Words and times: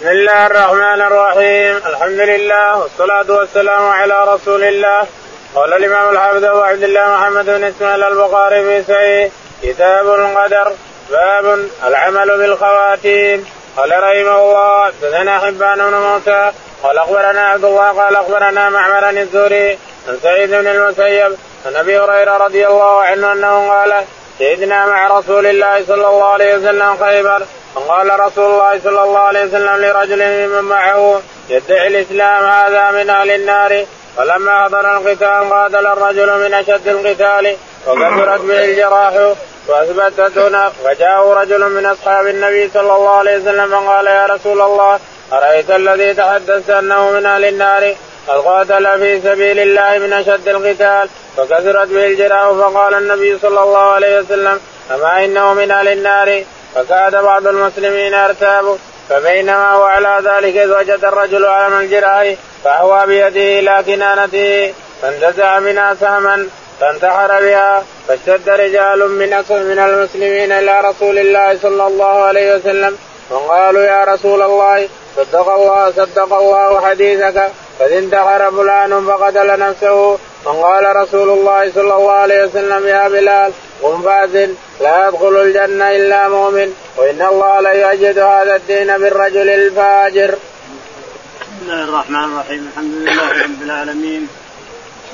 بسم 0.00 0.08
الله 0.08 0.46
الرحمن 0.46 1.02
الرحيم 1.02 1.76
الحمد 1.86 2.20
لله 2.20 2.78
والصلاة 2.78 3.24
والسلام 3.28 3.88
على 3.88 4.24
رسول 4.34 4.64
الله 4.64 5.06
قال 5.54 5.72
الإمام 5.74 6.10
الحافظ 6.10 6.44
أبو 6.44 6.60
عبد 6.60 6.82
الله 6.82 7.08
محمد 7.08 7.44
بن 7.44 7.64
إسماعيل 7.64 8.04
البخاري 8.04 8.64
في 8.64 8.92
صحيح 8.92 9.32
كتاب 9.62 10.06
القدر 10.06 10.72
باب 11.10 11.66
العمل 11.86 12.38
بالخواتيم 12.38 13.46
قال 13.76 13.90
رحمه 13.90 14.42
الله 14.42 14.90
دثنا 15.02 15.38
حبان 15.38 15.78
بن 15.78 15.94
موسى 15.94 16.52
قال 16.82 16.98
اخبرنا 16.98 17.40
عبد 17.48 17.64
الله 17.64 17.88
قال 17.88 18.16
اخبرنا 18.16 18.68
معمر 18.68 19.10
الزهري 19.10 19.78
عن 20.08 20.18
سعيد 20.22 20.50
بن 20.50 20.66
المسيب 20.66 21.36
عن 21.66 21.76
ابي 21.76 21.98
هريره 21.98 22.36
رضي 22.36 22.66
الله 22.66 23.02
عنه 23.02 23.32
انه 23.32 23.70
قال 23.70 24.04
شهدنا 24.38 24.86
مع 24.86 25.18
رسول 25.18 25.46
الله 25.46 25.84
صلى 25.86 26.08
الله 26.08 26.32
عليه 26.32 26.56
وسلم 26.56 26.96
خيبر 26.96 27.42
فقال 27.74 28.20
رسول 28.20 28.44
الله 28.44 28.80
صلى 28.84 29.02
الله 29.02 29.18
عليه 29.18 29.44
وسلم 29.44 29.76
لرجل 29.76 30.22
ممن 30.22 30.64
معه 30.64 31.20
يدعي 31.48 31.86
الإسلام 31.86 32.44
هذا 32.44 32.90
من 32.90 33.10
أهل 33.10 33.30
النار. 33.30 33.84
فلما 34.16 34.64
حضر 34.64 34.96
القتال 34.96 35.50
قاتل 35.50 35.86
الرجل 35.86 36.38
من 36.38 36.54
أشد 36.54 36.88
القتال 36.88 37.56
وكثرت 37.86 38.40
به 38.40 38.64
الجراح 38.64 39.34
وأثبتت 39.68 40.38
هناك 40.38 40.72
فجاءه 40.84 41.34
رجل 41.34 41.68
من 41.70 41.86
أصحاب 41.86 42.26
النبي 42.26 42.70
صلى 42.74 42.96
الله 42.96 43.10
عليه 43.10 43.36
وسلم 43.36 43.70
فقال 43.70 44.06
يا 44.06 44.26
رسول 44.26 44.60
الله 44.60 44.98
أرأيت 45.32 45.70
الذي 45.70 46.14
تحدثت 46.14 46.70
أنه 46.70 47.10
من 47.10 47.26
أهل 47.26 47.44
النار؟ 47.44 47.94
قد 48.28 48.38
قاتل 48.38 48.98
في 48.98 49.20
سبيل 49.20 49.58
الله 49.58 49.98
من 49.98 50.12
أشد 50.12 50.48
القتال 50.48 51.08
فكثرت 51.36 51.88
به 51.88 52.06
الجراح. 52.06 52.50
فقال 52.50 52.94
النبي 52.94 53.38
صلى 53.38 53.62
الله 53.62 53.90
عليه 53.90 54.18
وسلم 54.18 54.60
أما 54.90 55.24
إنه 55.24 55.54
من 55.54 55.70
أهل 55.70 55.88
النار؟ 55.88 56.44
فكاد 56.74 57.16
بعض 57.16 57.46
المسلمين 57.46 58.12
يرتاب 58.14 58.78
فبينما 59.08 59.72
هو 59.72 59.82
على 59.82 60.18
ذلك 60.24 60.56
اذ 60.56 60.70
وجد 60.72 61.04
الرجل 61.04 61.44
علم 61.44 61.80
الجراح 61.80 62.34
فاهوى 62.64 63.06
بيده 63.06 63.58
إلى 63.58 63.84
كنانته 63.86 64.74
فانتزع 65.02 65.58
منها 65.58 65.94
سهما 65.94 66.48
فانتحر 66.80 67.40
بها 67.40 67.84
فاشتد 68.08 68.48
رجال 68.48 69.10
من 69.10 69.30
من 69.50 69.78
المسلمين 69.78 70.52
إلى 70.52 70.80
رسول 70.80 71.18
الله 71.18 71.58
صلى 71.62 71.86
الله 71.86 72.24
عليه 72.24 72.54
وسلم 72.54 72.98
وقالوا 73.30 73.82
يا 73.82 74.04
رسول 74.04 74.42
الله 74.42 74.88
صدق 75.16 75.48
الله 75.48 75.90
صدق 75.90 76.34
الله 76.34 76.86
حديثك 76.86 77.50
قد 77.80 77.92
انتحر 77.92 78.50
فلان 78.50 79.06
فقتل 79.06 79.58
نفسه 79.58 80.18
فقال 80.44 80.96
رسول 80.96 81.28
الله 81.30 81.72
صلى 81.72 81.94
الله 81.94 82.12
عليه 82.12 82.44
وسلم 82.44 82.86
يا 82.86 83.08
بلال 83.08 83.52
قم 83.82 84.02
فأذن 84.02 84.56
لا 84.80 85.08
يدخل 85.08 85.36
الجنة 85.36 85.90
إلا 85.90 86.28
مؤمن 86.28 86.74
وإن 86.96 87.22
الله 87.22 87.60
لا 87.60 87.92
يجد 87.92 88.18
هذا 88.18 88.56
الدين 88.56 88.98
بالرجل 88.98 89.48
الفاجر. 89.48 90.30
بسم 90.30 91.62
الله 91.62 91.84
الرحمن 91.84 92.24
الرحيم 92.24 92.70
الحمد 92.72 92.94
لله 92.94 93.42
رب 93.44 93.62
العالمين 93.62 94.28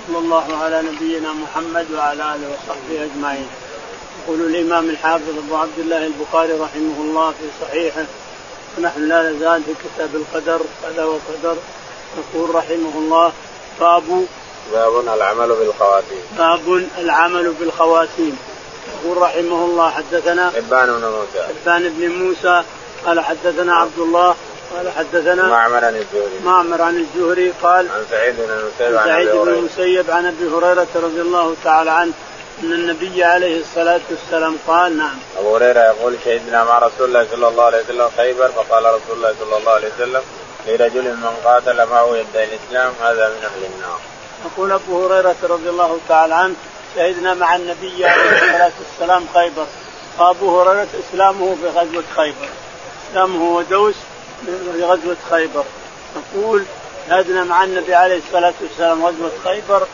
صلى 0.07 0.19
الله 0.19 0.47
على 0.63 0.83
نبينا 0.83 1.33
محمد 1.33 1.87
وعلى 1.97 2.23
آله 2.35 2.47
وصحبه 2.53 3.05
أجمعين. 3.05 3.49
يقول 4.25 4.41
الإمام 4.41 4.91
الحافظ 4.91 5.39
أبو 5.39 5.57
عبد 5.57 5.79
الله 5.79 6.07
البخاري 6.07 6.53
رحمه 6.53 6.97
الله 7.01 7.31
في 7.31 7.47
صحيحه 7.61 8.05
ونحن 8.79 9.09
لا 9.09 9.31
نزال 9.31 9.63
في 9.63 9.73
كتاب 9.85 10.11
القدر 10.15 10.61
كذا 10.83 11.05
وقدر 11.05 11.57
يقول 12.19 12.55
رحمه 12.55 12.95
الله 12.99 13.33
باب 13.81 14.27
باب 14.72 15.00
العمل 15.14 15.48
بالخواتيم. 15.48 16.22
باب 16.39 16.86
العمل 16.98 17.53
بالخواتيم. 17.61 18.39
يقول 19.05 19.17
رحمه 19.17 19.64
الله 19.64 19.91
حدثنا 19.91 20.50
حبان 20.50 20.86
بن 20.86 21.05
موسى. 21.05 21.48
حبان 21.48 21.89
بن 21.89 22.09
موسى 22.09 22.62
قال 23.06 23.20
حدثنا 23.20 23.77
عبد 23.77 23.98
الله 23.98 24.34
قال 24.77 24.92
حدثنا 24.92 25.48
معمر 25.48 25.84
عن 25.84 25.97
الزهري. 25.97 26.39
معمر 26.44 26.83
عن 26.83 26.97
الزهري 26.97 27.53
قال 27.62 27.89
عن 27.91 28.05
سعيد 28.11 28.34
بن 28.37 28.50
المسيب 28.50 28.97
عن 28.97 29.06
سعيد 29.06 29.28
بن 29.28 29.48
المسيب 29.48 30.11
عن 30.11 30.27
أبي 30.27 30.48
هريرة 30.48 30.87
رضي 30.94 31.20
الله 31.20 31.55
تعالى 31.65 31.91
عنه 31.91 32.12
أن 32.62 32.72
النبي 32.72 33.25
عليه 33.25 33.60
الصلاة 33.60 34.00
والسلام 34.10 34.56
قال 34.66 34.97
نعم. 34.97 35.19
أبو 35.38 35.56
هريرة 35.56 35.81
يقول 35.81 36.16
شهدنا 36.25 36.65
مع 36.65 36.78
رسول 36.78 37.09
الله 37.09 37.26
صلى 37.32 37.49
الله 37.49 37.65
عليه 37.65 37.78
وسلم 37.84 38.10
خيبر 38.16 38.49
فقال 38.49 38.84
رسول 38.84 39.16
الله 39.16 39.34
صلى 39.41 39.56
الله 39.59 39.72
عليه 39.72 39.88
وسلم 39.97 40.22
لرجل 40.66 41.05
من 41.05 41.37
قاتل 41.44 41.87
معه 41.87 42.16
يدعي 42.16 42.44
الإسلام 42.44 42.93
هذا 43.03 43.28
من 43.28 43.44
أهل 43.44 43.65
النار. 43.75 44.00
يقول 44.47 44.73
أبو 44.73 45.07
هريرة 45.07 45.37
رضي 45.43 45.71
الله 45.71 45.99
تعالى 46.09 46.34
عنه 46.34 46.55
شهدنا 46.95 47.34
مع 47.34 47.57
النبي 47.57 48.07
عليه 48.07 48.31
الصلاة 48.31 48.73
والسلام 48.81 49.25
خيبر. 49.34 49.67
وابو 50.19 50.61
هريرة 50.61 50.89
إسلامه 51.09 51.57
في 51.62 51.69
غزوة 51.69 52.05
خيبر. 52.17 52.49
إسلامه 53.11 53.43
ودوس 53.43 53.95
في 54.47 54.83
غزوة 54.83 55.17
خيبر. 55.31 55.65
يقول 56.35 56.65
شهدنا 57.09 57.45
مع 57.45 57.65
النبي 57.65 57.95
عليه 57.95 58.21
الصلاة 58.29 58.55
والسلام 58.62 59.06
غزوة 59.06 59.33
خيبر. 59.45 59.87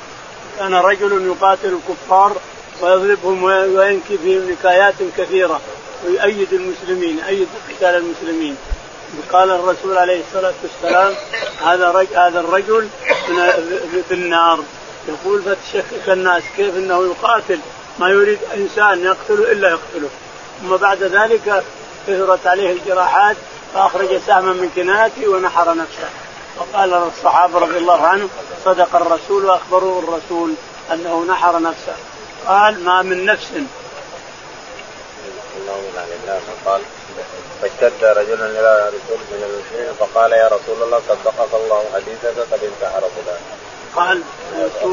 كان 0.59 0.75
رجل 0.75 1.27
يقاتل 1.27 1.79
الكفار 1.79 2.37
ويضربهم 2.81 3.43
وينكي 3.45 4.19
فيهم 4.19 4.51
نكايات 4.51 4.95
كثيرة 5.17 5.61
ويؤيد 6.07 6.53
المسلمين 6.53 7.19
يؤيد 7.19 7.49
قتال 7.69 7.95
المسلمين. 7.97 8.57
قال 9.33 9.51
الرسول 9.51 9.99
عليه 9.99 10.21
الصلاة 10.29 10.55
والسلام 10.63 11.15
هذا 11.65 11.91
رجل 11.91 12.17
هذا 12.17 12.41
الرجل 12.41 12.89
في 14.09 14.15
النار. 14.15 14.59
يقول 15.09 15.43
فتشكك 15.43 16.09
الناس 16.09 16.43
كيف 16.57 16.77
إنه 16.77 17.07
يقاتل؟ 17.07 17.59
ما 17.99 18.09
يريد 18.09 18.39
إنسان 18.55 19.05
يقتله 19.05 19.53
إلا 19.53 19.69
يقتله. 19.69 20.09
ثم 20.63 20.77
بعد 20.77 21.03
ذلك 21.03 21.65
كثرت 22.07 22.47
عليه 22.47 22.73
الجراحات 22.73 23.37
فأخرج 23.75 24.21
سهما 24.27 24.53
من 24.53 24.71
كنانته 24.77 25.29
ونحر 25.29 25.75
نفسه. 25.75 26.09
وقال 26.59 26.95
الصحابة 26.95 27.59
رضي 27.59 27.79
الله 27.79 28.07
عنهم 28.07 28.29
صدق 28.65 28.97
الرسول 28.97 29.45
واخبروه 29.45 29.99
الرسول 29.99 30.53
أنه 30.93 31.25
نحر 31.29 31.61
نفسه. 31.63 31.95
قال 32.47 32.85
ما 32.85 33.03
من 33.03 33.25
نفس. 33.25 33.49
قال 36.67 36.81
فاشتد 37.63 38.05
رجل 38.05 38.41
إلى 38.43 38.89
رسول 38.89 39.19
من 39.33 39.43
المسلمين 39.49 39.93
فقال 40.01 40.33
يا 40.33 40.47
رسول 40.47 40.83
الله 40.83 41.01
صدقك 41.09 41.55
الله 41.55 41.85
حديثك 41.95 42.37
قد 42.53 42.61
انتحر 42.65 43.01
فلان. 43.01 43.43
قال 43.97 44.23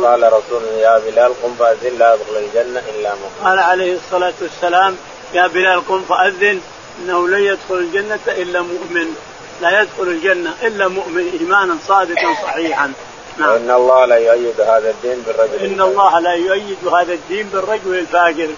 قال 0.03 0.34
رسول 0.34 0.63
يا 0.63 1.00
بلال 1.00 1.34
قم 1.44 1.56
فأذن 1.59 1.97
لا 1.97 2.13
يدخل 2.13 2.38
الجنة 2.38 2.84
إلا 2.96 3.09
مؤمن. 3.16 3.44
قال 3.44 3.59
عليه 3.59 3.96
الصلاة 3.96 4.34
والسلام 4.41 4.97
يا 5.34 5.47
بلال 5.47 5.88
قم 5.88 6.02
فأذن 6.09 6.62
إنه 7.00 7.28
لن 7.28 7.44
يدخل 7.44 7.75
الجنة 7.75 8.19
إلا 8.28 8.62
مؤمن 8.62 9.16
لا 9.62 9.81
يدخل 9.81 10.03
الجنة 10.03 10.53
إلا 10.63 10.88
مؤمن 10.88 11.40
إيمانا 11.40 11.78
صادقا 11.88 12.34
صحيحا. 12.44 12.94
نعم. 13.38 13.50
وإن 13.51 13.72
الله 13.72 14.06
لا 14.06 14.16
يؤيد 14.16 14.62
هذا 14.62 14.90
الدين 14.90 15.24
بالرجل 15.28 15.66
إن 15.66 15.81
الله 15.81 16.19
لا 16.19 16.34
يؤيد 16.34 16.88
هذا 16.88 17.13
الدين 17.13 17.50
بالرجل 17.53 18.00
الفاجر 18.00 18.50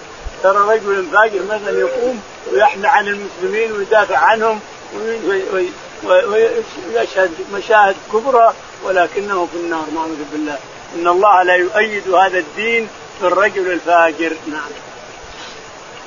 ترى 0.42 0.74
رجل 0.74 1.06
فاجر 1.12 1.42
مثلا 1.42 1.78
يقوم 1.78 2.22
ويحمي 2.52 2.86
عن 2.86 3.08
المسلمين 3.08 3.72
ويدافع 3.72 4.18
عنهم 4.18 4.60
ويشهد 6.04 7.30
مشاهد 7.54 7.96
كبرى 8.12 8.52
ولكنه 8.84 9.46
في 9.46 9.56
النار 9.56 9.84
نعوذ 9.94 10.24
بالله. 10.32 10.58
إن 10.94 11.08
الله 11.08 11.42
لا 11.42 11.54
يؤيد 11.54 12.10
هذا 12.10 12.38
الدين 12.38 12.88
بالرجل 13.22 13.72
الفاجر. 13.72 14.32
نعم. 14.46 14.70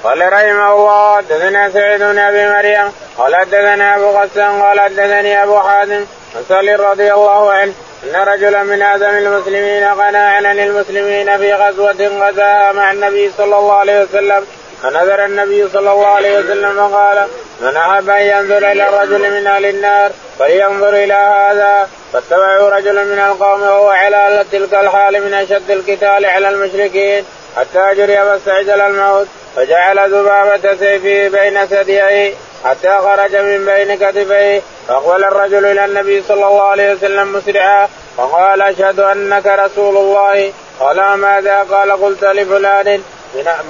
قال 0.04 0.34
رحمه 0.34 0.74
الله 0.74 1.18
حدثنا 1.18 1.70
سعيد 1.70 2.00
بن 2.00 2.18
أبي 2.18 2.50
مريم 2.50 2.92
قال 3.18 3.36
حدثنا 3.36 3.96
أبو 3.96 4.10
غسان 4.10 4.62
قال 4.62 4.80
حدثني 4.80 5.44
أبو 5.44 5.60
حازم 5.60 6.06
عن 6.36 6.82
رضي 6.82 7.14
الله 7.14 7.52
عنه 7.52 7.74
إن 8.06 8.16
رجلا 8.16 8.64
من 8.64 8.82
اعظم 8.82 9.10
المسلمين 9.10 9.84
قناعا 9.84 10.48
عن 10.48 10.60
المسلمين 10.60 11.38
في 11.38 11.54
غزوة 11.54 12.30
غزاها 12.30 12.72
مع 12.72 12.92
النبي 12.92 13.32
صلى 13.38 13.46
الله 13.46 13.74
عليه 13.74 14.04
وسلم 14.04 14.46
فنظر 14.84 15.26
النبي 15.26 15.70
صلى 15.74 15.92
الله 15.92 16.08
عليه 16.08 16.40
وسلم 16.40 16.78
وقال 16.78 17.28
من 17.62 17.78
أحب 17.78 18.10
أن 18.10 18.22
ينظر 18.22 18.72
إلى 18.72 18.90
الرجل 18.90 19.32
من 19.32 19.48
أهل 19.48 19.66
النار 19.66 20.12
فلينظر 20.40 20.90
إلى 20.90 21.14
هذا 21.14 21.90
فاتبعوا 22.14 22.70
رجلا 22.70 23.04
من 23.04 23.20
القوم 23.20 23.62
وهو 23.62 23.90
على 23.90 24.46
تلك 24.52 24.74
الحال 24.74 25.26
من 25.26 25.34
أشد 25.34 25.72
القتال 25.72 26.26
على 26.26 26.50
المشركين 26.50 27.26
حتى 27.58 27.96
جري 27.96 28.16
فاستعجل 28.16 28.82
الموت 28.82 29.28
فجعل 29.56 30.12
ذبابة 30.12 30.76
سيفه 30.76 31.28
بين 31.40 31.66
ثدييه 31.66 32.34
حتى 32.66 32.98
خرج 32.98 33.36
من 33.36 33.66
بين 33.66 33.96
كتفيه 33.96 34.62
فأقبل 34.88 35.24
الرجل 35.24 35.66
إلى 35.66 35.86
النبي 35.86 36.24
صلى 36.28 36.48
الله 36.48 36.62
عليه 36.62 36.94
وسلم 36.94 37.34
مسرعا 37.34 37.88
فقال 38.18 38.62
أشهد 38.62 39.00
أنك 39.00 39.46
رسول 39.46 39.98
الله. 39.98 40.52
قال 40.80 41.14
ماذا؟ 41.14 41.64
قال 41.72 41.92
قلت 41.92 42.24
لفلان 42.24 43.02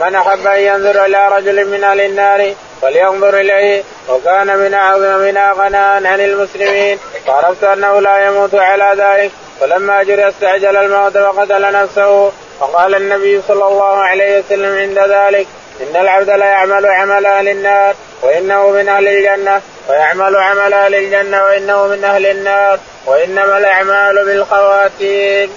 من 0.01 0.15
أحب 0.15 0.47
أن 0.47 0.59
ينظر 0.59 1.05
إلى 1.05 1.27
رجل 1.27 1.67
من 1.67 1.83
أهل 1.83 2.01
النار 2.01 2.53
فلينظر 2.81 3.39
إليه. 3.39 3.83
وكان 4.09 4.57
من 4.57 4.73
اعظمنا 4.73 5.51
غناء 5.51 6.07
عن 6.07 6.21
المسلمين. 6.21 6.99
فعرفت 7.27 7.63
أنه 7.63 7.99
لا 7.99 8.25
يموت 8.25 8.55
على 8.55 8.91
ذلك. 8.97 9.31
فلما 9.59 10.03
جري 10.03 10.27
استعجل 10.29 10.77
الموت 10.77 11.17
وقتل 11.17 11.71
نفسه. 11.73 12.31
فقال 12.59 12.95
النبي 12.95 13.41
صلى 13.47 13.67
الله 13.67 13.97
عليه 13.97 14.39
وسلم 14.39 14.77
عند 14.77 14.99
ذلك 14.99 15.47
إن 15.81 15.95
العبد 15.95 16.29
لا 16.29 16.45
يعمل 16.45 16.85
عمل 16.85 17.25
أهل 17.25 17.47
النار 17.47 17.95
وإنه 18.25 18.69
من 18.69 18.89
أهل 18.89 19.07
الجنة 19.07 19.61
ويعمل 19.89 20.35
عمل 20.35 20.73
أهل 20.73 20.95
الجنة 20.95 21.43
وإنه 21.43 21.87
من 21.87 22.03
أهل 22.03 22.25
النار 22.25 22.79
وإنما 23.05 23.57
الأعمال 23.57 24.25
بالخواتيم. 24.25 25.51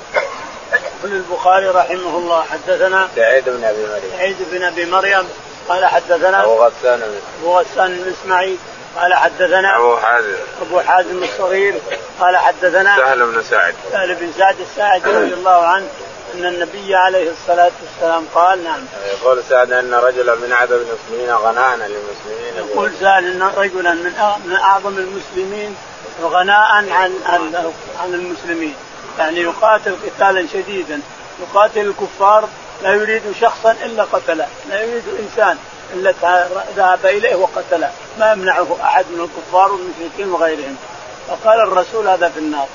يقول 0.72 1.12
البخاري 1.16 1.68
رحمه 1.68 2.18
الله 2.18 2.42
حدثنا 2.42 3.08
سعيد 3.16 3.44
بن 3.48 3.64
أبي 3.64 3.82
مريم. 3.82 4.10
سعيد 4.18 4.36
بن 4.50 4.62
أبي 4.62 4.84
مريم 4.84 5.28
قال 5.68 5.86
حدثنا 5.86 6.44
أبو 6.44 6.64
غسان 6.64 7.02
أبو 7.40 7.58
غسان 7.58 7.92
الاسماعي 7.92 8.56
قال 8.96 9.14
حدثنا 9.14 9.76
أبو 9.76 9.96
حازم. 9.96 10.36
أبو 10.62 10.80
حازم 10.80 11.22
الصغير 11.22 11.74
قال 12.20 12.36
حدثنا 12.36 12.96
سهل 12.96 13.26
بن 13.26 13.42
سعد. 13.42 13.74
سهل 13.92 14.14
بن 14.14 14.32
سعد 14.38 14.56
الساعدي 14.60 15.10
رضي 15.10 15.34
الله 15.34 15.64
عنه 15.66 15.86
إن 16.34 16.46
النبي 16.46 16.94
عليه 16.94 17.30
الصلاة 17.30 17.70
والسلام 17.82 18.24
قال 18.34 18.64
نعم. 18.64 18.84
يقول 19.06 19.42
سعد 19.48 19.72
إن 19.72 19.94
رجلا 19.94 20.34
من 20.34 20.52
عدد 20.52 20.72
المسلمين 20.72 21.34
غناء 21.34 21.76
للمسلمين. 21.76 22.54
يقول 22.56 22.92
سعد 23.00 23.24
إن 23.24 23.42
رجلا 23.42 23.94
من 23.94 24.12
من 24.44 24.56
أعظم 24.56 24.98
المسلمين 24.98 25.76
غناء 26.22 26.70
عن 26.70 26.90
عن 27.26 27.54
عن 28.00 28.14
المسلمين. 28.14 28.74
يعني 29.18 29.40
يقاتل 29.40 29.96
قتالا 30.06 30.46
شديدا. 30.52 31.00
يقاتل 31.40 31.80
الكفار 31.80 32.48
لا 32.82 32.94
يريد 32.94 33.22
شخصا 33.40 33.72
إلا 33.72 34.02
قتله. 34.02 34.46
لا 34.70 34.82
يريد 34.82 35.04
إنسان 35.20 35.58
إلا 35.94 36.14
ذهب 36.76 37.06
إليه 37.06 37.34
وقتله. 37.34 37.90
ما 38.18 38.32
يمنعه 38.32 38.76
أحد 38.82 39.04
من 39.10 39.20
الكفار 39.20 39.72
والمشركين 39.72 40.32
وغيرهم. 40.32 40.76
فقال 41.28 41.60
الرسول 41.60 42.08
هذا 42.08 42.28
في 42.28 42.38
النار. 42.38 42.68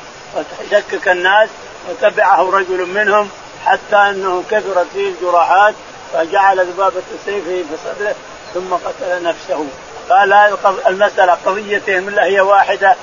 فشكك 0.69 1.07
الناس 1.07 1.49
وتبعه 1.89 2.49
رجل 2.51 2.85
منهم 2.85 3.29
حتى 3.65 3.95
أنه 3.95 4.43
كثرت 4.51 4.87
فيه 4.93 5.09
الجراحات 5.09 5.73
فجعل 6.13 6.67
ذبابه 6.67 7.01
سيفه 7.25 7.43
في 7.43 7.77
صدره 7.85 8.15
ثم 8.53 8.73
قتل 8.73 9.23
نفسه. 9.23 9.67
قال 10.09 10.33
هذه 10.33 10.57
المسألة 10.87 11.37
قضيتهم 11.45 12.07
إلا 12.07 12.23
هي 12.23 12.41
واحدة 12.41 12.95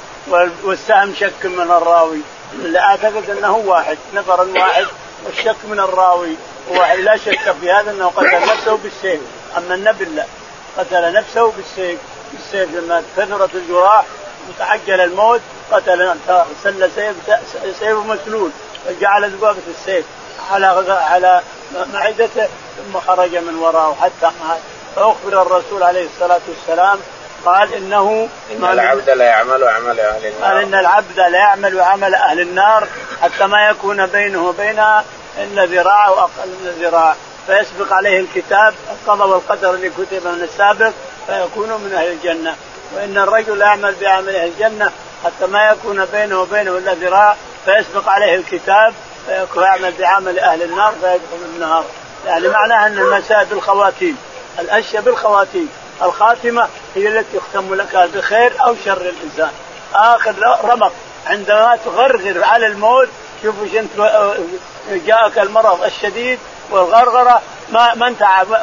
والسهم 0.65 1.15
شك 1.15 1.45
من 1.45 1.71
الراوي. 1.71 2.21
أعتقد 2.77 3.31
أنه 3.31 3.57
واحد 3.57 3.99
نفر 4.15 4.49
واحد 4.49 4.87
والشك 5.27 5.57
من 5.65 5.81
الراوي. 5.81 6.35
لا 6.99 7.17
شك 7.17 7.55
في 7.61 7.73
هذا 7.73 7.91
أنه 7.91 8.07
قتل 8.17 8.41
نفسه 8.41 8.77
بالسيف. 8.77 9.21
أما 9.57 9.75
النبي 9.75 10.05
لا. 10.05 10.25
قتل 10.79 11.13
نفسه 11.13 11.53
بالسيف. 11.53 11.99
بالسيف 12.33 12.75
لما 12.75 13.03
كثرت 13.17 13.55
الجراح 13.55 14.05
وتعجل 14.49 15.01
الموت 15.01 15.41
قتل 15.73 16.15
سل 16.63 16.91
سيف 16.95 17.17
سيف 17.81 17.99
مسلول 17.99 18.51
وجعل 18.89 19.31
ذبابه 19.31 19.59
السيف. 19.69 20.05
على 20.51 20.67
على 20.91 21.43
معدته 21.93 22.49
ثم 22.77 23.01
خرج 23.01 23.37
من 23.37 23.55
وراءه 23.55 23.97
حتى 24.01 24.35
مات 24.45 24.59
فأخبر 24.97 25.43
الرسول 25.43 25.83
عليه 25.83 26.07
الصلاة 26.07 26.41
والسلام 26.49 26.99
قال 27.45 27.75
إنه 27.75 28.29
إن 28.53 28.65
العبد 28.65 29.11
لا 29.11 29.25
يعمل 29.25 29.65
عمل 29.65 30.01
أهل 30.01 30.27
النار. 30.27 30.51
قال 30.51 30.63
إن 30.63 30.75
العبد 30.75 31.17
لا 31.17 31.39
يعمل 31.39 31.81
عمل 31.81 32.15
أهل 32.15 32.41
النار 32.41 32.89
حتى 33.23 33.47
ما 33.47 33.69
يكون 33.69 34.07
بينه 34.07 34.49
وبينها 34.49 35.05
الا 35.39 35.65
ذراع 35.65 36.09
أقل 36.09 36.49
من 36.49 36.77
ذراع. 36.81 37.15
فيسبق 37.47 37.93
عليه 37.93 38.21
الكتاب 38.21 38.75
القضاء 38.91 39.29
والقدر 39.29 39.75
اللي 39.75 39.91
كتب 39.91 40.27
من 40.27 40.43
السابق 40.43 40.93
فيكون 41.27 41.69
من 41.69 41.93
أهل 41.97 42.13
الجنة. 42.13 42.57
وإن 42.95 43.19
الرجل 43.19 43.59
لا 43.59 43.67
يعمل 43.67 43.95
بعمل 44.01 44.37
أهل 44.37 44.49
الجنة 44.49 44.93
حتى 45.25 45.47
ما 45.47 45.71
يكون 45.71 46.05
بينه 46.05 46.41
وبينه 46.41 46.79
إلا 46.79 46.95
ذراع 46.95 47.37
فيسبق 47.65 48.09
عليه 48.09 48.35
الكتاب 48.35 48.95
فيكون 49.27 49.63
يعمل 49.63 49.93
بعمل 49.99 50.39
أهل 50.39 50.63
النار 50.63 50.93
فيدخل 50.93 51.45
النار. 51.55 51.85
يعني 52.27 52.49
معناها 52.49 52.87
أن 52.87 52.99
المسائل 52.99 53.47
بالخواتيم 53.47 54.17
الاشياء 54.59 55.03
بالخواتيم. 55.03 55.69
الخاتمة 56.03 56.69
هي 56.95 57.09
التي 57.09 57.37
يختم 57.37 57.75
لك 57.75 58.11
بخير 58.15 58.53
أو 58.67 58.75
شر 58.85 59.01
الإنسان. 59.01 59.51
آخر 59.95 60.35
رمق 60.65 60.93
عندما 61.27 61.79
تغرغر 61.85 62.45
على 62.45 62.67
الموت 62.67 63.09
شوف 63.43 63.55
إيش 63.63 63.75
أنت 63.75 63.91
جاءك 65.07 65.39
المرض 65.39 65.85
الشديد 65.85 66.39
والغرغرة. 66.71 67.43
ما 67.73 67.95
ما 67.95 68.09
أنت 68.09 68.23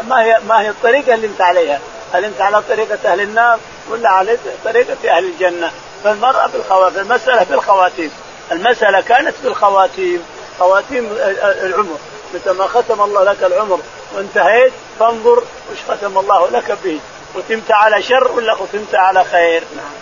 ما 0.10 0.24
هي 0.24 0.38
ما 0.48 0.62
هي 0.62 0.70
الطريقة 0.70 1.14
اللي 1.14 1.28
أنت 1.28 1.42
عليها؟ 1.42 1.80
هل 2.14 2.26
أنت 2.26 2.42
على 2.42 2.62
طريقة 2.62 2.98
أهل 3.06 3.22
النار 3.22 3.60
ولا 3.90 4.10
على 4.10 4.38
طريقة 4.66 5.18
أهل 5.18 5.26
الجنة؟ 5.26 5.72
فالمرأة 6.04 6.48
بالخواتيم 6.48 7.02
المسألة 7.02 7.44
بالخواتيم. 7.44 8.12
المسألة 8.52 9.02
كانت 9.02 9.36
بالخواتيم. 9.44 10.24
خواتيم 10.60 11.18
العمر. 11.64 11.98
متى 12.34 12.52
ما 12.52 12.68
ختم 12.68 13.02
الله 13.02 13.24
لك 13.24 13.44
العمر 13.44 13.80
وانتهيت 14.16 14.74
فانظر 15.00 15.38
وش 15.72 15.78
ختم 15.88 16.18
الله 16.18 16.50
لك 16.50 16.78
به. 16.84 17.00
ختمت 17.36 17.72
على 17.72 18.02
شر 18.02 18.32
ولا 18.32 18.56
ختمت 18.56 18.96
على 18.96 19.24
خير؟ 19.24 19.64
نعم 19.76 19.94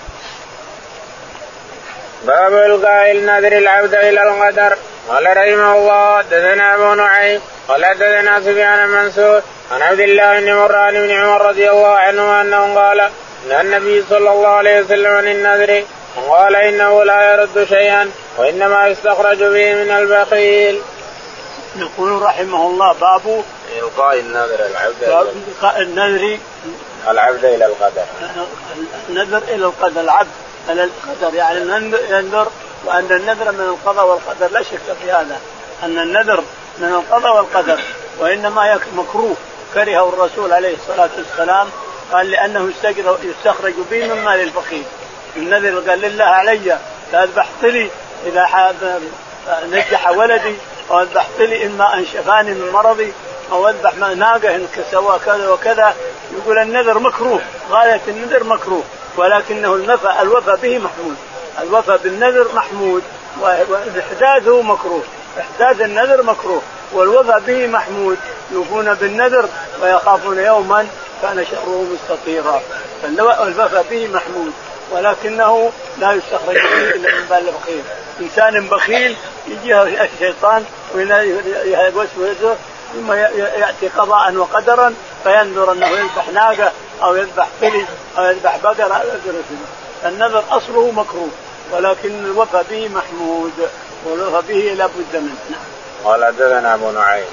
باب 2.26 2.54
القاء 2.54 3.12
النذر 3.12 3.58
العبد 3.58 3.94
إلى 3.94 4.24
القدر 4.24 4.78
قال 5.10 5.26
رحمه 5.26 5.76
الله 5.76 6.18
حدثنا 6.18 6.76
أبو 6.76 6.94
نعيم 6.94 7.42
قال 7.68 7.86
حدثنا 7.86 8.40
سفيان 8.40 8.90
منصور 8.90 9.42
عن 9.72 9.82
عبد 9.82 10.00
الله 10.00 10.40
بن 10.40 10.54
مران 10.54 10.94
بن 10.94 11.12
عمر 11.12 11.42
رضي 11.42 11.70
الله 11.70 11.96
عنه 11.96 12.42
أنه 12.42 12.76
قال 12.76 13.00
إن 13.00 13.52
النبي 13.62 14.04
صلى 14.10 14.30
الله 14.32 14.48
عليه 14.48 14.82
وسلم 14.82 15.12
عن 15.12 15.28
النذر 15.28 15.84
قال 16.30 16.56
إنه 16.56 17.04
لا 17.04 17.34
يرد 17.34 17.68
شيئا 17.70 18.12
وإنما 18.38 18.88
يستخرج 18.88 19.38
به 19.38 19.74
من 19.74 19.92
البخيل. 19.92 20.82
يقول 21.76 22.22
رحمه 22.22 22.68
الله 22.68 22.94
باب 22.94 23.44
القاء 23.80 24.20
النذر 24.20 24.66
العبد 24.66 25.00
باب 25.00 25.28
القاء 25.48 25.82
النذر. 25.82 26.38
العبد 27.08 27.46
إلى 27.46 27.66
القدر. 27.66 28.06
النذر 29.10 29.38
إلى 29.48 29.66
القدر 29.66 30.02
العبد 30.02 30.32
إلى 30.70 30.84
القدر 30.84 31.36
يعني 31.36 31.60
ينذر 32.10 32.48
وأن 32.86 33.12
النذر 33.12 33.52
من 33.52 33.62
القضاء 33.62 34.08
والقدر. 34.08 34.48
لا 34.52 34.62
شك 34.62 34.96
في 35.02 35.12
هذا 35.12 35.40
أن 35.84 36.00
النذر 36.00 36.44
من 36.78 36.88
القضاء 36.88 37.36
والقدر 37.36 37.80
وإنما 38.20 38.80
مكروه. 38.96 39.36
كرهه 39.74 40.10
الرسول 40.10 40.54
عليه 40.54 40.76
الصلاة 40.76 41.10
والسلام 41.18 41.68
قال 42.12 42.32
لأنه 42.32 42.72
يستخرج 43.24 43.74
به 43.92 44.08
من 44.08 44.24
مال 44.24 44.40
الفقير 44.40 44.84
النذر 45.38 45.90
قال 45.90 46.02
لله 46.02 46.26
علي 46.26 46.78
فاذبحت 47.12 47.64
لي 47.64 47.90
إذا 48.26 48.74
نجح 49.66 50.10
ولدي 50.10 50.56
أو 50.92 51.02
اذبحت 51.02 51.40
لي 51.40 51.66
اما 51.66 51.94
ان 51.94 52.06
شفاني 52.06 52.52
من 52.52 52.72
مرضي 52.72 53.14
أو 53.52 53.70
أذبح 53.70 53.96
ناقة 53.96 54.56
إن 54.56 54.68
سوى 54.92 55.20
كذا 55.26 55.50
وكذا. 55.50 55.94
يقول 56.38 56.58
النذر 56.58 57.00
مكروه 57.00 57.40
غاية 57.72 58.02
النذر 58.08 58.44
مكروه 58.44 58.84
ولكنه 59.18 59.76
الوفاء 59.76 60.22
الوفاء 60.22 60.56
به 60.56 60.78
محمود. 60.78 61.16
الوفاء 61.62 61.98
بالنذر 61.98 62.48
محمود 62.56 63.04
وإحداثه 63.42 64.62
مكروه. 64.62 65.04
إحداث 65.40 65.82
النذر 65.82 66.24
مكروه 66.24 66.62
والوفاء 66.94 67.40
به 67.40 67.68
محمود. 67.68 68.18
يوفون 68.52 68.94
بالنذر 68.94 69.50
ويخافون 69.82 70.40
يوما 70.40 70.88
كان 71.22 71.46
شره 71.52 71.86
مستطيرا. 71.94 72.62
فالوفاء 73.02 73.86
به 73.92 74.08
محمود. 74.08 74.54
ولكنه 74.92 75.72
لا 76.00 76.14
يستخرج 76.14 76.56
به 76.56 76.90
إلا 76.96 77.16
من 77.16 77.26
بال 77.30 77.38
البخيل. 77.38 77.84
إنسان 78.22 78.68
بخيل 78.68 79.16
يجيه 79.48 80.04
الشيطان 80.04 80.66
ويوسوسه 80.96 82.56
ثم 82.94 83.14
يأتي 83.14 83.88
قضاء 83.88 84.36
وقدرا 84.36 84.94
فينذر 85.24 85.72
أنه 85.72 85.88
يذبح 85.88 86.30
ناقة 86.34 86.72
أو 87.04 87.16
يذبح 87.16 87.48
فلي 87.62 87.86
أو 88.18 88.24
يذبح 88.24 88.58
بقره 88.58 88.94
أو 88.94 89.08
يذبح 89.08 89.46
النذر 90.06 90.44
أصله 90.52 90.92
مكروه 90.92 91.30
ولكن 91.72 92.26
الوفى 92.26 92.64
به 92.70 92.90
محمود 92.90 93.70
والوفى 94.06 94.54
به 94.54 94.74
لابد 94.74 95.14
منه. 95.14 95.36
نعم. 95.50 95.62
قال 96.06 96.26
حدثنا 96.26 96.74
أبو 96.74 96.92
نعيم. 96.92 97.26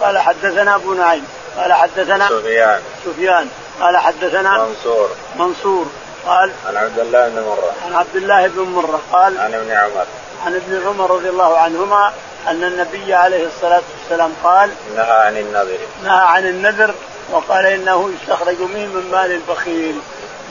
قال 0.00 0.18
حدثنا 0.18 0.74
أبو 0.74 0.94
نعيم. 0.94 1.24
قال 1.56 1.72
حدثنا 1.72 2.28
سفيان. 2.28 2.80
سفيان. 3.04 3.48
قال 3.80 3.96
حدثنا 3.96 4.58
منصور. 4.58 5.10
منصور. 5.36 5.86
قال 6.26 6.52
عن 6.66 6.76
عبد 6.76 6.98
الله 6.98 7.28
بن 7.28 7.40
مرة. 7.42 7.72
عن 7.86 7.94
عبد 7.94 8.16
الله 8.16 8.46
بن 8.46 8.62
مرة 8.62 9.00
قال 9.12 9.38
عن 9.38 9.54
ابن 9.54 9.70
عمر. 9.70 10.06
عن 10.46 10.54
ابن 10.54 10.86
عمر 10.86 11.10
رضي 11.10 11.28
الله 11.28 11.58
عنهما 11.58 12.12
أن 12.48 12.64
النبي 12.64 13.14
عليه 13.14 13.46
الصلاة 13.46 13.82
والسلام 13.98 14.32
قال 14.44 14.70
نهى 14.96 15.10
عن 15.10 15.36
النذر. 15.36 15.78
نهى 16.04 16.26
عن 16.26 16.46
النذر 16.46 16.94
وقال 17.30 17.66
إنه 17.66 18.10
يستخرج 18.14 18.60
منه 18.60 18.86
من 18.86 19.08
مال 19.12 19.32
البخيل. 19.32 20.00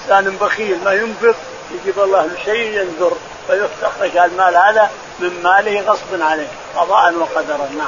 إنسان 0.03 0.37
بخيل 0.41 0.83
ما 0.85 0.93
ينفق 0.93 1.35
يجيب 1.71 1.99
الله 1.99 2.21
له 2.21 2.35
شيء 2.45 2.79
ينذر 2.79 3.17
فيستخرج 3.47 4.17
المال 4.17 4.57
هذا 4.57 4.89
من 5.19 5.43
ماله 5.43 5.81
غصبا 5.81 6.25
عليه. 6.25 6.47
قضاء 6.75 7.13
وقدرا. 7.13 7.69
نعم. 7.77 7.87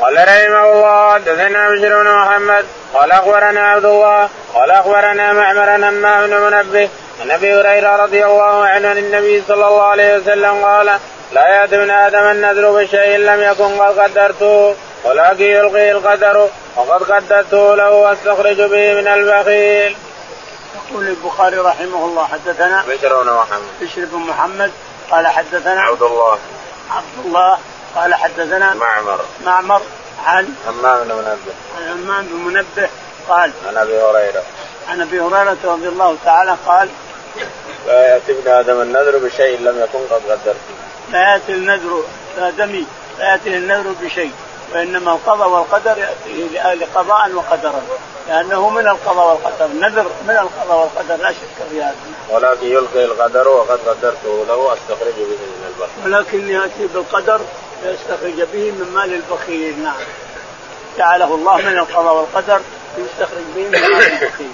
قال 0.00 0.14
رحمه 0.14 0.72
الله 0.72 1.14
حدثنا 1.14 1.70
بشر 1.70 2.02
بن 2.02 2.10
محمد 2.10 2.64
قال 2.94 3.12
أخبرنا 3.12 3.60
عبد 3.60 3.84
الله 3.84 4.28
قال 4.54 4.70
أخبرنا 4.70 5.32
معمر 5.32 5.76
همام 5.76 6.26
بن 6.26 6.40
منبه 6.40 6.88
عن 7.20 7.30
أبي 7.30 7.54
هريرة 7.54 7.96
رضي 7.96 8.24
الله 8.24 8.66
عنه 8.66 8.88
عن 8.88 8.98
النبي 8.98 9.42
صلى 9.48 9.68
الله 9.68 9.82
عليه 9.82 10.16
وسلم 10.16 10.64
قال 10.64 10.98
لا 11.32 11.66
من 11.66 11.90
آدم 11.90 12.26
النذر 12.26 12.70
بشيء 12.70 13.18
لم 13.18 13.42
يكن 13.42 13.80
قد 13.80 13.98
قدرته 13.98 14.74
ولكن 15.04 15.44
يلقي 15.44 15.90
القدر 15.90 16.48
وقد 16.76 17.12
قدرته 17.12 17.74
له 17.74 17.90
واستخرج 17.90 18.56
به 18.56 18.94
من 18.94 19.08
البخيل. 19.08 19.96
يقول 20.74 21.08
البخاري 21.08 21.56
رحمه 21.56 22.04
الله 22.04 22.24
حدثنا 22.24 22.84
بشر 22.88 23.22
بن 23.22 23.30
محمد. 23.30 23.68
بشر 23.80 24.04
بن 24.04 24.18
محمد 24.18 24.72
قال 25.10 25.26
حدثنا 25.26 25.80
عبد 25.80 26.02
الله. 26.02 26.38
عبد 26.90 27.24
الله 27.24 27.58
قال 27.94 28.14
حدثنا 28.14 28.74
معمر. 28.74 29.20
معمر 29.44 29.82
عن 30.26 30.54
همام 30.66 31.04
بن 31.04 31.14
منبه. 31.14 31.54
عن 31.78 31.92
همام 31.92 32.26
بن 32.26 32.34
منبه 32.34 32.88
قال 33.28 33.52
عن 33.68 33.76
أبي 33.76 34.02
هريرة. 34.02 34.42
عن 34.88 35.00
أبي 35.00 35.20
هريرة 35.20 35.56
رضي 35.64 35.88
الله 35.88 36.16
تعالى 36.24 36.56
قال 36.66 36.88
لا 37.86 38.08
يأتي 38.08 38.32
ابن 38.32 38.50
آدم 38.50 38.80
النذر 38.80 39.18
بشيء 39.18 39.60
لم 39.60 39.80
يكن 39.80 39.98
قد 40.10 40.22
قدرته 40.30 40.58
لا 41.12 41.32
يأتي 41.32 41.52
النذر 41.52 42.04
ادمي 42.38 42.86
لا 43.18 43.32
يأتي 43.32 43.56
النذر 43.56 43.94
بشيء 44.02 44.32
وإنما 44.74 45.12
القضاء 45.12 45.48
والقدر 45.48 45.98
ياتيه 45.98 46.74
لقضاء 46.74 47.32
وقدرا 47.34 47.82
لأنه 48.28 48.68
من 48.68 48.88
القضاء 48.88 49.26
والقدر 49.26 49.66
نذر 49.66 50.06
من 50.28 50.36
القضاء 50.36 50.78
والقدر 50.80 51.22
لا 51.22 51.32
شك 51.32 51.68
في 51.70 51.82
هذا. 51.82 51.94
ولكن 52.30 52.66
يلقي 52.66 53.04
القدر 53.04 53.48
وقد 53.48 53.78
قدرته 53.86 54.44
له 54.48 54.72
استخرج 54.74 55.14
به 55.14 55.24
من 55.24 55.64
البر 55.68 55.88
ولكن 56.04 56.48
يأتي 56.48 56.86
بالقدر 56.94 57.40
ليستخرج 57.84 58.42
به 58.52 58.70
من 58.70 58.92
مال 58.94 59.14
البخيل 59.14 59.82
نعم. 59.82 59.96
جعله 60.98 61.34
الله 61.34 61.56
من 61.56 61.78
القضاء 61.78 62.14
والقدر 62.14 62.60
يستخرج 63.04 63.44
به 63.56 63.62
من 63.62 63.70
مال 63.70 64.02
البخيل 64.02 64.52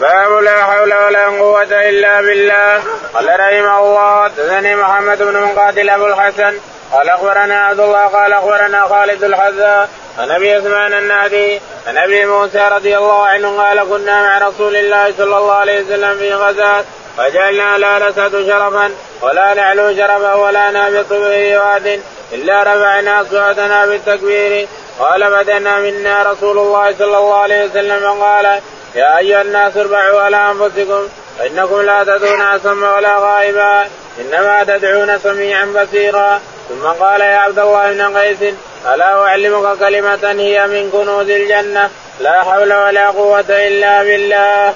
باب 0.00 0.32
لا 0.32 0.64
حول 0.64 0.94
ولا 0.94 1.26
قوة 1.26 1.88
إلا 1.88 2.20
بالله. 2.20 2.82
قال 3.14 3.26
رحمه 3.40 3.78
الله 3.78 4.24
حدثني 4.24 4.76
محمد 4.76 5.22
بن 5.22 5.40
مقاتل 5.42 5.90
أبو 5.90 6.06
الحسن. 6.06 6.58
قال 6.92 7.08
أخبرنا 7.08 7.64
عبد 7.64 7.80
الله 7.80 8.06
قال 8.06 8.32
أخبرنا 8.32 8.80
خالد 8.88 9.24
الحذاء 9.24 9.88
عن 10.18 10.30
أبي 10.30 10.54
عثمان 10.54 10.92
النادي 10.92 11.60
عن 11.86 11.98
أبي 11.98 12.26
موسى 12.26 12.68
رضي 12.72 12.98
الله 12.98 13.26
عنه 13.26 13.62
قال 13.62 13.88
كنا 13.88 14.22
مع 14.22 14.48
رسول 14.48 14.76
الله 14.76 15.14
صلى 15.18 15.38
الله 15.38 15.52
عليه 15.52 15.82
وسلم 15.82 16.18
في 16.18 16.34
غزاة 16.34 16.84
فجعلنا 17.16 17.78
لا 17.78 18.08
نسعد 18.08 18.30
شرفا 18.30 18.90
ولا 19.22 19.54
نعلو 19.54 19.96
شرفا 19.96 20.34
ولا 20.34 20.70
نهبط 20.70 21.08
به 21.08 21.58
واد 21.58 22.02
إلا 22.32 22.62
رفعنا 22.62 23.22
اصواتنا 23.22 23.86
بالتكبير. 23.86 24.68
قال 25.00 25.30
بدنا 25.30 25.80
منا 25.80 26.22
رسول 26.22 26.58
الله 26.58 26.94
صلى 26.98 27.18
الله 27.18 27.34
عليه 27.34 27.64
وسلم 27.64 28.00
فقال 28.00 28.60
يا 28.94 29.18
أيها 29.18 29.42
الناس 29.42 29.76
اربعوا 29.76 30.20
على 30.20 30.50
أنفسكم 30.50 31.08
فانكم 31.38 31.80
لا 31.80 32.04
تدعون 32.04 32.42
اسم 32.42 32.82
ولا 32.82 33.18
غائبا 33.18 33.86
إنما 34.20 34.64
تدعون 34.64 35.18
سميعا 35.18 35.64
بصيرا. 35.64 36.40
ثم 36.68 36.86
قال 36.86 37.20
يا 37.20 37.36
عبد 37.36 37.58
الله 37.58 37.92
بن 37.92 38.16
قيس 38.16 38.54
ألا 38.94 39.22
أعلمك 39.26 39.78
كلمة 39.78 40.30
هي 40.40 40.66
من 40.66 40.90
كنوز 40.90 41.30
الجنة؟ 41.30 41.90
لا 42.20 42.42
حول 42.42 42.72
ولا 42.74 43.10
قوة 43.10 43.44
إلا 43.48 44.02
بالله. 44.02 44.74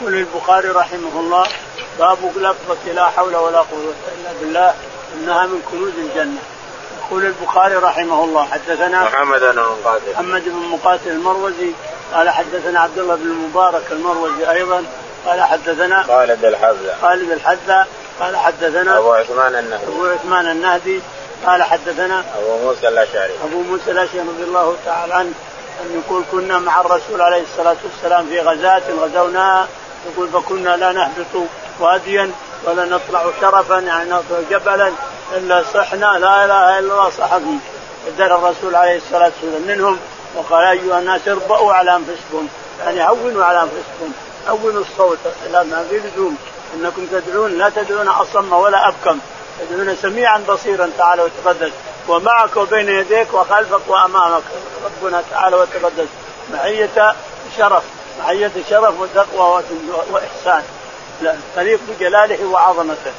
يقول 0.00 0.14
البخاري 0.14 0.68
رحمه 0.68 1.20
الله 1.20 1.46
باب 1.98 2.18
لفظة 2.36 2.92
لا 2.94 3.06
حول 3.06 3.36
ولا 3.36 3.58
قوة 3.58 3.94
إلا 4.14 4.30
بالله 4.40 4.74
إنها 5.14 5.46
من 5.46 5.62
كنوز 5.70 5.92
الجنة. 5.98 6.53
يقول 7.14 7.26
البخاري 7.26 7.74
رحمه 7.74 8.24
الله 8.24 8.44
حدثنا 8.44 9.04
محمد 9.04 9.40
بن 9.40 9.58
مقاتل. 9.58 10.12
محمد 10.12 10.44
بن 10.44 10.68
مقاتل 10.72 11.10
المروزي 11.10 11.72
قال 12.14 12.30
حدثنا 12.30 12.80
عبد 12.80 12.98
الله 12.98 13.14
بن 13.14 13.22
المبارك 13.22 13.82
المروزي 13.92 14.50
أيضا 14.50 14.84
قال 15.26 15.42
حدثنا 15.42 16.02
خالد 16.02 16.44
الحذا 16.44 16.98
خالد 17.02 17.30
الحذا 17.30 17.86
قال 18.20 18.36
حدثنا 18.36 18.98
أبو 18.98 19.12
عثمان 19.12 19.54
النهدي. 19.54 19.84
أبو 19.86 20.06
عثمان 20.06 20.50
النهدي 20.50 21.00
قال 21.46 21.62
حدثنا 21.62 22.24
أبو 22.38 22.56
موسى 22.64 22.88
الأشعري. 22.88 23.32
أبو 23.44 23.62
موسى 23.62 23.90
الأشعري 23.90 24.20
رضي 24.20 24.44
الله 24.44 24.76
تعالى 24.86 25.14
عنه 25.14 25.32
أن 25.80 26.02
يقول 26.06 26.22
كنا 26.32 26.58
مع 26.58 26.80
الرسول 26.80 27.20
عليه 27.20 27.42
الصلاة 27.42 27.76
والسلام 27.84 28.26
في 28.26 28.40
غزاة 28.40 28.82
غزوناها 29.00 29.68
يقول 30.10 30.28
فكنا 30.28 30.76
لا 30.76 30.92
نهبط 30.92 31.46
واديا 31.80 32.30
ولا 32.64 32.84
نطلع 32.84 33.24
شرفا 33.40 33.78
يعني 33.78 34.10
نطلع 34.10 34.40
جبلا 34.50 34.92
إلا 35.36 35.62
صحنا. 35.74 36.18
لا 36.18 36.44
إله 36.44 36.78
إلا 36.78 36.78
الله 36.78 37.10
صحفي. 37.10 37.58
ادر 38.08 38.36
الرسول 38.36 38.74
عليه 38.74 38.96
الصلاة 38.96 39.32
والسلام 39.42 39.62
منهم. 39.78 39.98
وقال 40.36 40.64
أيها 40.64 40.98
الناس 40.98 41.28
اربؤوا 41.28 41.72
على 41.72 41.96
أنفسكم. 41.96 42.48
يعني 42.84 43.08
هونوا 43.08 43.44
على 43.44 43.62
أنفسكم. 43.62 44.12
هونوا 44.48 44.80
الصوت 44.80 45.18
لا 45.52 45.62
ما 45.62 45.86
في 45.90 45.98
لزوم 45.98 46.36
إنكم 46.74 47.06
تدعون 47.06 47.58
لا 47.58 47.68
تدعون 47.68 48.08
أصم 48.08 48.52
ولا 48.52 48.88
أبكم. 48.88 49.18
تدعون 49.70 49.96
سميعا 50.02 50.44
بصيرا 50.48 50.90
تعالى 50.98 51.22
وتقدس. 51.22 51.72
ومعك 52.08 52.56
وبين 52.56 52.88
يديك 52.88 53.34
وخلفك 53.34 53.80
وأمامك. 53.88 54.42
ربنا 54.84 55.22
تعالى 55.30 55.56
وتقدس. 55.56 56.08
معية 56.52 57.14
شرف. 57.58 57.82
معية 58.18 58.52
شرف 58.70 59.00
وتقوى 59.00 59.62
وإحسان. 60.10 60.62
تليق 61.56 61.80
بجلاله 61.88 62.46
وعظمته. 62.46 63.12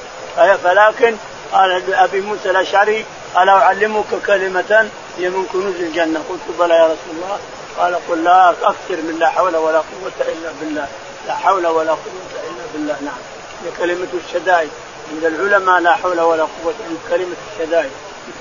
فلكن 0.63 1.15
قال 1.51 1.93
أبي 1.93 2.21
موسى 2.21 2.49
الأشعري 2.49 3.05
ألا 3.37 3.51
أعلمك 3.51 4.05
كلمة 4.27 4.89
هي 5.17 5.29
من 5.29 5.45
كنوز 5.53 5.75
الجنة؟ 5.75 6.23
قلت 6.29 6.59
بلى 6.59 6.73
يا 6.73 6.85
رسول 6.85 7.15
الله. 7.15 7.39
قال 7.77 7.95
قل 8.09 8.23
لا 8.23 8.49
أكثر 8.49 8.75
من 8.89 9.17
لا 9.19 9.29
حول 9.29 9.55
ولا 9.55 9.77
قوة 9.77 10.17
إلا 10.19 10.51
بالله. 10.61 10.87
لا 11.27 11.35
حول 11.35 11.67
ولا 11.67 11.91
قوة 11.91 12.31
إلا 12.33 12.65
بالله. 12.73 12.97
نعم. 13.01 13.17
هي 13.63 13.71
كلمة 13.77 14.07
الشدائد. 14.27 14.69
عند 15.11 15.25
العلماء 15.25 15.79
لا 15.79 15.95
حول 15.95 16.19
ولا 16.19 16.43
قوة 16.43 16.73
إلا 16.89 17.17
كلمة 17.17 17.35
الشدائد. 17.53 17.91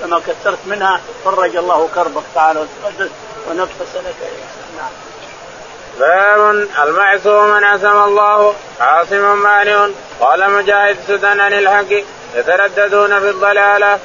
كما 0.01 0.19
كثرت 0.19 0.59
منها 0.65 1.01
فرج 1.25 1.55
الله 1.55 1.89
كربك 1.95 2.23
تعالى 2.35 2.59
وتقدس 2.59 3.11
ونفس 3.49 3.95
لك 3.95 4.15
نعم. 4.77 4.91
باب 5.99 6.67
المعصوم 6.83 7.49
من 7.49 7.63
عصم 7.63 8.03
الله 8.03 8.53
عاصم 8.79 9.37
مانع. 9.43 9.87
قال 10.19 10.51
مجاهد 10.51 10.97
سدن 11.07 11.39
عن 11.39 11.53
الحق 11.53 12.03
يترددون 12.35 13.19
في 13.19 13.29
الضلالة. 13.29 13.99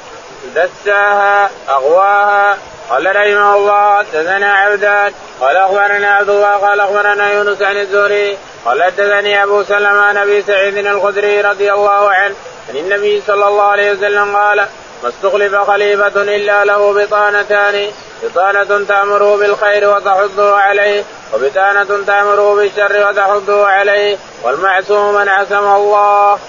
دساها 0.55 1.49
أغواها. 1.69 2.57
قال 2.89 3.15
رحمه 3.15 3.55
الله 3.55 3.97
حدثنا 3.97 4.53
عبدان. 4.53 5.13
قال 5.41 5.57
اخبرنا 5.57 6.13
عبد 6.13 6.29
الله 6.29 6.57
قال 6.57 6.79
أخبرنا 6.79 7.33
يونس 7.33 7.61
عن 7.61 7.77
الزهري. 7.77 8.37
قال 8.65 8.83
حدثني 8.83 9.43
أبو 9.43 9.63
سلمة 9.63 10.01
عن 10.01 10.17
أبي 10.17 10.41
سعيد 10.41 10.77
الخدري 10.77 11.41
رضي 11.41 11.73
الله 11.73 12.11
عنه. 12.11 12.35
عن 12.69 12.75
النبي 12.77 13.23
صلى 13.27 13.47
الله 13.47 13.63
عليه 13.63 13.91
وسلم 13.91 14.35
قال 14.35 14.67
ما 15.03 15.09
استخلف 15.09 15.55
خليفة 15.55 16.21
إلا 16.21 16.65
له 16.65 16.93
بطانتان. 16.93 17.91
بطانة 18.23 18.85
تأمره 18.85 19.37
بالخير 19.37 19.89
وتحضه 19.89 20.55
عليه 20.55 21.03
وبطانة 21.33 22.05
تأمره 22.07 22.55
بالشر 22.55 23.07
وتحضه 23.09 23.67
عليه. 23.67 24.17
والمعصوم 24.43 25.15
من 25.15 25.29
عصم 25.29 25.67
الله. 25.75 26.39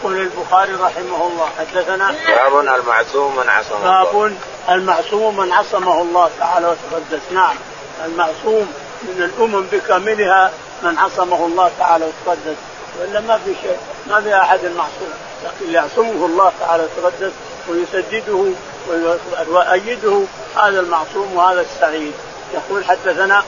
يقول 0.00 0.16
البخاري 0.16 0.72
رحمه 0.72 1.26
الله 1.26 1.48
حدثنا 1.58 2.14
باب 2.28 2.58
المعصوم 2.58 3.36
من 3.36 3.48
عصمه 3.48 3.78
الله. 3.78 4.04
باب 4.04 4.36
المعصوم 4.70 5.36
من 5.36 5.52
عصمه 5.52 6.02
الله 6.02 6.30
تعالى 6.40 6.66
وتقدس. 6.66 7.22
نعم 7.32 7.56
المعصوم 8.04 8.72
من 9.02 9.22
الأمم 9.22 9.66
بكاملها 9.72 10.50
من 10.82 10.98
عصمه 10.98 11.46
الله 11.46 11.70
تعالى 11.78 12.04
وتقدس. 12.04 12.56
وإلا 13.00 13.20
ما 13.20 13.38
في 13.44 13.54
شيء 13.62 13.76
ما 14.06 14.20
في 14.20 14.34
أحد 14.34 14.64
المعصوم. 14.64 15.12
لكن 15.44 15.72
يعصمه 15.72 16.26
الله 16.26 16.52
تعالى 16.60 16.82
وتقدس. 16.82 17.32
ويسدده 17.68 18.44
ويؤيده 18.88 20.22
هذا 20.56 20.80
المعصوم 20.80 21.36
وهذا 21.36 21.60
السعيد. 21.60 22.12
يقول 22.54 22.84
حدثنا 22.84 23.42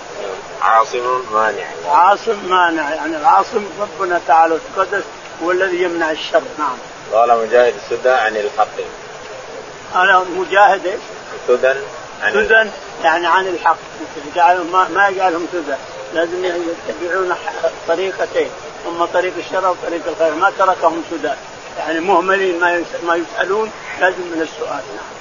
عاصم 0.62 1.22
مانع. 1.32 1.66
عاصم 1.88 2.48
مانع 2.48 2.94
يعني 2.94 3.16
العاصم 3.16 3.64
ربنا 3.80 4.20
تعالى 4.26 4.54
وتقدس 4.54 5.04
هو 5.42 5.50
الذي 5.50 5.82
يمنع 5.82 6.10
الشر. 6.10 6.42
نعم. 6.58 6.76
قال 7.12 7.38
مجاهد 7.38 7.74
السدى 7.74 8.10
عن 8.10 8.36
الحق. 8.36 8.76
قال 9.94 10.24
مجاهد 10.36 10.86
إيش؟ 10.86 11.00
سدى 11.48 11.74
عن 12.22 12.32
سدى 12.32 12.70
يعني 13.04 13.26
عن 13.26 13.46
الحق. 13.46 13.76
جعلهم 14.34 14.72
ما, 14.72 14.88
ما 14.88 15.08
يجعلهم 15.08 15.46
سدى. 15.52 15.76
لازم 16.14 16.44
يتبعون 16.44 17.34
طريقتين 17.88 18.48
أما 18.88 19.06
طريق 19.06 19.32
الشر 19.38 19.70
وطريق 19.70 20.02
الخير. 20.06 20.34
ما 20.34 20.52
تركهم 20.58 21.02
سدى. 21.10 21.32
يعني 21.78 22.00
مهملين 22.00 22.60
ما 22.60 22.84
ما 23.02 23.16
يسألون 23.16 23.70
لازم 24.00 24.20
من 24.34 24.42
السؤال. 24.42 24.82
نعم. 24.96 25.14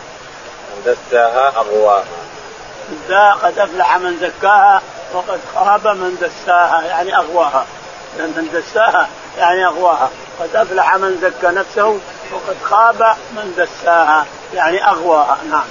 دساها 0.86 1.48
اغواها 1.56 2.04
قد 3.44 3.60
أفلح 3.60 3.98
من 3.98 4.18
زكاها 4.20 4.82
وقد 5.14 5.40
خاب 5.56 5.88
من 5.88 6.18
دساها 6.22 6.82
يعني 6.82 7.18
أغواها. 7.18 7.66
من 8.18 8.50
دساها 8.54 9.10
يعني 9.38 9.66
أغواها. 9.66 10.10
قد 10.40 10.56
أفلح 10.56 10.96
من 10.96 11.20
زكى 11.22 11.54
نفسه 11.54 12.00
وقد 12.32 12.58
خاب 12.64 13.16
من 13.32 13.54
دساها 13.58 14.26
يعني 14.54 14.88
أغواها. 14.88 15.38
نعم. 15.50 15.66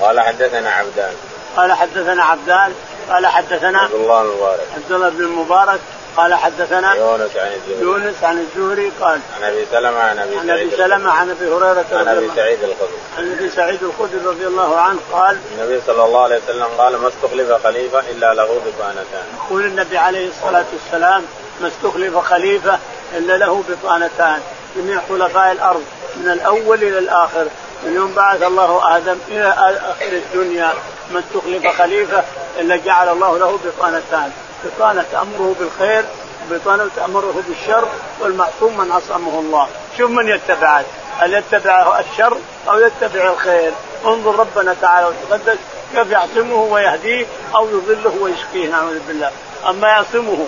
قال 0.00 0.20
حدثنا 0.20 0.70
عبدان. 0.70 1.14
قال 1.56 1.72
حدثنا 1.72 2.24
عبدان 2.24 2.74
قال 3.10 3.26
حدثنا 3.26 3.78
عبد 3.78 3.94
الله 3.94 4.22
المبارك. 4.22 4.66
عبد 4.76 4.92
الله 4.92 5.08
بن 5.08 5.20
المبارك 5.20 5.80
قال 6.18 6.34
حدثنا 6.34 6.94
يونس 6.94 7.36
عن 7.36 7.52
الزهري. 7.52 7.80
يونس 7.80 8.14
عن 8.22 8.38
الزهري 8.38 8.92
قال 9.00 9.20
عن 9.36 9.42
أبي 9.42 9.66
سلمة 9.72 9.98
عن 9.98 10.18
أبي 10.18 10.38
عن 10.38 10.50
أبي 10.50 10.70
سلمة 10.70 11.10
عن 11.10 11.30
أبي 11.30 11.48
هريرة 11.48 11.86
عن 11.92 12.08
أبي 12.08 12.30
سعيد 12.36 12.58
الخدري. 12.62 12.98
عن 13.18 13.32
أبي 13.32 13.50
سعيد 13.50 13.82
الخدري 13.82 14.20
رضي 14.26 14.46
الله 14.46 14.76
عنه 14.76 14.98
قال 15.12 15.38
النبي 15.58 15.80
صلى 15.86 16.04
الله 16.04 16.22
عليه 16.22 16.40
وسلم 16.44 16.66
قال 16.78 16.96
ما 16.96 17.08
استخلف 17.08 17.52
خليفة 17.66 18.00
إلا 18.00 18.34
له 18.34 18.44
بطانتان. 18.44 19.24
يقول 19.36 19.64
النبي 19.64 19.98
عليه 19.98 20.28
الصلاة 20.28 20.64
والسلام 20.72 21.22
ما 21.60 21.68
استخلف 21.68 22.18
خليفة 22.18 22.78
إلا 23.16 23.36
له 23.36 23.64
بطانتان. 23.68 24.40
جميع 24.76 25.00
خلفاء 25.08 25.52
الأرض 25.52 25.84
من 26.16 26.30
الأول 26.30 26.82
إلى 26.82 26.98
الآخر 26.98 27.46
من 27.84 27.94
يوم 27.94 28.14
بعث 28.14 28.42
الله 28.42 28.96
آدم 28.96 29.16
إلى 29.28 29.54
آخر 29.90 30.12
الدنيا 30.12 30.74
ما 31.12 31.20
استخلف 31.20 31.82
خليفة 31.82 32.24
إلا 32.60 32.76
جعل 32.76 33.08
الله 33.08 33.38
له 33.38 33.58
بطانتان. 33.64 34.32
بطانة 34.64 35.06
امره 35.14 35.54
بالخير 35.60 36.04
وبطانه 36.50 36.90
امره 37.04 37.42
بالشر 37.48 37.88
والمعصوم 38.20 38.78
من 38.78 38.92
عصمه 38.92 39.38
الله. 39.40 39.68
شوف 39.98 40.10
من 40.10 40.28
يتبعه 40.28 40.84
هل 41.18 41.34
يتبع 41.34 42.00
الشر 42.00 42.36
أو 42.68 42.80
يتبع 42.80 43.32
الخير؟ 43.32 43.72
انظر 44.06 44.36
ربنا 44.36 44.76
تعالى 44.80 45.06
وتقدس 45.06 45.58
كيف 45.94 46.10
يعصمه 46.10 46.62
ويهديه 46.62 47.26
أو 47.54 47.68
يضله 47.68 48.16
ويشقيه 48.20 48.68
نعوذ 48.68 48.98
بالله. 49.08 49.30
أما 49.68 49.88
يعصمه 49.88 50.46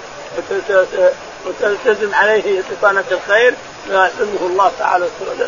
وتلتزم 1.46 2.14
عليه 2.14 2.62
بطانة 2.70 3.04
الخير 3.10 3.54
يعصمه 3.90 4.40
الله 4.40 4.70
تعالى 4.78 5.06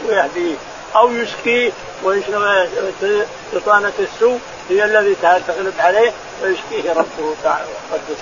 ويهديه. 0.09 0.55
أو 0.97 1.13
يشقيه 1.13 1.73
بطانة 3.53 3.93
السوء 3.99 4.39
هي 4.71 4.85
الذي 4.85 5.17
تغلب 5.23 5.75
عليه. 5.79 6.13
ويشقيه 6.43 6.91
ربه 6.93 7.35
تعالى 7.45 7.65
وقدس 7.93 8.19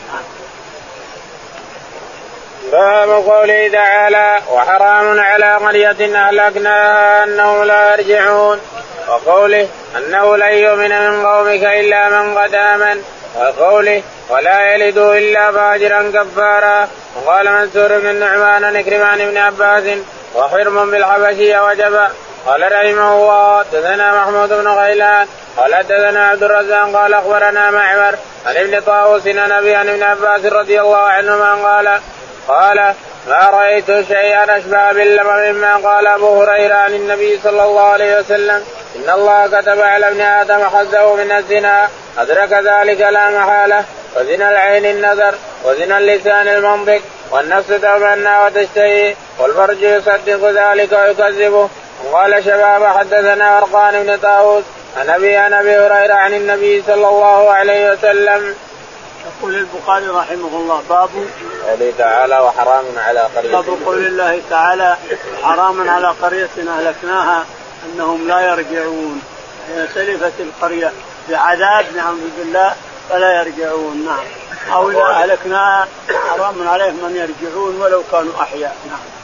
باب 2.73 3.09
قوله 3.09 3.69
تعالى 3.73 4.39
وحرام 4.53 5.21
على 5.21 5.55
قرية 5.55 6.17
أهلكناها 6.29 7.25
أنهم 7.25 7.63
لا 7.65 7.93
يرجعون 7.93 8.61
وقوله 9.09 9.69
أنه 9.97 10.37
لن 10.37 10.55
يؤمن 10.55 11.11
من 11.11 11.27
قومك 11.27 11.65
إلا 11.65 12.09
من 12.09 12.39
قد 12.39 12.55
آمن 12.55 13.03
وقوله 13.37 14.03
ولا 14.31 14.75
يلد 14.75 14.99
إلا 14.99 15.53
فاجرا 15.53 16.13
كفارا 16.15 16.89
وقال 17.17 17.53
منصور 17.53 17.99
بن 17.99 18.07
النعمان 18.07 18.73
نكرمان 18.73 19.31
بن 19.31 19.37
عباس 19.37 19.99
وحرم 20.35 20.91
بالحبشية 20.91 21.67
وجبا 21.67 22.11
قال 22.47 22.63
رحمه 22.73 23.15
الله 23.15 23.59
حدثنا 23.59 24.15
محمود 24.15 24.49
بن 24.49 24.69
غيلان 24.69 25.27
قال 25.61 25.75
حدثنا 25.75 26.29
عبد 26.29 26.43
الرزاق 26.43 26.93
قال 26.93 27.15
أخبرنا 27.15 27.71
معمر 27.71 28.15
عن 28.47 28.57
ابن 28.57 28.81
طاووس 28.81 29.27
عن 29.27 29.53
أبي 29.53 29.75
عن 29.75 29.89
ابن 29.89 30.03
عباس 30.03 30.53
رضي 30.53 30.81
الله 30.81 30.99
عنهما 30.99 31.55
قال 31.55 32.01
قال 32.49 32.95
ما 33.29 33.51
رأيت 33.51 33.87
شيئا 33.87 34.59
أشبه 34.59 34.93
باللمم 34.93 35.53
مما 35.53 35.77
قال 35.77 36.07
أبو 36.07 36.43
هريرة 36.43 36.75
عن 36.75 36.95
النبي 36.95 37.41
صلى 37.45 37.65
الله 37.65 37.83
عليه 37.83 38.19
وسلم. 38.19 38.65
إن 38.97 39.11
الله 39.11 39.47
كتب 39.47 39.81
على 39.81 40.09
ابن 40.09 40.21
آدم 40.21 40.65
حظه 40.65 41.15
من 41.15 41.33
الزنا 41.33 41.89
أدرك 42.19 42.53
ذلك 42.53 43.01
لا 43.01 43.31
محالة. 43.31 43.85
وزنا 44.17 44.51
العين 44.51 44.87
النذر 44.87 45.35
وزنا 45.65 45.99
اللسان 45.99 46.49
المنطق 46.49 47.01
والنفس 47.31 47.69
تمنى 47.69 48.45
وتشتهي 48.45 49.15
والفرج 49.39 49.83
يصدق 49.83 50.51
ذلك 50.51 50.93
ويكذبه. 50.93 51.69
وقال 52.05 52.45
شباب 52.45 52.85
حدثنا 52.85 53.59
أرقان 53.59 54.03
بن 54.03 54.17
طاووس 54.17 54.65
عن 54.97 55.11
أبي 55.11 55.37
عن 55.37 55.53
أبي 55.53 55.77
هريرة 55.77 56.15
عن 56.15 56.35
النبي 56.35 56.83
صلى 56.87 57.09
الله 57.09 57.51
عليه 57.51 57.93
وسلم. 57.93 58.55
يقول 59.27 59.55
البخاري 59.55 60.07
رحمه 60.07 60.49
الله 60.53 60.83
باب 60.89 61.11
قوله 61.69 61.93
تعالى 61.99 62.39
وحرام 62.39 62.85
على 62.97 63.21
قرية. 63.21 63.53
باب 63.53 63.65
قول 63.87 64.07
الله 64.07 64.43
تعالى 64.51 64.97
حرام 65.43 65.91
على 65.91 66.15
قرية 66.23 66.49
أهلكناها 66.79 67.45
أنهم 67.87 68.29
لا 68.29 68.41
يرجعون. 68.41 69.23
سلفت 69.95 70.33
القرية 70.41 70.93
بعذاب 71.29 71.87
نعم 71.97 72.19
بالله 72.39 72.75
فلا 73.11 73.43
يرجعون 73.43 74.05
نعم. 74.05 74.25
أو 74.73 74.91
إذا 74.91 75.03
أهلكناها 75.03 75.89
حرام 76.31 76.69
عليهم 76.69 77.05
أن 77.05 77.17
يرجعون 77.17 77.81
ولو 77.81 78.03
كانوا 78.13 78.33
أحياء 78.41 78.77
نعم. 78.87 79.20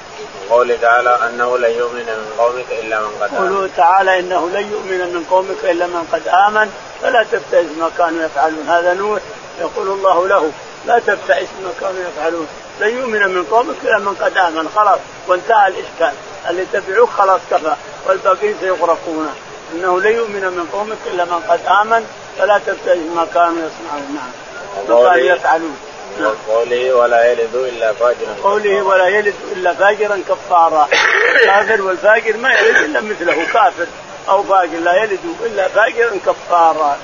قوله 0.50 0.76
تعالى 0.76 1.18
أنه 1.28 1.58
لن 1.58 1.70
يؤمن 1.70 2.06
من 2.06 2.32
قومك 2.38 2.66
إلا 2.70 3.00
من 3.00 3.10
قد 3.20 3.34
آمن. 3.34 3.48
قوله 3.48 3.70
تعالى 3.76 4.18
إنه 4.18 4.50
لن 4.50 4.70
يؤمن 4.72 5.14
من 5.14 5.24
قومك 5.30 5.64
إلا 5.64 5.86
من 5.86 6.08
قد 6.12 6.28
آمن. 6.28 6.72
فلا 7.02 7.22
تبتئس 7.32 7.66
ما 7.78 7.90
كانوا 7.98 8.24
يفعلون. 8.24 8.68
هذا 8.68 8.94
نوح 8.94 9.20
يقول 9.60 9.88
الله 9.88 10.28
له 10.28 10.50
لا 10.86 10.98
تبتئس 10.98 11.48
ما 11.64 11.70
كانوا 11.80 12.00
يفعلون. 12.08 12.48
لن 12.80 12.88
يؤمن 12.88 13.34
من 13.34 13.44
قومك 13.44 13.76
إلا 13.82 13.98
من 13.98 14.14
قد 14.14 14.36
آمن. 14.36 14.68
خلاص 14.76 14.98
وانتهى 15.28 15.68
الإشكال. 15.68 16.12
اللي 16.48 16.66
تبعوك 16.72 17.10
خلاص 17.10 17.40
كفى. 17.50 17.74
والباقين 18.06 18.54
سيغرقون. 18.60 19.34
إنه 19.74 20.00
لن 20.00 20.12
يؤمن 20.12 20.42
من 20.42 20.68
قومك 20.72 20.98
إلا 21.06 21.24
من 21.24 21.40
قد 21.48 21.60
آمن. 21.82 22.06
فلا 22.38 22.58
تبتئس 22.58 22.98
ما 23.16 23.26
كانوا 23.34 23.68
يصنعون. 23.68 24.14
نعم. 24.14 24.30
ما 24.88 25.10
كانوا 25.10 25.34
يفعلون. 25.34 25.76
قوله 26.48 26.94
ولا 26.94 27.32
يلد 27.32 27.54
إلا 27.54 27.92
فاجرا 27.92 28.36
قوله 28.42 28.82
ولا 28.82 29.06
يلد 29.06 29.34
إلا 29.52 29.74
فاجرا 29.74 30.22
كفارا. 30.28 30.88
الكافر 31.42 31.82
والفاجر 31.82 32.36
ما 32.36 32.52
يلد 32.52 32.76
إلا 32.76 33.00
مثله 33.00 33.46
كافر 33.52 33.86
أو 34.28 34.42
فاجر 34.42 34.78
لا 34.78 35.02
يلد 35.02 35.20
إلا 35.44 35.68
فاجرا 35.68 36.18
كفارا. 36.26 36.98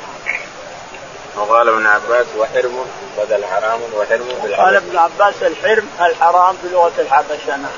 وقال 1.37 1.69
ابن 1.69 1.87
عباس 1.87 2.27
وحرم 2.39 2.87
بدل 3.19 3.45
حرام 3.45 3.81
وحرم 3.97 4.29
بالحرم 4.43 4.65
قال 4.65 4.77
ابن 4.77 4.99
عباس 4.99 5.35
الحرم 5.43 5.89
الحرام 6.01 6.57
بلغه 6.65 6.93
الحبشة. 6.99 7.57
نعم. 7.57 7.71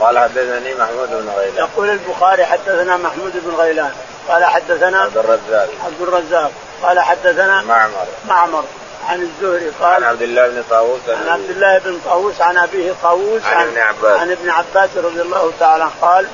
قال 0.00 0.18
حدثني 0.18 0.74
محمود 0.74 1.08
بن 1.10 1.28
غيلان. 1.36 1.56
يقول 1.56 1.90
البخاري 1.90 2.44
حدثنا 2.44 2.96
محمود 2.96 3.32
بن 3.34 3.54
غيلان. 3.54 3.92
قال 4.28 4.44
حدثنا 4.44 5.00
عبد 5.00 5.16
الرزاق. 5.16 5.68
عبد 5.84 6.00
الرزاق. 6.00 6.52
قال 6.82 7.00
حدثنا 7.00 7.62
معمر. 7.62 8.06
معمر. 8.28 8.64
عن 9.10 9.22
الزهري 9.22 9.70
قال 9.80 9.94
عن 9.94 10.04
عبد 10.04 10.22
الله 10.22 10.48
بن 10.48 10.62
طاووس 10.70 11.00
عن 11.08 11.28
عبد 11.28 11.50
الله 11.50 11.78
بن 11.78 12.00
طاووس 12.04 12.40
عن 12.40 12.58
أبيه 12.58 12.92
طاووس 13.02 13.42
عن 13.44 13.66
ابن 13.66 13.78
عباس. 13.78 14.20
عن 14.20 14.30
ابن 14.30 14.50
عباس 14.50 14.90
رضي 14.96 15.20
الله 15.22 15.52
تعالى 15.60 15.88
قال 16.00 16.26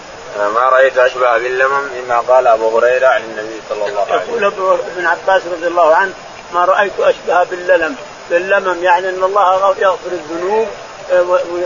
ما 0.55 0.61
رأيت 0.61 0.99
أشبه 0.99 1.39
باللمم 1.39 1.89
مما 1.97 2.21
قال 2.21 2.47
أبو 2.47 2.79
هريرة 2.79 3.07
عن 3.07 3.21
النبي 3.23 3.61
صلى 3.69 3.89
الله 3.89 4.01
عليه 4.01 4.23
وسلم. 4.23 4.43
يقول 4.43 4.79
ابن 4.97 5.07
عباس 5.07 5.43
رضي 5.53 5.67
الله 5.67 5.95
عنه 5.95 6.13
ما 6.55 6.65
رأيت 6.65 6.93
أشبه 7.01 7.45
باللمم. 7.45 7.95
باللمم 8.31 8.85
يعني 8.85 9.09
إن 9.09 9.25
الله 9.25 9.75
يغفر 9.79 10.11
الذنوب 10.13 10.69
آه، 11.13 11.23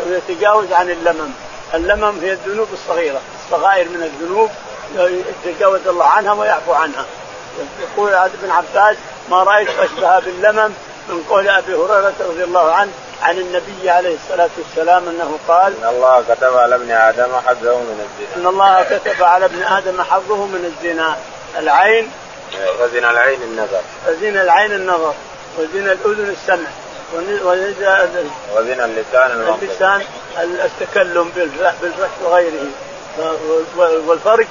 ويتجاوز 0.08 0.72
عن 0.72 0.90
اللمم. 0.90 1.30
اللمم 1.74 2.18
هي 2.22 2.32
الذنوب 2.32 2.68
الصغيرة 2.72 3.20
الصغائر 3.44 3.88
من 3.88 4.02
الذنوب 4.02 4.50
يتجاوز 5.44 5.80
الله 5.86 6.06
عنها 6.06 6.32
ويعفو 6.32 6.72
عنها. 6.72 7.04
يقول 7.80 8.14
ابن 8.14 8.50
عباس 8.50 8.96
ما 9.30 9.42
رأيت 9.42 9.68
أشبه 9.68 10.18
باللمم 10.18 10.72
من 11.10 11.24
قول 11.30 11.48
أبي 11.48 11.74
هريرة 11.74 12.12
رضي 12.20 12.44
الله 12.44 12.72
عنه 12.72 12.90
عن 13.22 13.38
النبي 13.38 13.90
عليه 13.90 14.14
الصلاة 14.14 14.50
والسلام 14.58 15.08
أنه 15.08 15.38
قال 15.48 15.74
إن 15.82 15.88
الله 15.88 16.24
كتب 16.28 16.56
على 16.56 16.74
ابن 16.74 16.90
آدم 16.90 17.32
حظه 17.46 17.76
من 17.76 18.06
الزنا. 18.06 18.36
إن 18.36 18.46
الله 18.46 18.82
كتب 18.82 19.22
على 19.24 19.44
ابن 19.44 19.62
آدم 19.62 20.02
حظه 20.02 20.46
من 20.46 20.64
الزنا. 20.64 21.16
العين 21.58 22.10
وزنا 22.80 23.10
العين 23.10 23.42
النظر. 23.42 23.80
وزنا 24.08 24.42
العين 24.42 24.72
النظر. 24.72 25.14
وزنا 25.58 25.92
الأذن 25.92 26.36
السمع. 26.42 26.68
وزنا 28.56 28.84
اللسان 28.84 29.58
اللسان 29.62 30.02
التكلم 30.36 31.32
بالفتح 31.80 32.10
وغيره. 32.24 32.66
والفرج 34.06 34.46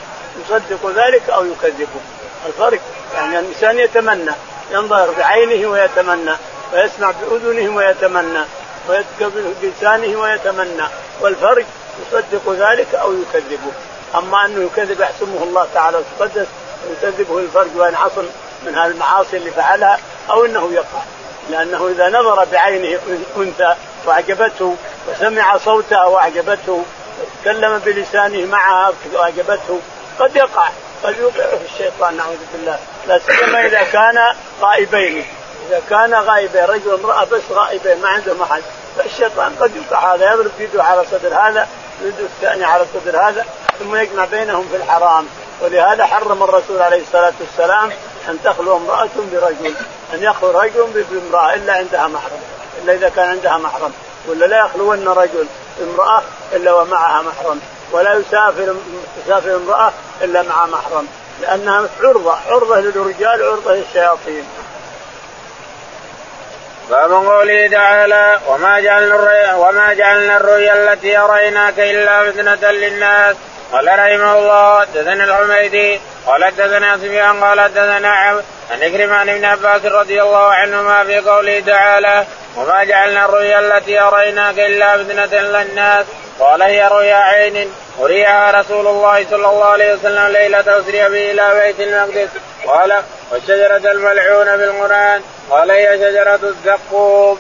يصدق 0.45 0.91
ذلك 0.95 1.29
أو 1.29 1.45
يكذبه. 1.45 1.99
الفرق 2.47 2.79
يعني 3.15 3.39
الإنسان 3.39 3.79
يتمنى. 3.79 4.31
ينظر 4.71 5.11
بعينه 5.17 5.69
ويتمنى 5.69 6.35
ويسمع 6.73 7.11
بأذنه 7.11 7.75
ويتمنى 7.75 8.41
ويتقبل 8.89 9.53
بلسانه 9.61 10.21
ويتمنى 10.21 10.87
والفرق 11.21 11.65
يصدق 12.01 12.53
ذلك 12.53 12.95
أو 12.95 13.13
يكذبه. 13.13 13.71
أما 14.15 14.45
أنه 14.45 14.63
يكذب 14.63 15.01
يحسمه 15.01 15.43
الله 15.43 15.67
تعالى 15.73 15.97
وتقدس 15.97 16.47
ويكذبه 16.89 17.37
الفرج 17.37 17.69
وينعصم 17.75 18.25
من 18.65 18.77
المعاصي 18.77 19.37
اللي 19.37 19.51
فعلها 19.51 19.99
أو 20.29 20.45
إنه 20.45 20.69
يقع. 20.73 21.01
لأنه 21.49 21.87
إذا 21.87 22.09
نظر 22.09 22.45
بعينه 22.51 22.99
أنثى 23.37 23.75
وأعجبته 24.05 24.75
وسمع 25.07 25.57
صوتها 25.57 26.05
وأعجبته 26.05 26.83
وتكلم 27.21 27.77
بلسانه 27.85 28.45
معها 28.45 28.93
وأعجبته 29.13 29.79
قد 30.19 30.35
يقع. 30.35 30.69
قد 31.03 31.17
يوقعه 31.17 31.59
الشيطان 31.73 32.17
نعوذ 32.17 32.37
بالله. 32.53 32.79
لا 33.09 33.19
سيما 33.19 33.65
إذا 33.65 33.83
كان 33.83 34.19
غائبين. 34.61 35.25
إذا 35.69 35.81
كان 35.89 36.13
غائبين 36.13 36.63
رجل 36.63 36.87
وامرأة 36.87 37.23
بس 37.23 37.41
غائبين 37.51 38.01
ما 38.01 38.09
عندهم 38.09 38.41
احد 38.41 38.61
فالشيطان 38.97 39.55
قد 39.59 39.71
يوقع 39.75 40.15
هذا 40.15 40.33
يضرب 40.33 40.51
يده 40.59 40.83
على 40.83 41.05
صدر 41.11 41.33
هذا 41.33 41.67
يده 42.01 42.23
الثاني 42.23 42.65
على 42.65 42.85
صدر 42.93 43.17
هذا 43.17 43.45
ثم 43.79 43.95
يجمع 43.95 44.25
بينهم 44.25 44.67
في 44.71 44.75
الحرام. 44.75 45.27
ولهذا 45.61 46.05
حرم 46.05 46.43
الرسول 46.43 46.81
عليه 46.81 47.01
الصلاة 47.01 47.33
والسلام 47.39 47.91
أن 48.29 48.39
تخلو 48.43 48.77
امرأة 48.77 49.09
برجل 49.31 49.73
أن 50.13 50.23
يخلو 50.23 50.59
رجل 50.59 51.03
بامراه 51.11 51.53
إلا 51.53 51.73
عندها 51.73 52.07
محرم 52.07 52.41
إلا 52.83 52.93
إذا 52.93 53.09
كان 53.09 53.29
عندها 53.29 53.57
محرم. 53.57 53.93
ولا 54.27 54.45
لا 54.45 54.59
يخلون 54.65 55.07
رجل 55.07 55.47
امرأة 55.81 56.21
إلا 56.53 56.73
ومعها 56.73 57.21
محرم 57.21 57.59
ولا 57.91 58.13
يسافر 58.13 58.75
تسافر 59.25 59.55
امرأة 59.55 59.93
إلا 60.21 60.41
مع 60.41 60.65
محرم. 60.65 61.07
لأنها 61.41 61.89
عرضة 62.03 62.35
عرضة 62.49 62.79
للرجال 62.79 63.43
عرضة 63.43 63.73
للشياطين. 63.73 64.45
باب 66.89 67.11
قوله 67.11 67.67
تعالى 67.67 68.39
وما 68.47 68.79
جعلنا 68.79 69.15
الرؤيا 69.15 69.53
وما 69.53 69.93
جعلنا 69.93 70.37
الرؤيا 70.37 70.73
التي 70.73 71.17
أريناك 71.17 71.79
إلا 71.79 72.31
فتنة 72.31 72.71
للناس 72.71 73.35
قال 73.71 73.87
رحمه 73.87 74.37
الله 74.37 74.81
حدثنا 74.81 75.23
الحميدي 75.23 75.99
قال 76.27 76.45
حدثنا 76.45 76.97
سفيان 76.97 77.43
قال 77.43 77.61
حدثنا 77.61 78.09
عن 78.09 78.41
عكرمة 78.83 79.15
عن 79.15 79.29
ابن 79.29 79.45
عباس 79.45 79.85
رضي 79.85 80.21
الله 80.21 80.53
عنهما 80.53 81.03
في 81.03 81.19
قوله 81.19 81.59
تعالى 81.59 82.25
وما 82.59 82.83
جعلنا 82.83 83.25
الرؤيا 83.25 83.59
التي 83.59 83.99
أريناك 83.99 84.59
إلا 84.59 85.03
فتنه 85.03 85.39
للناس. 85.39 86.05
قال 86.39 86.61
هي 86.61 86.87
رؤيا 86.87 87.15
عين. 87.15 87.73
أريها 87.99 88.51
رسول 88.51 88.87
الله 88.87 89.25
صلى 89.29 89.49
الله 89.49 89.65
عليه 89.65 89.93
وسلم 89.93 90.27
ليلة 90.27 90.79
أسري 90.79 91.09
به 91.09 91.31
إلى 91.31 91.59
بيت 91.59 91.79
المقدس. 91.79 92.29
قال 92.67 93.03
والشجرة 93.31 93.91
الملعونه 93.91 94.55
بالقرآن. 94.55 95.21
قال 95.49 95.71
هي 95.71 95.97
شجرة 95.97 96.39
الزقوم. 96.43 97.39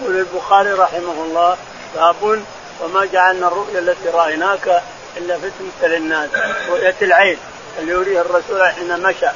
يقول 0.00 0.16
البخاري 0.18 0.72
رحمه 0.72 1.24
الله 1.24 1.56
باب 1.96 2.42
وما 2.80 3.04
جعلنا 3.12 3.46
الرؤيا 3.48 3.78
التي 3.78 4.08
رأيناك 4.14 4.82
إلا 5.16 5.36
فتنه 5.36 5.88
للناس. 5.88 6.30
رؤية 6.70 6.94
العين 7.02 7.38
اللي 7.78 7.92
يريها 7.92 8.20
الرسول 8.20 8.68
حين 8.68 9.02
مشى. 9.02 9.26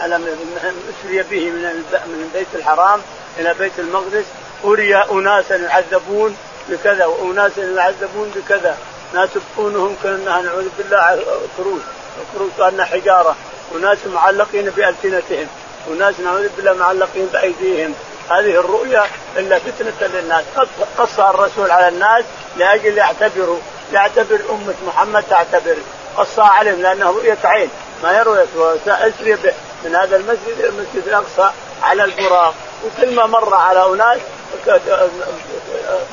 على 0.00 0.16
أسري 0.16 1.22
به 1.22 1.50
من 1.50 1.62
من 2.06 2.30
البيت 2.34 2.46
الحرام 2.54 3.02
إلى 3.38 3.54
بيت 3.54 3.72
المقدس؟ 3.78 4.24
أري 4.64 4.96
اناسا 4.96 5.56
يعذبون 5.56 6.36
بكذا 6.68 7.04
واناسا 7.04 7.62
يعذبون 7.62 8.32
بكذا. 8.36 8.76
ناس 9.14 9.28
يبقونهم 9.36 9.96
كأنها 10.02 10.42
نعوذ 10.42 10.68
بالله 10.78 11.22
كروس 11.56 11.82
كروس 12.34 12.50
كأنها 12.58 12.84
حجارة. 12.84 13.36
وناس 13.74 13.98
معلقين 14.14 14.70
بألسنتهم. 14.70 15.46
وناس 15.90 16.20
نعوذ 16.20 16.48
بالله 16.56 16.72
معلقين 16.72 17.26
بأيديهم. 17.26 17.94
هذه 18.30 18.60
الرؤيا 18.60 19.06
إلا 19.36 19.58
فتنة 19.58 20.08
للناس. 20.08 20.44
قصها 20.98 21.30
الرسول 21.30 21.70
على 21.70 21.88
الناس 21.88 22.24
لأجل 22.56 22.98
يعتبروا. 22.98 23.58
يعتبر 23.92 24.40
أمة 24.50 24.74
محمد 24.86 25.24
تعتبر. 25.30 25.76
قصها 26.16 26.44
عليهم 26.44 26.82
لأنه 26.82 27.10
رؤية 27.10 27.38
عين. 27.44 27.70
ما 28.02 28.18
يروي 28.18 28.44
أسري 28.88 29.34
به. 29.34 29.52
من 29.84 29.96
هذا 29.96 30.16
المسجد 30.16 30.60
المسجد 30.60 31.08
الأقصى 31.08 31.50
على 31.82 32.04
البراق. 32.04 32.54
وكل 32.84 33.14
ما 33.14 33.26
مر 33.26 33.54
على 33.54 33.86
أناس 33.86 34.18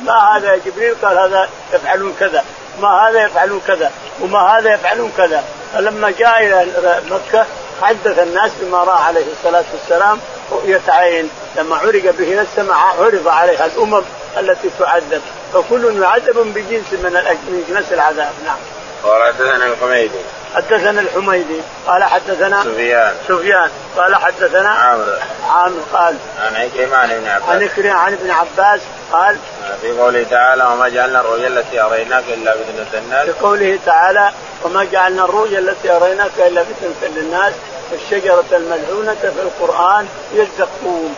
ما 0.04 0.38
هذا 0.38 0.54
يا 0.54 0.60
جبريل؟ 0.66 0.96
قال 1.04 1.18
هذا 1.18 1.50
يفعلون 1.74 2.16
كذا. 2.20 2.44
ما 2.82 2.88
هذا 2.88 3.26
يفعلون 3.26 3.62
كذا؟ 3.68 3.92
وما 4.22 4.40
هذا 4.40 4.74
يفعلون 4.74 5.12
كذا. 5.18 5.44
فلما 5.74 6.14
جاء 6.20 6.44
إلى 6.44 6.68
مكة 7.10 7.46
حدث 7.82 8.20
الناس 8.20 8.52
بما 8.62 8.78
رأى 8.78 9.04
عليه 9.04 9.26
الصلاة 9.32 9.64
والسلام 9.74 10.20
رؤية 10.52 10.82
عين. 10.88 11.30
لما 11.56 11.76
عرج 11.76 12.08
به 12.08 12.42
السماء 12.42 12.78
عرض 12.78 13.28
عليها 13.28 13.66
الأمم 13.66 14.04
التي 14.38 14.70
تعذب. 14.80 15.22
فكل 15.54 15.92
معذب 15.92 16.54
بجنس 16.56 16.94
من 16.94 17.64
جنس 17.70 17.94
العذاب. 17.94 18.32
نعم. 18.46 18.58
قال 19.04 19.34
حدثنا 19.34 19.66
الحميدي. 19.66 20.20
حدثنا 20.56 21.02
الحميدي 21.02 21.62
قال 21.88 22.04
حدثنا 22.04 22.64
سفيان. 22.64 23.14
سفيان 23.28 23.70
قال 23.98 24.16
حدثنا 24.16 24.70
عامر. 24.70 25.20
عامر 25.50 25.80
قال 25.94 26.16
عن 26.40 26.56
عكرمة 26.56 26.96
عن 26.98 27.12
ابن 27.12 27.28
عباس. 27.28 27.50
عن 27.50 27.64
عكرمة 27.64 27.94
عن 27.94 28.14
ابن 28.14 28.32
عباس 28.32 28.82
قال 29.12 29.38
في 29.82 29.92
قوله 29.92 30.26
تعالى 30.30 30.64
وما 30.64 30.90
جعلنا 30.90 31.20
الرؤيا 31.20 31.48
التي 31.48 31.82
أريناك 31.82 32.24
إلا 32.28 32.54
فتنة 32.54 33.02
للناس. 33.02 33.26
في 33.26 33.32
قوله 33.42 33.80
تعالى 33.86 34.32
وما 34.64 34.84
جعلنا 34.84 35.26
الرؤيا 35.26 35.60
التي 35.60 35.92
أريناك 35.92 36.32
إلا 36.38 36.64
فتنة 36.64 37.10
للناس. 37.16 37.54
الشجرة 37.94 38.46
الملعونة 38.52 39.16
في 39.22 39.42
القرآن 39.42 40.08
هي 40.34 40.42
الزقوم 40.42 41.16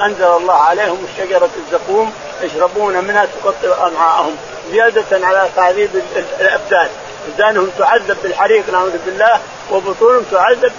أنزل 0.00 0.24
الله 0.24 0.54
عليهم 0.54 1.06
الشجرة 1.12 1.50
الزقوم 1.66 2.12
يشربون 2.42 3.04
منها 3.04 3.26
تقطع 3.26 3.86
امعاءهم 3.86 4.36
زيادة 4.70 5.26
على 5.26 5.48
تعذيب 5.56 5.90
الأبدان. 6.40 6.88
ابدانهم 7.28 7.70
تعذب 7.78 8.16
بالحريق 8.22 8.70
نعوذ 8.72 8.98
بالله 9.06 9.40
وبطونهم 9.72 10.22
تعذب 10.30 10.72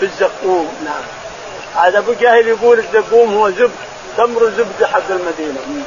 بالزقوم. 0.00 0.74
نعم. 0.84 1.02
هذا 1.84 1.98
أبو 1.98 2.12
جاهل 2.20 2.48
يقول 2.48 2.78
الزقوم 2.78 3.34
هو 3.34 3.50
زبد 3.50 3.70
تمر 4.16 4.50
زبد 4.50 4.84
حق 4.84 5.10
المدينة. 5.10 5.84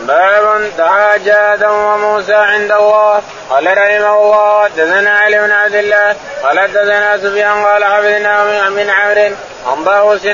باب 0.00 0.70
تحاجى 0.78 1.32
آدم 1.32 1.70
وموسى 1.70 2.34
عند 2.34 2.72
الله. 2.72 3.22
قال 3.50 3.78
رحمه 3.78 4.14
الله 4.22 4.64
حدثنا 4.64 5.18
علي 5.18 5.38
بن 5.38 5.52
عبد 5.52 5.74
الله 5.74 6.16
قال 6.42 6.60
حدثنا 6.60 7.16
سفيان 7.16 7.64
قال 7.64 7.84
حفظنا 7.84 8.44
من 8.68 8.90
عمرو 8.90 9.36
عن 9.66 9.84
طاووس 9.84 10.26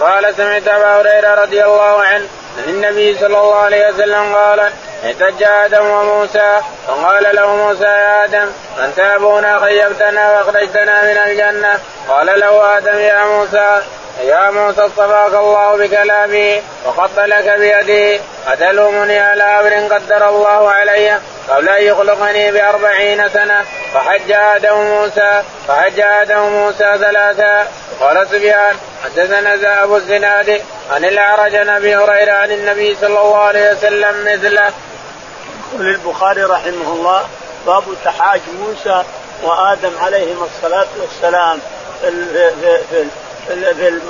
قال 0.00 0.34
سمعت 0.36 0.68
أبا 0.68 1.00
هريرة 1.00 1.34
رضي 1.34 1.64
الله 1.64 2.02
عنه 2.02 2.26
عن 2.58 2.68
النبي 2.68 3.18
صلى 3.18 3.26
الله 3.26 3.54
عليه 3.54 3.88
وسلم 3.88 4.34
قال 4.34 4.60
احتج 5.04 5.42
آدم 5.42 5.86
وموسى. 5.86 6.60
فقال 6.88 7.36
له 7.36 7.56
موسى 7.56 7.84
يا 7.84 8.24
آدم 8.24 8.46
انت 8.84 8.98
ابونا 8.98 9.60
خيبتنا 9.60 10.32
وأخرجتنا 10.32 11.02
من 11.02 11.16
الجنة. 11.26 11.78
قال 12.08 12.40
له 12.40 12.78
آدم 12.78 12.98
يا 12.98 13.24
موسى. 13.24 13.82
يا 14.20 14.50
موسى 14.50 14.80
اصطفاك 14.80 15.34
الله 15.34 15.76
بكلامي 15.76 16.62
وخط 16.86 17.18
لك 17.18 17.58
بيدي. 17.58 18.20
أتلومني 18.46 19.18
على 19.18 19.42
أمر 19.42 19.94
قدر 19.94 20.28
الله 20.28 20.70
علي 20.70 21.18
قبل 21.48 21.68
أن 21.68 21.82
يخلقني 21.82 22.52
بأربعين 22.52 23.28
سنة. 23.28 23.64
فحج 23.94 24.32
آدم 24.32 24.76
موسى 24.76 25.42
فحج 25.68 26.00
آدم 26.00 26.38
موسى 26.38 26.98
ثلاثا 26.98 27.68
قال 28.00 28.26
سفيان 28.28 28.76
حدثنا 29.04 29.82
أبو 29.84 29.96
الزناد 29.96 30.62
عن 30.90 31.04
الأعرج 31.04 31.54
عن 31.56 31.68
أبي 31.68 31.96
هريرة 31.96 32.32
عن 32.32 32.50
النبي 32.52 32.96
صلى 33.00 33.06
الله 33.06 33.38
عليه 33.38 33.72
وسلم 33.72 34.24
مثله. 34.24 34.72
يقول 35.74 35.88
البخاري 35.88 36.42
رحمه 36.42 36.92
الله 36.92 37.22
باب 37.66 37.84
تحاج 38.04 38.40
موسى 38.60 39.04
وآدم 39.42 39.92
عليهما 40.00 40.46
الصلاة 40.46 40.86
والسلام 41.00 41.60
في 42.00 43.06
في 43.48 43.74
في 43.74 44.00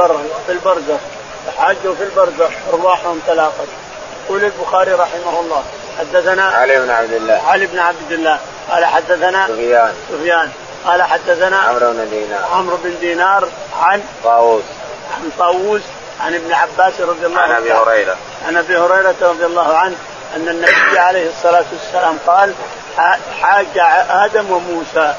في 0.47 0.53
البرزخ. 0.53 1.01
تحاجوا 1.47 1.95
في 1.95 2.03
البرزخ 2.03 2.51
أرواحهم 2.73 3.21
تلاقت. 3.27 3.69
يقول 4.27 4.45
البخاري 4.45 4.93
رحمه 4.93 5.41
الله 5.41 5.65
حدثنا 5.99 6.45
علي 6.45 6.81
بن 6.81 6.91
عبد 6.91 7.13
الله. 7.13 7.43
علي 7.47 7.67
بن 7.67 7.79
عبد 7.79 8.13
الله. 8.13 8.39
قال 8.71 8.85
حدثنا 8.85 9.47
سفيان. 9.49 9.95
سفيان. 10.11 10.51
قال 10.87 11.03
حدثنا 11.03 11.59
عمرو 11.59 11.93
بن 11.93 12.11
دينار. 12.11 12.45
عمرو 12.53 12.77
بن 12.77 12.95
دينار 13.01 13.49
عن 13.81 14.03
طاووس. 14.25 14.63
عن 15.17 15.31
طاووس 15.39 15.83
عن 16.21 16.35
ابن 16.35 16.53
عباس 16.53 17.01
رضي 17.01 17.27
الله 17.27 17.41
عنه. 17.41 17.55
عن 17.55 17.61
أبي 17.61 17.73
هريرة. 17.73 18.17
عن 18.47 18.57
أبي 18.57 18.77
هريرة 18.77 19.15
رضي 19.23 19.47
الله 19.47 19.77
عنه 19.77 19.97
أن 20.37 20.49
النبي 20.49 20.99
عليه 20.99 21.29
الصلاة 21.29 21.65
والسلام 21.73 22.19
قال 22.27 22.55
حاج 23.41 23.67
آدم 24.11 24.51
وموسى. 24.51 25.15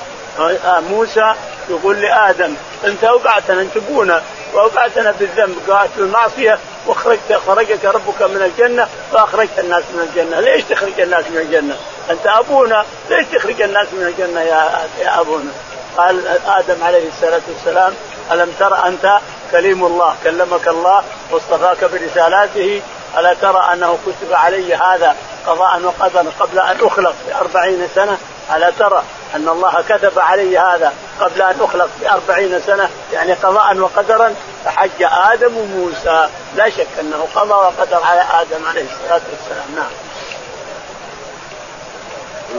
موسى 0.89 1.34
يقول 1.69 2.02
لآدم 2.02 2.56
أنت 2.86 3.04
اوقعتنا 3.04 3.62
انت 3.62 3.78
ابونا 3.78 4.21
واوقعتنا 4.54 5.12
بالذنب 5.19 5.56
في 5.95 6.02
المعصية 6.02 6.60
واخرجت 6.88 7.39
خرجك 7.47 7.86
ربك 7.86 8.21
من 8.21 8.41
الجنة 8.41 8.88
فاخرجت 9.12 9.60
الناس 9.60 9.84
من 9.93 10.10
الجنة، 10.10 10.39
ليش 10.39 10.63
تخرج 10.63 10.99
الناس 10.99 11.26
من 11.30 11.38
الجنة؟ 11.38 11.76
أنت 12.10 12.28
أبونا 12.28 12.86
ليش 13.10 13.28
تخرج 13.28 13.62
الناس 13.62 13.88
من 13.93 14.06
الجنة 14.08 14.41
يا 14.41 14.88
يا 14.99 15.21
أبونا؟ 15.21 15.52
قال 15.97 16.28
آدم 16.47 16.84
عليه 16.84 17.08
الصلاة 17.08 17.41
والسلام 17.54 17.93
ألم 18.32 18.54
ترى 18.60 18.84
أنت 18.88 19.19
كليم 19.52 19.86
الله 19.86 20.15
كلمك 20.23 20.67
الله 20.67 21.04
واصطفاك 21.32 21.84
برسالاته 21.84 22.82
ألا 23.17 23.34
ترى 23.34 23.73
أنه 23.73 23.97
كتب 24.06 24.34
علي 24.34 24.76
هذا 24.76 25.15
قضاء 25.47 25.82
وقدرا 25.82 26.26
قبل 26.39 26.60
أن 26.60 26.78
أخلق 26.82 27.15
بأربعين 27.28 27.88
سنة 27.95 28.17
ألا 28.56 28.71
ترى 28.79 29.03
أن 29.36 29.49
الله 29.49 29.84
كتب 29.89 30.19
علي 30.19 30.60
هذا 30.60 30.93
قبل 31.19 31.41
أن 31.41 31.56
أخلق 31.62 31.89
بأربعين 32.01 32.62
سنة 32.65 32.89
يعني 33.13 33.34
قضاء 33.34 33.77
وقدرا 33.77 34.36
فحج 34.65 35.03
آدم 35.32 35.58
وموسى. 35.58 36.27
لا 36.56 36.69
شك 36.69 36.88
أنه 36.99 37.27
قضى 37.36 37.53
وقدر 37.53 38.03
على 38.03 38.21
آدم 38.21 38.65
عليه 38.69 38.82
الصلاة 38.84 39.21
والسلام. 39.32 39.75
نعم. 39.75 39.91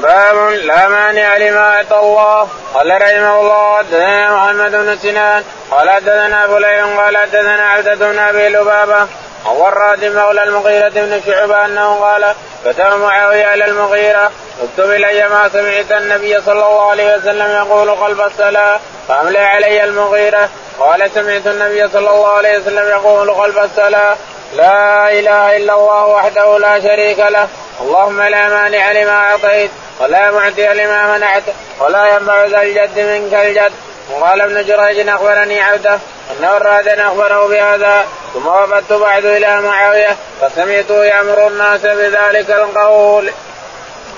باب 0.02 0.52
لا 0.52 0.88
مانع 0.88 1.36
لما 1.36 1.76
أعطى 1.76 1.96
الله. 1.96 2.48
قال 2.74 3.02
رحمه 3.02 3.40
الله 3.40 3.78
حدثنا 3.78 4.36
محمد 4.36 4.70
بن 4.70 4.98
سنان 5.02 5.44
قال 5.70 5.90
حدثنا 5.90 6.46
فليح 6.46 6.84
قال 6.84 7.16
حدثنا 7.16 7.68
عبدة 7.70 7.94
بن 7.94 8.18
أبي 8.18 8.48
لبابة 8.48 9.06
عن 9.46 9.56
وراد 9.56 10.04
مولى 10.04 10.42
المغيرة 10.42 10.88
بن 10.88 11.20
شعبة 11.26 11.64
أنه 11.64 11.94
قال 11.94 12.34
كتب 12.64 12.96
معاوية 13.00 13.46
على 13.46 13.64
المغيرة 13.64 14.30
اكتب 14.62 14.90
إلي 14.90 15.28
ما 15.28 15.48
سمعت 15.48 15.92
النبي 16.02 16.40
صلى 16.40 16.52
الله 16.52 16.90
عليه 16.90 17.16
وسلم 17.16 17.50
يقول 17.50 17.90
قلب 17.90 18.20
الصلاة 18.20 18.80
فأملي 19.08 19.38
علي 19.38 19.84
المغيرة. 19.84 20.48
قال 20.78 21.10
سمعت 21.14 21.46
النبي 21.46 21.88
صلى 21.88 22.10
الله 22.10 22.28
عليه 22.28 22.58
وسلم 22.58 22.88
يقول 22.88 23.30
قلب 23.30 23.58
الصلاة 23.58 24.16
لا 24.54 25.10
إله 25.10 25.56
إلا 25.56 25.74
الله 25.74 26.06
وحده 26.06 26.58
لا 26.58 26.80
شريك 26.80 27.18
له 27.18 27.48
اللهم 27.80 28.22
لا 28.22 28.48
مانع 28.48 28.92
لما 28.92 29.12
أعطيت 29.12 29.70
ولا 30.00 30.30
معطي 30.30 30.66
لما 30.66 31.16
منعت 31.16 31.42
ولا 31.80 32.06
ينفع 32.06 32.44
ذا 32.44 32.62
الجد 32.62 32.98
منك 32.98 33.34
الجد. 33.34 33.72
وقال 34.10 34.40
ابن 34.40 34.66
جريج 34.66 35.08
أخبرني 35.08 35.60
عبده 35.60 35.98
أن 36.30 36.44
ورادا 36.44 37.06
أخبره 37.06 37.48
بهذا 37.48 38.06
ثم 38.34 38.46
وفدت 38.46 38.92
بعد 38.92 39.24
إلى 39.24 39.60
معاوية 39.60 40.16
فسمعته 40.40 41.04
يأمر 41.04 41.46
الناس 41.46 41.80
بذلك 41.80 42.50
القول. 42.50 43.30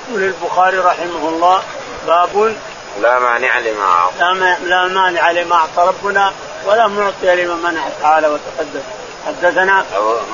يقول 0.08 0.22
البخاري 0.22 0.78
رحمه 0.78 1.28
الله 1.28 1.62
باب 2.06 2.56
لا 3.02 3.18
مانع 3.18 3.58
لما 3.58 3.84
أعطى. 3.84 4.38
لا, 4.38 4.56
لا 4.64 4.86
مانع 4.86 5.30
لما 5.30 5.56
أعطى 5.56 5.88
ربنا 5.88 6.32
ولا 6.66 6.86
معطي 6.86 7.44
لما 7.44 7.70
منع 7.70 7.82
تعالى 8.02 8.26
وتقدم. 8.26 8.82
حدثنا 9.26 9.84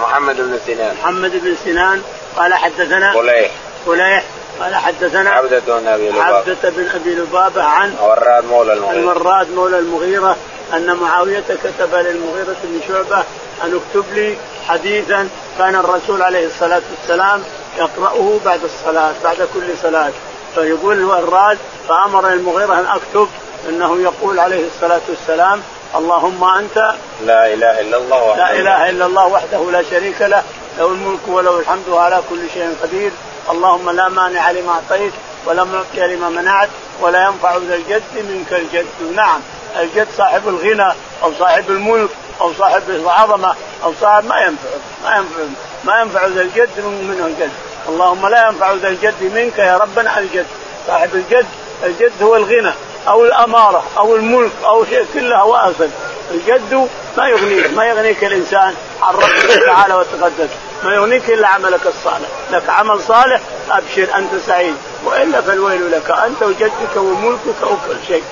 محمد 0.01 0.37
بن 0.37 0.59
سنان. 0.67 0.97
محمد 1.03 1.31
بن 1.31 1.57
سنان 1.65 2.03
قال 2.37 2.55
حدثنا 2.55 3.13
قليح. 3.13 3.51
قليح 3.87 4.25
قال 4.61 4.75
حدثنا 4.75 5.31
عبدة 5.31 5.63
بن 5.67 5.87
أبي 5.89 6.11
لبابة. 6.11 6.25
عبدة 6.25 6.71
بن 6.71 6.89
أبي 6.95 7.15
لبابة 7.15 7.63
عن 7.63 7.95
وراد 8.03 8.45
مولى 8.45 8.73
المغيرة. 8.73 8.99
الوراد 8.99 9.51
مولى 9.51 9.79
المغيرة 9.79 10.37
أن 10.75 10.97
معاوية 10.97 11.41
كتب 11.41 11.95
للمغيرة 11.95 12.57
بن 12.65 12.81
شعبة 12.89 13.25
أن 13.65 13.81
اكتب 13.81 14.13
لي 14.15 14.37
حديثا 14.69 15.29
كان 15.59 15.75
الرسول 15.75 16.23
عليه 16.23 16.47
الصلاة 16.47 16.83
والسلام 16.91 17.43
يقرأه 17.79 18.39
بعد 18.45 18.61
الصلاة 18.65 19.13
بعد 19.25 19.37
كل 19.37 19.79
صلاة. 19.83 20.11
فيقول 20.55 20.97
الوراد 20.97 21.59
فأمر 21.89 22.33
المغيرة 22.33 22.75
أن 22.75 22.87
أكتب 22.87 23.29
أنه 23.69 24.01
يقول 24.01 24.39
عليه 24.39 24.67
الصلاة 24.67 25.01
والسلام 25.09 25.63
اللهم 25.97 26.45
أنت 26.45 26.95
لا 27.25 27.53
إله 27.55 27.81
إلا 27.81 27.97
الله 27.97 28.23
وحده 28.23 28.45
لا 28.45 28.61
إله 28.61 28.91
إلا 28.91 29.07
الله 29.07 29.27
وحده 29.27 29.71
لا 29.71 29.83
شريك 29.91 30.23
له 30.23 30.43
له 30.79 30.87
الملك 30.87 31.21
وله 31.29 31.59
الحمد 31.59 31.89
وعلى 31.89 32.21
كل 32.31 32.41
شيء 32.55 32.77
قدير. 32.83 33.11
اللهم 33.51 33.91
لا 33.91 34.09
مانع 34.09 34.51
لما 34.51 34.73
أعطيت 34.73 35.13
ولا 35.47 35.65
معطي 35.65 36.15
لما 36.15 36.29
منعت 36.29 36.69
ولا 37.01 37.27
ينفع 37.27 37.57
ذا 37.57 37.75
الجد 37.75 38.03
منك 38.15 38.53
الجد. 38.53 38.87
نعم 39.15 39.41
الجد 39.81 40.09
صاحب 40.19 40.49
الغنى 40.49 40.93
أو 41.23 41.33
صاحب 41.39 41.71
الملك 41.71 42.11
أو 42.41 42.53
صاحب 42.59 42.83
العظمة 42.89 43.55
أو 43.85 43.95
صاحب 44.01 44.25
ما 44.25 44.41
ينفع 44.41 44.69
ما 45.05 45.17
ينفع 45.17 45.43
ما 45.85 46.01
ينفع 46.01 46.27
ذا 46.27 46.43
الجد 46.43 46.81
منه 46.81 47.27
الجد. 47.27 47.51
اللهم 47.89 48.27
لا 48.27 48.49
ينفع 48.49 48.73
ذا 48.73 48.89
الجد 48.89 49.23
منك 49.35 49.59
يا 49.59 49.77
ربنا 49.77 50.19
الجد. 50.19 50.47
صاحب 50.87 51.15
الجد 51.15 51.47
الجد 51.85 52.23
هو 52.23 52.37
الغنى 52.37 52.73
أو 53.09 53.25
الأمارة 53.25 53.85
أو 53.99 54.17
الملك 54.17 54.53
أو 54.65 54.85
شيء 54.85 55.07
كله 55.15 55.45
وأصل. 55.45 55.89
الجد 56.31 56.89
ما 57.17 57.29
يغنيك 57.29 57.71
ما 57.71 57.87
يغنيك 57.87 58.25
الإنسان 58.25 58.75
عن 59.03 59.15
ربك 59.15 59.65
تعالى 59.67 59.95
وتقدس. 59.95 60.49
ما 60.85 60.95
يغنيك 60.95 61.31
إلا 61.31 61.49
عملك 61.49 61.87
الصالح. 61.87 62.29
لك 62.51 62.69
عمل 62.69 63.03
صالح 63.03 63.41
أبشر 63.71 64.09
أنت 64.17 64.31
سعيد. 64.47 64.77
وإلا 65.05 65.41
فالويل 65.41 65.93
لك 65.93 66.11
أنت 66.11 66.43
وجدك 66.43 66.97
وملكك 66.97 67.63
وكل 67.63 67.97
شيء. 68.07 68.23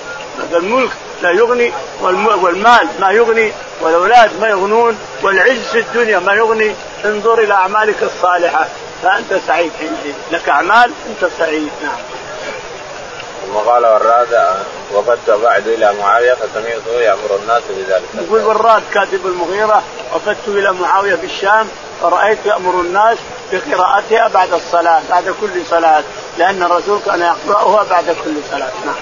الملك 0.53 0.91
لا 1.21 1.31
يغني 1.31 1.73
والمال 2.41 2.87
ما 2.99 3.11
يغني 3.11 3.51
والأولاد 3.81 4.31
ما 4.41 4.47
يغنون 4.47 4.97
والعز 5.23 5.67
في 5.71 5.79
الدنيا 5.79 6.19
ما 6.19 6.33
يغني. 6.33 6.75
انظر 7.05 7.39
إلى 7.39 7.53
أعمالك 7.53 8.03
الصالحة 8.03 8.67
فأنت 9.03 9.39
سعيد 9.47 9.71
حينئذ. 9.79 10.15
لك 10.31 10.49
أعمال 10.49 10.91
أنت 11.09 11.31
سعيد. 11.39 11.69
نعم. 11.83 12.20
ثم 13.51 13.57
قال 13.57 13.85
وراد 13.85 14.47
وفدت 14.93 15.29
بعد 15.29 15.67
إلى 15.67 15.93
معاوية 15.93 16.33
فسمعته 16.33 16.91
يأمر 17.01 17.39
الناس 17.41 17.63
بذلك. 17.69 18.03
يقول 18.27 18.41
وراد 18.41 18.83
كاتب 18.93 19.25
المغيرة 19.25 19.83
وفدت 20.15 20.47
إلى 20.47 20.71
معاوية 20.73 21.15
بالشام 21.15 21.67
فرأيت 22.01 22.45
يأمر 22.45 22.81
الناس 22.81 23.17
بقراءتها 23.51 24.27
بعد 24.27 24.53
الصلاة 24.53 25.01
بعد 25.09 25.23
كل 25.41 25.65
صلاة 25.69 26.03
لأن 26.37 26.63
الرسول 26.63 26.99
كان 27.05 27.21
يقرأها 27.21 27.83
بعد 27.89 28.05
كل 28.05 28.33
صلاة 28.51 28.71
نعم 28.85 28.95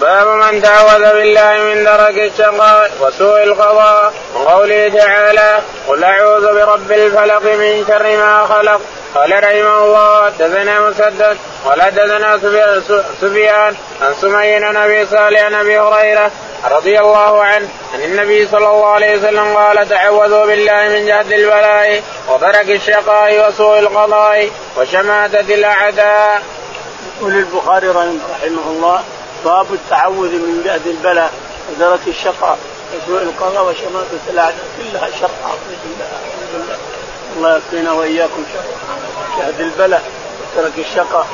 باب 0.00 0.26
من 0.26 0.62
تعوذ 0.62 1.12
بالله 1.12 1.58
من 1.58 1.84
درك 1.84 2.18
الشقاء 2.18 2.90
وسوء 3.00 3.42
القضاء 3.42 4.12
وقوله 4.34 4.88
تعالى 4.88 5.58
قل 5.88 6.04
أعوذ 6.04 6.54
برب 6.54 6.92
الفلق 6.92 7.42
من 7.42 7.84
شر 7.88 8.16
ما 8.16 8.46
خلق 8.46 8.80
قال 9.14 9.44
رحمه 9.44 9.84
الله 9.84 10.24
حدثنا 10.24 10.80
مسدد 10.80 11.38
قال 11.64 11.82
حدثنا 11.82 12.38
سفيان 13.20 13.74
عن 14.02 14.14
سمي 14.20 14.54
عن 14.54 14.76
أبي 14.76 15.06
صالح 15.06 15.42
عن 15.42 15.54
أبي 15.54 15.78
هريرة 15.78 16.30
رضي 16.70 16.98
الله 17.00 17.42
عنه 17.42 17.68
عن 17.94 18.02
النبي 18.02 18.48
صلى 18.48 18.66
الله 18.66 18.92
عليه 18.92 19.18
وسلم 19.18 19.56
قال 19.56 19.88
تعوذوا 19.88 20.46
بالله 20.46 20.88
من 20.88 21.06
جهد 21.06 21.32
البلاء 21.32 22.02
وترك 22.28 22.70
الشقاء 22.70 23.48
وسوء 23.48 23.78
القضاء 23.78 24.50
وشماتة 24.76 25.54
الأعداء. 25.54 26.42
يقول 27.20 27.32
البخاري 27.32 27.88
رحمه 27.88 28.66
الله 28.66 29.02
باب 29.44 29.66
التعوذ 29.74 30.28
من 30.28 30.62
جهد 30.64 30.86
البلاء 30.86 31.32
ودرك 31.70 32.00
الشقاء 32.06 32.58
وسوء 32.94 33.22
القضاء 33.22 33.64
وشماتة 33.64 34.20
الأعداء 34.30 34.64
كلها 34.78 35.08
شر 35.20 35.30
بالله 35.84 36.76
الله 37.36 37.56
يكفينا 37.56 37.92
وإياكم 37.92 38.44
شر. 38.52 38.60
جهد 39.38 39.60
البلاء 39.60 40.02
وترك 40.56 40.72
الشقاء 40.78 41.26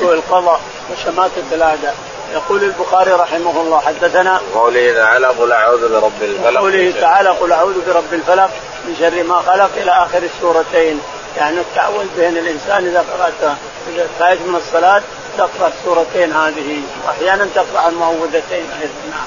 سوء 0.00 0.14
القضاء 0.14 0.60
وشماتة 0.92 1.42
الأعداء. 1.52 1.96
يقول 2.32 2.64
البخاري 2.64 3.12
رحمه 3.12 3.60
الله 3.60 3.80
حدثنا 3.80 4.40
قوله 4.54 4.94
تعالى 4.94 5.26
قل 5.26 5.52
أعوذ 5.52 5.92
برب 5.92 6.22
الفلق. 6.22 6.60
قوله 6.60 6.94
تعالى 7.00 7.28
قل 7.28 7.52
أعوذ 7.52 7.74
برب 7.86 8.12
الفلق 8.12 8.50
من 8.84 8.96
شر 9.00 9.22
ما 9.22 9.42
خلق 9.42 9.70
إلى 9.76 9.90
آخر 9.90 10.22
السورتين. 10.22 11.00
يعني 11.36 11.60
التعوذ 11.60 12.06
بين 12.16 12.36
الإنسان 12.36 12.86
إذا 12.86 13.04
قرات 13.12 13.56
إذا 13.94 14.08
خارج 14.18 14.38
من 14.38 14.56
الصلاة 14.66 15.02
تقرأ 15.38 15.72
السورتين 15.78 16.32
هذه 16.32 16.82
واحيانا 17.06 17.48
تقرأ 17.54 17.88
المعوذتين 17.88 18.66
أيضا 18.80 18.94
نعم. 19.10 19.26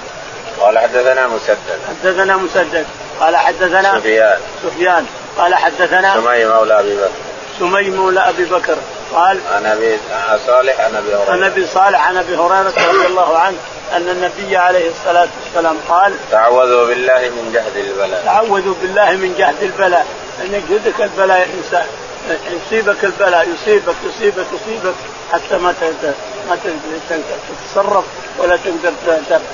قال 0.59 0.79
حدثنا 0.79 1.27
مسدد. 1.27 1.79
حدثنا 1.89 2.37
مسدد. 2.37 2.85
قال 3.19 3.35
حدثنا 3.35 3.99
سفيان. 3.99 4.37
سفيان. 4.63 5.05
قال 5.37 5.55
حدثنا 5.55 6.13
سمي 6.13 6.45
مولى 6.45 6.79
أبي 6.79 6.95
بكر. 6.95 7.09
سمي 7.59 7.89
مولى 7.89 8.29
أبي 8.29 8.45
بكر. 8.45 8.77
قال 9.13 9.39
عن 9.55 9.65
أبي 9.65 9.97
صالح 10.47 10.79
عن 10.79 10.95
أبي 10.95 11.15
هريرة. 11.15 11.31
عن 11.31 11.43
أبي 11.43 11.67
صالح 11.67 12.07
عن 12.07 12.17
أبي 12.17 12.35
هريرة 12.35 12.73
رضي 12.89 13.07
الله 13.07 13.37
عنه 13.37 13.57
أن 13.95 14.09
النبي 14.09 14.57
عليه 14.57 14.89
الصلاة 14.89 15.27
والسلام 15.43 15.77
قال 15.89 16.13
تعوذوا 16.31 16.87
بالله 16.87 17.19
من 17.19 17.51
جهد 17.53 17.85
البلاء. 17.85 18.21
تعوذوا 18.25 18.73
بالله 18.81 19.11
من 19.11 19.35
جهد 19.37 19.63
البلاء. 19.63 20.07
أن 20.41 20.53
يجهدك 20.53 21.01
البلاء 21.01 21.37
يا 21.37 21.45
إنسان. 21.45 21.85
يصيبك 22.51 23.05
البلاء 23.05 23.49
يصيبك 23.49 23.95
يصيبك 24.05 24.45
يصيبك 24.53 24.95
حتى 25.31 25.57
ما 25.57 25.73
ما 26.49 26.57
تقدر 27.09 27.21
تتصرف 27.49 28.05
ولا 28.37 28.57
تقدر 28.57 28.93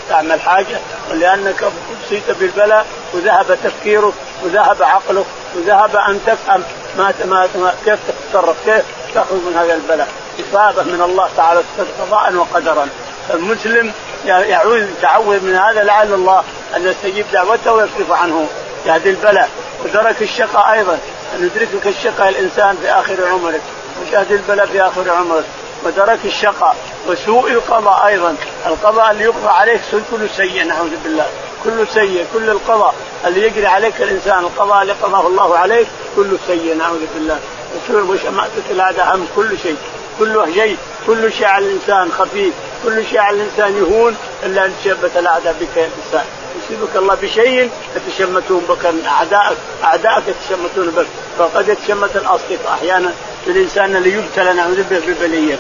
تعمل 0.09 0.41
حاجة. 0.41 0.79
ولأنك 1.11 1.63
ابتليت 1.63 2.37
بالبلاء 2.39 2.85
وذهب 3.13 3.57
تفكيرك 3.63 4.13
وذهب 4.43 4.83
عقلك 4.83 5.25
وذهب 5.55 5.95
أن 5.95 6.19
تفهم 6.25 6.63
ما 6.97 7.13
ما 7.55 7.73
كيف 7.85 7.99
تتصرف 8.07 8.55
كيف 8.65 8.83
تخرج 9.15 9.39
من 9.47 9.55
هذا 9.57 9.73
البلاء. 9.73 10.07
إصابة 10.39 10.83
من 10.83 11.01
الله 11.01 11.29
تعالى 11.37 11.61
قضاء 11.99 12.35
وقدرا. 12.35 12.87
المسلم 13.33 13.91
يعوذ 14.25 14.89
يتعوذ 14.97 15.39
من 15.39 15.55
هذا 15.55 15.83
لعل 15.83 16.13
الله 16.13 16.43
أن 16.75 16.87
يستجيب 16.87 17.25
دعوته 17.33 17.73
ويصرف 17.73 18.11
عنه. 18.11 18.47
يهدي 18.85 19.09
البلاء. 19.09 19.49
ودرك 19.85 20.21
الشقاء 20.21 20.73
أيضا. 20.73 20.99
أن 21.35 21.49
يدركك 21.55 21.87
الشقاء 21.87 22.29
الإنسان 22.29 22.77
في 22.81 22.91
آخر 22.91 23.27
عمرك 23.27 23.61
وشهد 24.01 24.31
البلاء 24.31 24.65
في 24.65 24.81
آخر 24.81 25.09
عمرك 25.09 25.43
ودرك 25.83 26.19
الشقاء 26.25 26.75
وسوء 27.07 27.51
القضاء 27.51 28.07
أيضا. 28.07 28.35
القضاء 28.65 29.11
اللي 29.11 29.23
يقضى 29.23 29.47
عليك 29.47 29.81
كل 30.11 30.29
سيء 30.37 30.63
نعوذ 30.63 30.91
بالله. 31.03 31.25
كل 31.63 31.87
سيء 31.93 32.25
كل 32.33 32.49
القضاء 32.49 32.95
اللي 33.25 33.47
يجري 33.47 33.67
عليك 33.67 34.01
الإنسان 34.01 34.39
القضاء 34.39 34.81
اللي 34.81 34.93
قضاه 34.93 35.27
الله 35.27 35.57
عليك 35.57 35.87
كل 36.15 36.37
سيء 36.47 36.75
نعوذ 36.75 37.01
بالله. 37.13 37.39
وشرب 37.75 38.09
وشماتة 38.09 38.63
الأعداء 38.71 39.15
هم 39.15 39.27
كل 39.35 39.57
شيء. 39.63 39.77
كل 40.19 40.53
شيء 40.53 40.77
كل 41.07 41.33
شيء 41.33 41.47
على 41.47 41.65
الإنسان 41.65 42.11
خفيف 42.11 42.53
كل 42.83 43.05
شيء 43.05 43.19
على 43.19 43.37
الإنسان 43.37 43.77
يهون 43.77 44.15
إلا 44.43 44.65
أن 44.65 44.73
تشبت 44.83 45.11
الأعداء 45.17 45.55
بك 45.61 45.77
يا 45.77 45.89
إنسان 46.05 46.25
يصيبك 46.73 46.95
الله 46.95 47.15
بشيء 47.21 47.69
يتشمتون 47.95 48.65
بك 48.69 48.85
أعدائك 49.07 49.57
أعدائك 49.83 50.23
يتشمتون 50.27 50.89
بك. 50.89 51.07
فقد 51.39 51.69
يتشمت 51.69 52.15
الأصدقاء 52.15 52.73
أحيانا 52.73 53.13
الإنسان 53.47 53.95
اللي 53.95 54.11
يبتلى 54.13 54.53
نعوذ 54.53 54.83
به 54.83 54.99
ببلية 55.07 55.59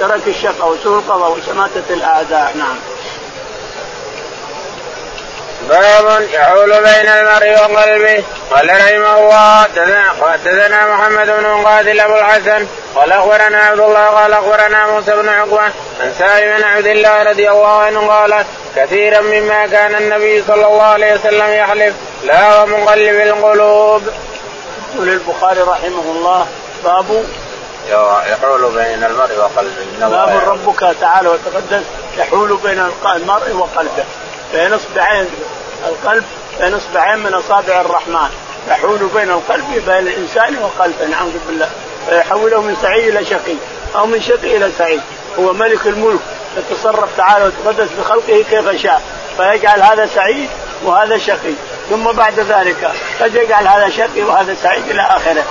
ترك 0.00 0.20
الشقاء 0.26 0.72
وسوء 0.72 0.98
القضاء 0.98 1.38
وشماتة 1.38 1.94
الأعداء 1.94 2.56
نعم. 2.56 2.76
باب 5.68 6.22
يحول 6.32 6.70
بين 6.70 7.08
المرء 7.08 7.52
وقلبه. 7.52 8.24
قال 8.50 8.70
رحمه 8.70 9.18
الله 9.18 9.62
حدثنا 10.22 10.94
محمد 10.94 11.26
بن 11.26 11.46
مقاتل 11.46 12.00
أبو 12.00 12.16
الحسن. 12.16 12.66
قال 12.94 13.12
أخبرنا 13.12 13.58
عبد 13.58 13.80
الله 13.80 14.06
قال 14.06 14.32
أخبرنا 14.32 14.86
موسى 14.86 15.10
بن 15.10 15.28
عقبة 15.28 15.62
عن 16.00 16.14
سالم 16.18 16.56
بن 16.56 16.64
عبد 16.64 16.86
الله 16.86 17.22
رضي 17.22 17.50
الله 17.50 17.80
عنه 17.80 18.08
قال 18.08 18.44
كثيرا 18.76 19.20
مما 19.20 19.66
كان 19.66 19.94
النبي 19.94 20.44
صلى 20.48 20.66
الله 20.66 20.84
عليه 20.84 21.14
وسلم 21.14 21.52
يحلف. 21.52 21.94
لا 22.24 22.62
ومقلب 22.62 23.20
القلوب. 23.20 24.02
يقول 24.94 25.08
البخاري 25.08 25.60
رحمه 25.60 26.02
الله 26.16 26.46
باب 26.84 27.24
يحول 28.30 28.72
بين 28.74 29.04
المرء 29.04 29.36
وقلبه. 29.38 30.08
باب 30.08 30.40
ربك 30.46 30.96
تعالى 31.00 31.28
وتقدس 31.28 31.84
يحول 32.18 32.56
بين 32.56 32.90
المرء 33.14 33.52
وقلبه. 33.52 34.04
بين 34.52 34.72
اصبعين 34.72 35.26
القلب 35.88 36.24
بين 36.60 36.74
اصبعين 36.74 37.18
من 37.18 37.34
أصابع 37.34 37.80
الرحمن. 37.80 38.28
يحول 38.68 38.98
بين 39.14 39.30
القلب 39.30 39.82
بين 39.86 40.08
الإنسان 40.08 40.58
وقلبه 40.58 41.06
نعوذ 41.06 41.38
بالله. 41.46 41.68
فيحوله 42.08 42.60
من 42.60 42.76
سعيد 42.82 43.16
إلى 43.16 43.24
شقي 43.24 43.54
أو 43.96 44.06
من 44.06 44.22
شقي 44.22 44.56
إلى 44.56 44.70
سعيد. 44.78 45.00
هو 45.38 45.52
ملك 45.52 45.86
الملك 45.86 46.20
يتصرف 46.56 47.16
تعالى 47.16 47.44
وتقدس 47.44 47.88
بخلقه 47.98 48.44
كيف 48.50 48.82
شاء 48.82 49.02
فيجعل 49.36 49.82
هذا 49.82 50.06
سعيد 50.06 50.48
وهذا 50.84 51.18
شقي. 51.18 51.54
ثم 51.90 52.12
بعد 52.12 52.40
ذلك 52.40 52.92
قد 53.20 53.34
يجعل 53.34 53.68
هذا 53.68 53.90
شقي 53.90 54.22
وهذا 54.22 54.56
سعيد 54.62 54.90
إلى 54.90 55.02
آخره. 55.02 55.44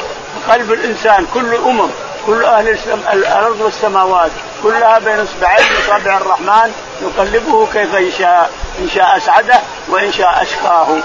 قلب 0.49 0.73
الإنسان 0.73 1.25
كل 1.33 1.53
الامم 1.53 1.89
كل 2.25 2.43
أهل 2.43 2.77
الأرض 3.13 3.61
والسماوات 3.61 4.31
كلها 4.63 4.99
بين 4.99 5.19
أصبعين 5.19 5.65
أصابع 5.85 6.17
الرحمن 6.17 6.71
يقلبه 7.01 7.67
كيف 7.73 7.93
يشاء 7.93 8.51
إن 8.79 8.89
شاء 8.89 9.17
أسعده 9.17 9.59
وإن 9.89 10.11
شاء 10.11 10.41
أشقاه. 10.41 10.97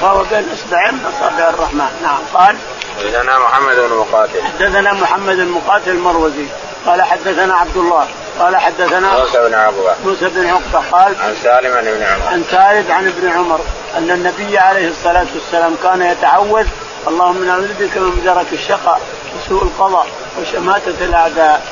فهو 0.00 0.24
بين 0.30 0.44
اصبعين 0.54 0.94
من 0.94 1.12
اصابع 1.16 1.48
الرحمن. 1.48 1.88
نعم. 2.02 2.18
قال 2.34 2.56
حدثنا 2.98 3.38
محمد 3.38 3.76
بن 3.76 3.96
مقاتل. 3.96 4.42
حدثنا 4.42 4.92
محمد 4.92 5.36
بن 5.36 5.48
مقاتل 5.48 5.90
المروزي. 5.90 6.46
قال 6.86 7.02
حدثنا 7.02 7.54
عبد 7.54 7.76
الله. 7.76 8.06
قال 8.40 8.56
حدثنا 8.56 9.18
موسى 9.18 9.48
بن 9.48 9.54
عقبة. 9.54 9.94
موسى 10.04 10.28
بن 10.28 10.46
عقبة. 10.46 10.90
قال 10.92 11.14
عن 11.20 11.34
سالم 11.42 11.76
عن 11.76 11.88
ابن 11.88 12.02
عمر. 12.02 12.26
عن 12.26 12.44
سالم 12.50 12.92
عن 12.92 13.06
ابن 13.06 13.28
عمر 13.28 13.60
أن 13.96 14.10
النبي 14.10 14.58
عليه 14.58 14.88
الصلاة 14.88 15.26
والسلام 15.34 15.76
كان 15.82 16.02
يتعوذ. 16.02 16.66
اللهم 17.08 17.44
نعوذ 17.44 17.72
بك 17.80 17.96
من 17.96 18.22
درك 18.24 18.46
الشقاء 18.52 19.00
وسوء 19.36 19.62
القضاء 19.62 20.06
وشماتة 20.40 21.04
الأعداء. 21.04 21.62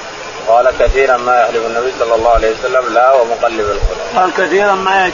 قال 0.49 0.71
كثيرا 0.81 1.17
ما 1.17 1.41
يحلف 1.41 1.67
النبي 1.67 1.93
صلى 1.99 2.15
الله 2.15 2.31
عليه 2.31 2.51
وسلم 2.51 2.95
لا 2.95 3.13
ومقلب 3.13 3.61
القلوب. 3.61 4.17
قال 4.17 4.31
كثيرا 4.39 4.75
ما 4.75 5.11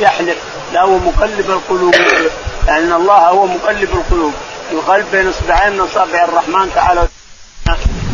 يحلف 0.00 0.36
لا 0.72 0.84
ومقلب 0.84 1.50
القلوب. 1.50 1.94
يعني 2.68 2.84
ان 2.84 2.92
الله 2.92 3.14
هو 3.14 3.46
مقلب 3.46 3.90
القلوب. 3.94 4.32
القلب 4.72 5.04
بين 5.12 5.28
إصبعين 5.28 5.72
من 5.72 5.80
إصابع 5.80 6.24
الرحمن 6.24 6.70
تعالى. 6.74 7.08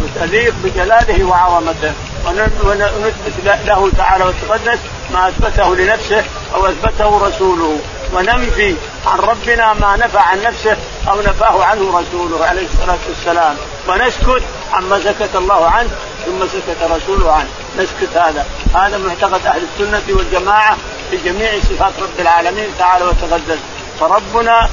وتليق 0.04 0.54
بجلاله 0.64 1.24
وعظمته. 1.24 1.92
ونثبت 2.26 3.58
له 3.66 3.90
تعالى 3.98 4.24
وتقدس 4.24 4.78
ما 5.12 5.28
أثبته 5.28 5.76
لنفسه 5.76 6.24
أو 6.54 6.66
أثبته 6.66 7.26
رسوله. 7.26 7.78
وننفي 8.14 8.74
عن 9.06 9.18
ربنا 9.18 9.74
ما 9.74 9.96
نفى 9.96 10.18
عن 10.18 10.42
نفسه 10.42 10.76
أو 11.08 11.20
نفاه 11.20 11.64
عنه 11.64 12.00
رسوله 12.00 12.46
عليه 12.46 12.66
الصلاة 12.66 12.98
والسلام. 13.08 13.56
ونسكت 13.88 14.42
عما 14.72 14.98
سكت 14.98 15.36
الله 15.36 15.66
عنه 15.70 15.90
ثم 16.26 16.46
سكت 16.46 16.82
رسوله 16.82 17.32
عنه. 17.32 17.48
نسكت 17.78 18.16
هذا. 18.16 18.46
هذا 18.74 18.98
معتقد 18.98 19.46
أهل 19.46 19.62
السنة 19.72 20.16
والجماعة 20.16 20.76
في 21.10 21.16
جميع 21.16 21.50
صفات 21.60 21.92
رب 22.02 22.20
العالمين 22.20 22.66
تعالى 22.78 23.04
وتقدس 23.04 23.58
فربنا 24.00 24.68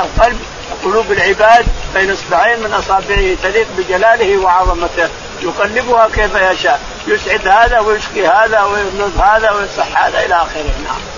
القلب 0.00 0.40
قلوب 0.84 1.12
العباد 1.12 1.66
بين 1.94 2.12
إصبعين 2.12 2.60
من 2.60 2.72
أصابعه 2.72 3.36
تليق 3.42 3.66
بجلاله 3.78 4.38
وعظمته. 4.38 5.08
يقلبها 5.42 6.08
كيف 6.14 6.34
يشاء. 6.34 6.80
يسعد 7.06 7.48
هذا 7.48 7.80
ويشقي 7.80 8.26
هذا 8.26 8.62
ويبلغ 8.62 9.22
هذا 9.22 9.50
ويصح 9.50 10.04
هذا 10.04 10.24
إلى 10.24 10.34
آخره. 10.34 10.72
نعم. 10.84 11.17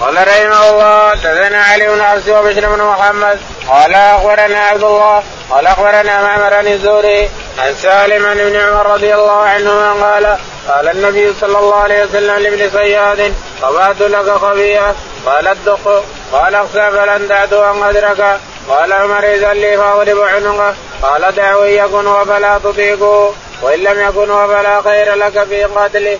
قال 0.00 0.28
رحمه 0.28 0.70
الله 0.70 1.10
حدثنا 1.10 1.62
علي 1.64 1.88
بن 1.88 2.00
عبس 2.00 2.28
وبشر 2.28 2.76
بن 2.76 2.82
محمد. 2.82 3.38
قال 3.68 3.94
أخبرنا 3.94 4.58
عبد 4.58 4.82
الله 4.82 5.22
قال 5.50 5.66
أخبرنا 5.66 6.22
معمر 6.22 6.54
عن 6.54 6.66
الزهري 6.66 7.30
عن 7.58 7.74
سالم 7.74 8.26
ابن 8.26 8.56
عمر 8.56 8.86
رضي 8.86 9.14
الله 9.14 9.40
عنهما 9.42 9.92
قال 9.92 10.38
قال 10.68 10.88
النبي 10.88 11.34
صلى 11.40 11.58
الله 11.58 11.76
عليه 11.76 12.04
وسلم 12.04 12.36
لابن 12.36 12.70
صياد 12.70 13.34
قبعت 13.62 14.00
لك 14.00 14.30
خبيئة. 14.30 14.94
قال 15.26 15.48
الدق 15.48 16.04
قال 16.32 16.54
اخسى 16.54 16.90
فلن 16.90 17.28
تعدو 17.28 17.62
أن 17.64 17.82
أدرك. 17.82 18.40
قال 18.68 18.92
عمر 18.92 19.24
إذا 19.24 19.52
لي 19.52 19.76
فأضرب 19.76 20.20
عنقه 20.20 20.74
قال 21.02 21.34
دعوا 21.34 21.64
يكن 21.64 22.06
وفلا 22.06 22.58
تطيقه 22.58 23.34
وإن 23.62 23.78
لم 23.78 24.00
يكن 24.08 24.30
وفلا 24.30 24.82
خير 24.82 25.14
لك 25.14 25.44
في 25.44 25.64
قتله. 25.64 26.18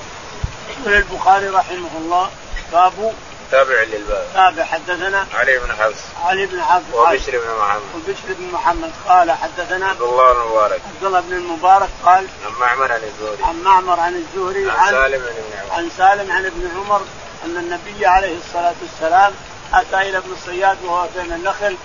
البخاري 0.87 1.49
رحمه 1.49 1.93
الله 1.99 2.29
باب 2.73 2.93
تابع 3.53 3.83
للباب. 3.83 4.27
تابع. 4.35 4.65
حدثنا 4.65 5.27
علي 5.35 5.59
بن 5.59 5.73
حفص. 5.73 6.01
علي 6.25 6.47
بن 6.47 6.63
حفص 6.63 6.95
وبشر 6.95 7.33
بن 7.33 7.59
محمد. 7.61 7.83
وبشر 7.95 8.35
بن 8.39 8.51
محمد 8.53 8.93
قال 9.09 9.31
حدثنا 9.31 9.89
عبد 9.89 10.03
الله 10.03 10.33
بن 10.33 10.41
المبارك 10.41 10.81
عبد 10.95 11.05
الله 11.05 11.21
بن 11.21 11.33
المبارك 11.33 11.89
قال 12.05 12.27
عن 12.47 12.53
معمر 12.61 12.93
عن 12.93 13.03
الزهري. 13.03 13.45
عن 13.45 13.63
معمر 13.63 14.01
عن 14.01 14.15
الزهري 14.15 14.71
عن, 14.71 14.91
سالم 14.91 15.03
عن 15.03 15.15
ابن 15.15 15.53
عمر. 15.61 15.73
عن 15.73 15.91
سالم 15.97 16.33
عن 16.33 16.47
ابن 16.47 16.69
عمر 16.77 17.03
أن 17.45 17.57
النبي 17.57 18.07
عليه 18.07 18.37
الصلاة 18.39 18.75
والسلام 18.83 19.33
أتى 19.75 19.97
إلى 20.09 20.19
ابن 20.19 20.33
الصياد 20.33 20.79
وهو 20.85 21.09
بين 21.17 21.33
النخل 21.33 21.77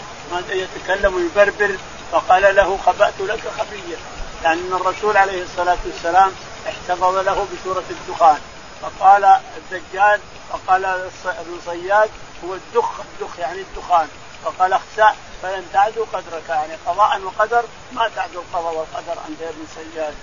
يتكلم 0.49 1.15
ويبربر 1.15 1.77
فقال 2.12 2.56
له 2.56 2.80
خبأت 2.86 3.13
لك 3.19 3.41
خبيه 3.60 3.97
يعني 4.43 4.60
ان 4.60 4.73
الرسول 4.73 5.17
عليه 5.17 5.43
الصلاة 5.43 5.77
والسلام 5.86 6.32
احتفظ 6.67 7.17
له 7.17 7.47
بسورة 7.53 7.84
الدخان. 7.89 8.38
فقال 8.81 9.37
الدجال 9.57 10.19
فقال 10.49 10.85
ابن 11.25 11.59
صياد 11.65 12.09
هو 12.45 12.53
الدخ 12.53 12.89
الدخ 12.99 13.39
يعني 13.39 13.61
الدخان. 13.61 14.07
فقال 14.45 14.73
اخسأ 14.73 15.15
فلن 15.41 15.65
تعدوا 15.73 16.05
قدرك. 16.13 16.49
يعني 16.49 16.73
قضاء 16.85 17.21
وقدر 17.21 17.63
ما 17.91 18.09
تعدوا 18.15 18.41
القضاء 18.41 18.73
والقدر 18.73 19.21
يا 19.41 19.49
ابن 19.49 19.67
صياد 19.75 20.15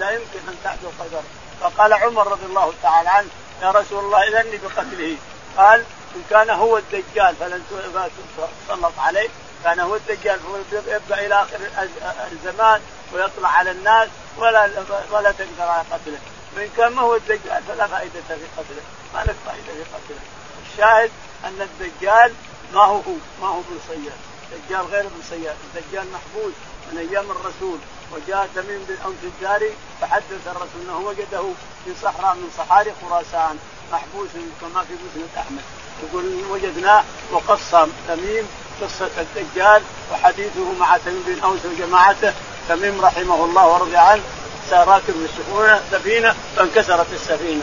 لا 0.00 0.10
يمكن 0.10 0.38
أن 0.48 0.56
تعدوا 0.64 0.90
القدر. 0.90 1.22
فقال 1.60 1.92
عمر 1.92 2.26
رضي 2.32 2.46
الله 2.46 2.72
تعالى 2.82 3.08
عنه 3.08 3.28
يا 3.62 3.70
رسول 3.70 4.04
الله 4.04 4.28
اذني 4.28 4.56
بقتله. 4.56 5.16
قال 5.56 5.84
إن 6.16 6.22
كان 6.30 6.50
هو 6.50 6.78
الدجال 6.78 7.36
فلن 7.36 7.62
تسلط 8.68 8.92
عليه 8.98 9.28
كان 9.64 9.80
هو 9.80 9.96
الدجال 9.96 10.40
يبقى 10.72 11.26
إلى 11.26 11.42
آخر 11.42 11.58
الزمان 12.32 12.80
ويطلع 13.12 13.48
على 13.48 13.70
الناس 13.70 14.08
ولا 14.36 14.70
ولا 15.10 15.32
تقدر 15.32 15.62
على 15.62 15.84
قتله. 15.92 16.18
وان 16.56 16.68
كان 16.76 16.92
ما 16.92 17.02
هو 17.02 17.14
الدجال 17.16 17.62
فلا 17.68 17.86
فائدة 17.86 18.20
في 18.28 18.34
قتله 18.56 18.82
ما 19.14 19.20
لك 19.20 19.36
فائدة 19.46 19.72
في 19.72 19.82
قتله 19.94 20.20
الشاهد 20.72 21.10
أن 21.44 21.60
الدجال 21.60 22.34
ما 22.74 22.80
هو 22.80 22.96
هو 22.96 23.14
ما 23.40 23.48
هو 23.48 23.58
ابن 23.58 23.78
صياد 23.88 24.18
الدجال 24.52 24.86
غير 24.86 25.00
ابن 25.00 25.22
صياد 25.30 25.56
الدجال 25.74 26.06
محبوس 26.12 26.52
من 26.92 26.98
أيام 26.98 27.30
الرسول. 27.30 27.78
وجاء 28.12 28.48
تميم 28.54 28.84
بن 28.88 28.96
اوس 29.04 29.14
الداري 29.22 29.72
فحدث 30.00 30.46
الرسول 30.46 30.80
أنه 30.84 30.98
وجده 30.98 31.42
في 31.84 31.90
صحراء 32.02 32.34
من 32.34 32.50
صحاري 32.58 32.92
خراسان 33.02 33.58
محبوس 33.92 34.28
كما 34.60 34.82
في 34.82 34.92
مسند 34.92 35.28
أحمد. 35.38 35.62
يقول 36.02 36.42
وجدناه 36.50 37.04
وقص 37.32 37.70
تميم 38.08 38.48
قصة 38.82 39.10
الدجال 39.18 39.82
وحديثه 40.12 40.72
مع 40.78 40.96
تميم 40.96 41.22
بن 41.26 41.40
اوس 41.40 41.60
وجماعته. 41.64 42.32
تميم 42.68 43.00
رحمه 43.00 43.44
الله 43.44 43.66
ورضي 43.66 43.96
عنه. 43.96 44.22
راكب 44.72 45.14
السفينه 45.24 45.80
سفينة 45.92 46.34
فانكسرت 46.56 47.06
السفينة. 47.12 47.62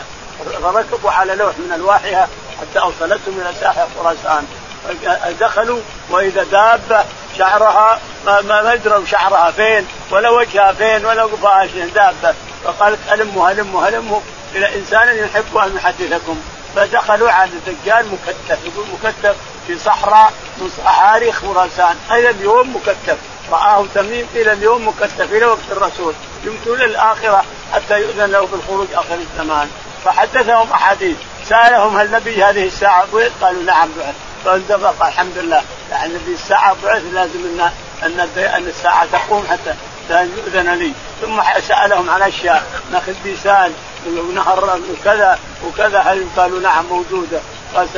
فركبوا 0.62 1.10
على 1.10 1.34
لوح 1.34 1.58
من 1.58 1.72
الواحها 1.74 2.28
حتى 2.60 2.78
أوصلتهم 2.78 3.40
إلى 3.40 3.52
ساحل 3.60 3.86
خراسان. 3.98 4.46
دخلوا 5.40 5.80
وإذا 6.10 6.44
دابه 6.44 7.04
شعرها 7.38 8.00
ما, 8.26 8.72
يدروا 8.74 9.06
شعرها 9.06 9.50
فين 9.50 9.86
ولا 10.10 10.30
وجهها 10.30 10.72
فين 10.72 11.06
ولا 11.06 11.22
قفاها 11.22 11.66
دابة. 11.94 12.34
فقالت 12.64 12.98
هلموا 13.08 13.50
هلموا 13.50 13.88
هلموا 13.88 14.20
إلى 14.54 14.76
إنسان 14.76 15.16
يحب 15.16 15.56
أن 15.56 15.76
يحدثكم. 15.76 16.40
فدخلوا 16.76 17.30
على 17.30 17.50
الدجال 17.50 18.06
مكتف 18.12 18.58
يقول 18.64 18.86
مكتف 18.92 19.36
في 19.66 19.78
صحراء 19.78 20.32
من 20.58 20.70
صحاري 20.78 21.32
خراسان. 21.32 21.96
إلى 22.10 22.30
اليوم 22.30 22.76
مكتف. 22.76 23.16
رآه 23.50 23.84
تميم 23.94 24.26
إلى 24.34 24.52
اليوم 24.52 24.88
مكتف 24.88 25.32
إلى 25.32 25.46
وقت 25.46 25.70
الرسول. 25.70 26.14
يمكن 26.44 26.70
للآخرة 26.70 27.44
حتى 27.72 28.00
يؤذن 28.00 28.30
له 28.30 28.46
بالخروج 28.46 28.86
آخر 28.94 29.14
الزمان. 29.14 29.70
فحدثهم 30.04 30.70
أحاديث. 30.72 31.16
سألهم 31.48 31.96
هل 31.96 32.10
نبي 32.10 32.44
هذه 32.44 32.66
الساعة 32.66 33.06
بعث؟ 33.14 33.32
قالوا 33.42 33.62
نعم 33.62 33.88
بعث. 33.98 34.14
فانتفق 34.44 35.06
الحمد 35.06 35.38
لله 35.38 35.62
يعني 35.90 36.12
في 36.18 36.32
الساعة 36.32 36.76
بعث 36.84 37.02
لازم 37.12 37.38
ان 37.44 37.70
أن 38.02 38.20
أن 38.38 38.66
الساعة 38.66 39.06
تقوم 39.12 39.46
حتى 39.50 39.74
يؤذن 40.10 40.74
لي. 40.74 40.92
ثم 41.22 41.42
سألهم 41.68 42.10
عن 42.10 42.22
أشياء. 42.22 42.66
نخل 42.92 43.14
بيسان. 43.24 43.72
ونهر 44.06 44.80
كذا 45.04 45.38
وكذا. 45.66 45.98
هل 45.98 46.26
قالوا 46.36 46.60
نعم 46.60 46.84
موجودة؟ 46.86 47.40
قال 47.74 47.88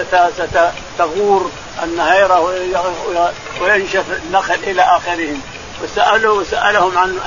ستغور. 0.94 1.50
النهيره 1.82 2.40
وينشف 3.60 4.04
النخل 4.24 4.54
إلى 4.54 4.82
آخرهم. 4.82 5.40
وسالوا 5.82 6.40
وسألهم 6.40 6.98
عن 6.98 7.18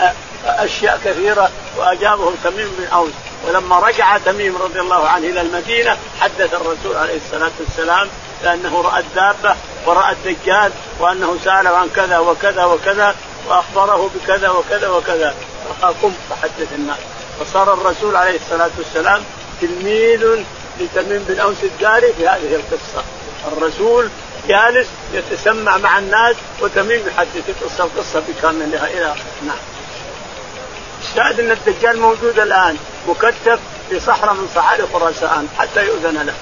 أشياء 0.46 1.00
كثيرة 1.06 1.50
واجابه 1.78 2.32
تميم 2.44 2.76
بن 2.78 2.88
أوس. 2.94 3.12
ولما 3.48 3.80
رجع 3.80 4.18
تميم 4.18 4.58
رضي 4.58 4.80
الله 4.80 5.08
عنه 5.08 5.28
إلى 5.28 5.42
المدينة 5.42 5.98
حدث 6.20 6.54
الرسول 6.54 6.96
عليه 6.96 7.18
الصلاة 7.26 7.52
والسلام 7.60 8.08
لأنه 8.44 8.82
رأى 8.82 9.00
الدابة 9.00 9.56
ورأى 9.86 10.12
الدجال 10.12 10.72
وأنه 11.00 11.38
سأله 11.44 11.70
عن 11.70 11.90
كذا 11.96 12.18
وكذا 12.18 12.64
وكذا 12.64 13.16
وأخبره 13.48 14.10
بكذا 14.16 14.50
وكذا 14.50 14.90
وكذا. 14.90 15.36
فقال 15.70 16.02
قم 16.02 16.14
فحدث 16.30 16.74
الناس. 16.76 16.98
فصار 17.40 17.74
الرسول 17.74 18.16
عليه 18.16 18.36
الصلاة 18.36 18.72
والسلام 18.78 19.24
تلميذ 19.62 20.44
لتميم 20.80 21.26
بن 21.28 21.40
أوس 21.40 21.64
الداري 21.64 22.14
في 22.14 22.28
هذه 22.28 22.56
القصة. 22.56 23.04
الرسول 23.58 24.10
جالس 24.48 24.88
يتسمع 25.14 25.78
مع 25.78 26.00
الناس 26.00 26.36
وتميم 26.62 27.02
يحدث 27.08 27.50
القصة 27.50 27.84
القصة 27.84 28.24
بكاملها. 28.28 28.88
إلى 28.88 29.14
نعم. 29.48 29.58
الشاهد 31.04 31.40
أن 31.40 31.52
الدجال 31.52 32.00
موجود 32.00 32.40
الآن 32.40 32.78
مكتف 33.08 33.60
في 33.90 34.00
صحراء 34.00 34.34
من 34.34 34.48
صحاري 34.56 34.84
خراسان 34.94 35.48
حتى 35.58 35.86
يؤذن 35.86 36.26
له. 36.26 36.34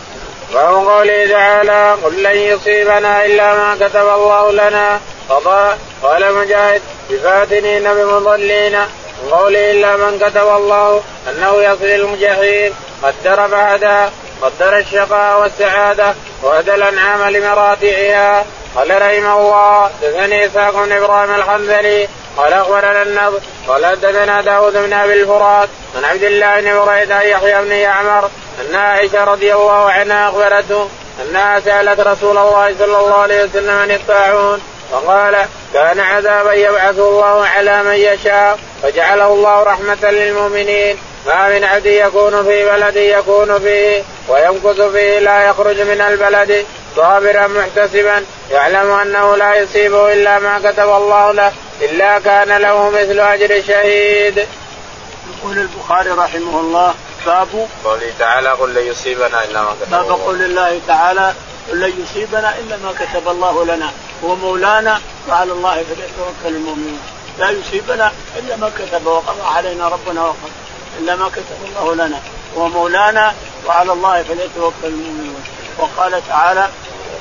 وهو 0.54 0.90
قوله 0.90 1.28
تعالى 1.28 1.98
قل 2.04 2.24
لن 2.24 2.38
يصيبنا 2.38 3.26
إلا 3.26 3.56
ما 3.56 3.76
كتب 3.76 4.08
الله 4.08 4.52
لنا 4.52 5.00
قضاء 5.30 5.78
قال 6.04 6.36
مجاهد 6.36 6.82
بفاتنين 7.10 7.94
بمضلين 7.94 8.80
من 9.24 9.56
إلا 9.56 9.98
من 9.98 10.20
كتب 10.20 10.48
الله 10.48 11.04
أنه 11.30 11.62
يصل 11.62 11.86
الجحيم 11.86 12.74
قدر 13.04 13.48
فهدى 13.48 14.12
قدر 14.42 14.78
الشقاء 14.78 15.42
والسعادة 15.42 16.14
وهدى 16.44 16.76
الأنعام 16.76 17.24
لمراتعها 17.30 18.46
قال 18.76 19.02
رحمه 19.02 19.38
الله 19.38 19.90
دثني 20.02 20.46
إسحاق 20.46 20.86
بن 20.86 20.92
إبراهيم 20.92 21.36
الحنظلي 21.36 22.08
قال 22.38 22.54
أخبرنا 22.54 23.02
النضر 23.02 23.40
قال 23.68 23.86
حدثنا 23.86 24.42
داود 24.42 24.74
بن 24.74 24.94
أبي 24.94 25.14
الفرات 25.14 25.70
عن 25.96 26.06
عبد 26.06 26.24
الله 26.24 26.62
بن 26.62 26.86
بريدة 26.86 27.22
يحيى 27.22 27.62
بن 27.62 27.72
يعمر 27.72 28.30
أن 28.62 28.76
عائشة 28.76 29.24
رضي 29.24 29.54
الله 29.54 29.92
عنها 29.92 30.30
أخبرته 30.30 30.90
انها 31.22 31.60
سألت 31.60 32.00
رسول 32.00 32.38
الله 32.38 32.76
صلى 32.80 33.00
الله 33.00 33.18
عليه 33.18 33.44
وسلم 33.44 33.78
عن 33.80 33.92
الطاعون 33.92 34.62
فقال 34.92 35.46
كان 35.74 36.00
عذابا 36.00 36.54
يبعث 36.54 37.00
الله 37.00 37.46
على 37.46 37.84
من 37.84 37.94
يشاء 37.94 38.60
فجعله 38.84 39.28
الله 39.28 39.64
رحمة 39.64 40.12
للمؤمنين. 40.12 40.98
ما 41.28 41.50
من 41.50 41.64
عبد 41.64 41.86
يكون 41.86 42.44
في 42.44 42.66
بلد 42.66 42.96
يكون 42.96 43.60
فيه 43.60 44.04
ويمكث 44.28 44.82
فيه 44.82 45.20
لا 45.20 45.46
يخرج 45.46 45.82
من 45.82 46.02
البلد. 46.02 46.66
صابرا 46.96 47.48
محتسبا 47.48 48.26
يعلم 48.52 48.92
أنه 48.92 49.36
لا 49.36 49.56
يصيبه 49.56 50.14
إلا 50.14 50.40
ما 50.40 50.60
كتب 50.60 50.90
الله 50.90 51.32
له 51.32 51.52
إلا 51.82 52.20
كان 52.20 52.58
له 52.58 52.90
مثل 52.90 53.20
أجر 53.20 53.56
الشهيد. 53.56 54.38
يقول 54.38 55.58
البخاري 55.58 56.10
رحمه 56.10 56.60
الله 56.60 56.94
باب 57.26 57.68
قوله 57.84 58.14
تعالى 58.20 58.50
قل 58.50 58.74
لن 58.74 58.88
يصيبنا 58.88 59.44
إلا 59.44 59.62
ما 59.62 59.76
كتب 59.82 59.92
باب 59.92 60.10
قول 60.12 60.42
الله 60.42 60.82
تعالى 60.88 61.34
قل 61.72 61.80
لن 61.80 61.94
يصيبنا 62.04 62.54
إلا 62.60 62.78
ما 62.78 62.94
كتب 63.00 63.28
الله 63.28 63.66
لنا. 63.66 63.92
هو 64.24 64.36
مولانا 64.36 65.02
وعلى 65.30 65.52
الله 65.52 65.84
فليتوكل 65.84 66.56
المؤمنون. 66.58 67.00
لا 67.40 67.50
يصيبنا 67.50 68.12
إلا 68.40 68.56
ما 68.56 68.72
كتب 68.80 69.06
وقضى 69.06 69.42
علينا 69.56 69.88
ربنا 69.88 70.22
وقضى 70.22 70.52
إلا 71.00 71.16
ما 71.16 71.30
كتب 71.30 71.58
الله 71.66 71.96
لنا. 71.96 72.20
هو 72.58 72.68
مولانا 72.68 73.34
وعلى 73.66 73.94
الله 73.94 74.24
فليتوكل 74.24 74.74
المؤمنون. 74.84 75.44
وقال 75.78 76.22
تعالى 76.28 76.70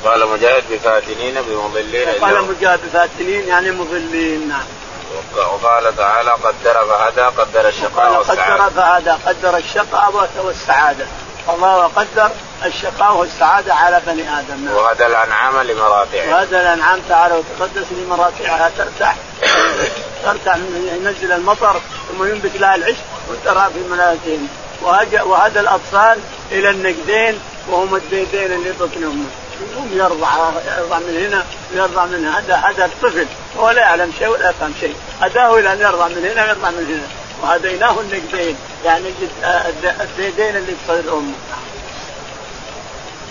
وقال 0.05 0.29
مجاهد 0.29 0.64
بفاتنين 0.70 1.35
بمضلين. 1.43 2.09
وقال 2.09 2.45
مجاهد 2.45 2.81
بفاتنين 2.87 3.49
يعني 3.49 3.70
مضلين. 3.70 4.49
نعم 4.49 4.66
وقال 5.37 5.97
تعالى 5.97 6.31
قدر 6.31 6.87
فهدى 6.89 7.20
قدر 7.20 7.68
الشقاء 7.68 8.18
والسعادة 8.18 8.64
قدر 8.64 8.70
فهدى 8.70 9.11
قدر 9.11 9.57
الشقاء 9.57 10.29
والسعادة. 10.45 11.07
الله 11.55 11.91
قدر 11.97 12.31
الشقاء 12.65 13.17
والسعادة 13.17 13.75
على 13.75 14.01
بني 14.07 14.39
آدم. 14.39 14.65
نعم. 14.65 14.75
وهدى 14.75 15.07
الأنعام 15.07 15.61
لمراتعها 15.61 16.35
وهدى 16.35 16.57
الأنعام 16.57 17.01
تعالى 17.09 17.35
وتقدس 17.35 17.87
لمراتعها 17.93 18.71
ترتاح. 18.79 19.17
ترتاح 20.25 20.57
من 20.57 21.01
ينزل 21.05 21.33
المطر 21.33 21.81
ثم 22.09 22.25
ينبت 22.25 22.57
لها 22.57 22.75
العشب 22.75 23.05
وترى 23.31 23.71
في 23.75 23.81
منازلهم. 23.91 24.49
وهدى 25.25 25.61
الأطفال 25.61 26.19
إلى 26.53 26.71
النقدين 26.71 27.41
وهم 27.69 27.95
الديدين 27.95 28.53
اللي 28.53 28.73
بطنهم 28.73 29.31
يقوم 29.61 29.91
يرضع 29.93 30.29
يرضع 30.79 30.99
من 30.99 31.27
هنا 31.27 31.45
ويرضع 31.73 32.05
من 32.05 32.15
هنا 32.15 32.39
هذا. 32.39 32.55
هذا 32.55 32.85
الطفل. 32.85 33.27
هو 33.59 33.71
لا 33.71 33.81
يعلم 33.81 34.13
شيء 34.19 34.29
ولا 34.29 34.51
يفهم 34.51 34.75
شيء. 34.81 34.97
هداه 35.21 35.59
إلى 35.59 35.73
أن 35.73 35.81
يرضع 35.81 36.09
من 36.09 36.31
هنا 36.33 36.45
ويرضع 36.45 36.71
من 36.71 36.87
هنا. 36.87 37.18
وهديناه 37.43 38.01
النقدين 38.01 38.57
يعني 38.84 39.09
الديدين 40.01 40.57
اللي 40.57 40.72
بصدر 40.84 41.12
أمه. 41.12 41.32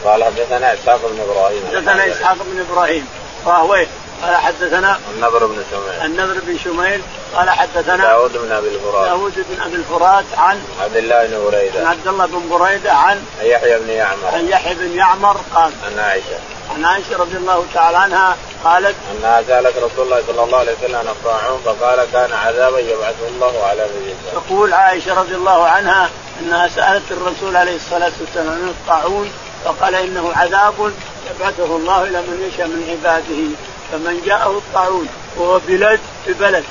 قال 0.05 0.23
حدثنا 0.23 0.73
إسحاق 0.73 1.01
بن 1.11 1.19
إبراهيم. 1.21 1.61
حدثنا 1.67 2.11
إسحاق 2.11 2.37
بن 2.45 2.65
إبراهيم. 2.69 3.07
وهو 3.45 3.73
قال 3.73 4.35
حدثنا 4.35 4.99
النضر 5.15 5.45
بن 5.45 5.63
شميل. 5.71 6.05
النضر 6.05 6.39
بن 6.47 6.57
شميل 6.63 7.01
قال 7.35 7.49
حدثنا 7.49 7.95
داود 7.95 8.37
بن 8.37 8.51
أبي 8.51 8.67
الفرات. 8.67 9.07
داود 9.07 9.33
بن 9.49 9.61
أبي 9.61 9.75
الفرات 9.75 10.25
عن 10.37 10.61
عبد 10.81 10.97
الله 10.97 11.25
بن 11.25 11.45
بريدة. 11.45 11.79
عن 11.79 11.85
عبد 11.85 12.07
الله 12.07 12.25
بن 12.25 12.49
بريدة 12.49 12.93
عن 12.93 13.25
يحيى 13.41 13.79
بن 13.79 13.89
يعمر. 13.89 14.27
عن 14.33 14.47
يحيى 14.47 14.73
بن 14.73 14.97
يعمر 14.97 15.37
قال 15.55 15.71
عن 15.85 15.99
عائشة. 15.99 16.39
عن 16.75 16.85
عائشة 16.85 17.17
رضي 17.17 17.37
الله 17.37 17.65
تعالى 17.73 17.97
عنها 17.97 18.35
قالت 18.63 18.95
أنها 19.11 19.43
سألت 19.47 19.77
رسول 19.77 20.05
الله 20.05 20.23
صلى 20.27 20.43
الله 20.43 20.57
عليه 20.57 20.71
وسلم 20.71 20.95
عن 20.95 21.07
الطاعون 21.07 21.61
فقال 21.65 22.07
كان 22.13 22.33
عذابا 22.33 22.79
يبعثه 22.79 23.27
الله 23.27 23.63
على 23.63 23.81
من 23.81 24.31
تقول 24.33 24.73
عائشة 24.73 25.13
رضي 25.13 25.35
الله 25.35 25.63
عنها 25.67 26.09
أنها 26.39 26.67
سألت 26.67 27.11
الرسول 27.11 27.55
عليه 27.55 27.75
الصلاة 27.75 28.11
والسلام 28.21 28.49
عن 28.49 28.69
الطاعون 28.69 29.31
فقال 29.65 29.95
إنه 29.95 30.31
عذاب 30.35 30.93
يبعثه 31.29 31.75
الله 31.75 32.03
إلى 32.03 32.21
من 32.21 32.49
يشاء 32.53 32.67
من 32.67 32.89
عباده. 32.89 33.55
فمن 33.91 34.21
جاءه 34.25 34.57
الطاعون 34.57 35.07
وهو 35.37 35.59
بلد 35.67 35.99
ببلد. 36.27 36.63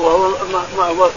وهو, 0.00 0.30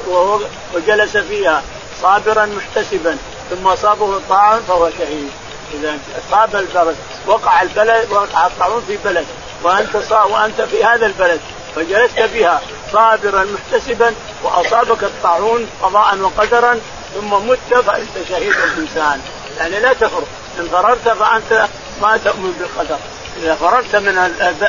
وهو 0.07 0.39
وجلس 0.75 1.17
فيها 1.17 1.63
صابرا 2.01 2.45
محتسبا 2.45 3.17
ثم 3.49 3.67
أصابه 3.67 4.17
الطاعون 4.17 4.61
فهو 4.67 4.89
شهيد. 4.99 5.29
اذا 5.73 5.97
أصاب 6.29 6.55
البلد 6.55 6.95
وقع 7.27 7.61
البلد 7.61 8.11
وقع 8.11 8.47
الطاعون 8.47 8.83
في 8.88 8.97
بلد. 9.05 9.25
وأنت 9.63 9.95
وأنت 10.11 10.61
في 10.61 10.83
هذا 10.83 11.05
البلد. 11.05 11.39
فجلست 11.75 12.19
فيها 12.19 12.61
صابرا 12.93 13.43
محتسبا 13.43 14.13
وأصابك 14.43 15.03
الطاعون 15.03 15.69
قضاء 15.81 16.17
وقدرا 16.19 16.79
ثم 17.15 17.33
مت 17.33 17.73
فأنت 17.85 18.27
شهيد 18.29 18.53
الإنسان. 18.53 19.21
يعني 19.57 19.79
لا 19.79 19.93
تفرق 19.93 20.27
إن 20.59 20.67
فررت 20.71 21.09
فأنت 21.09 21.67
ما 22.01 22.17
تؤمن 22.17 22.53
بالقدر. 22.59 22.97
إذا 23.43 23.55
فررت 23.55 23.95
من 23.95 24.17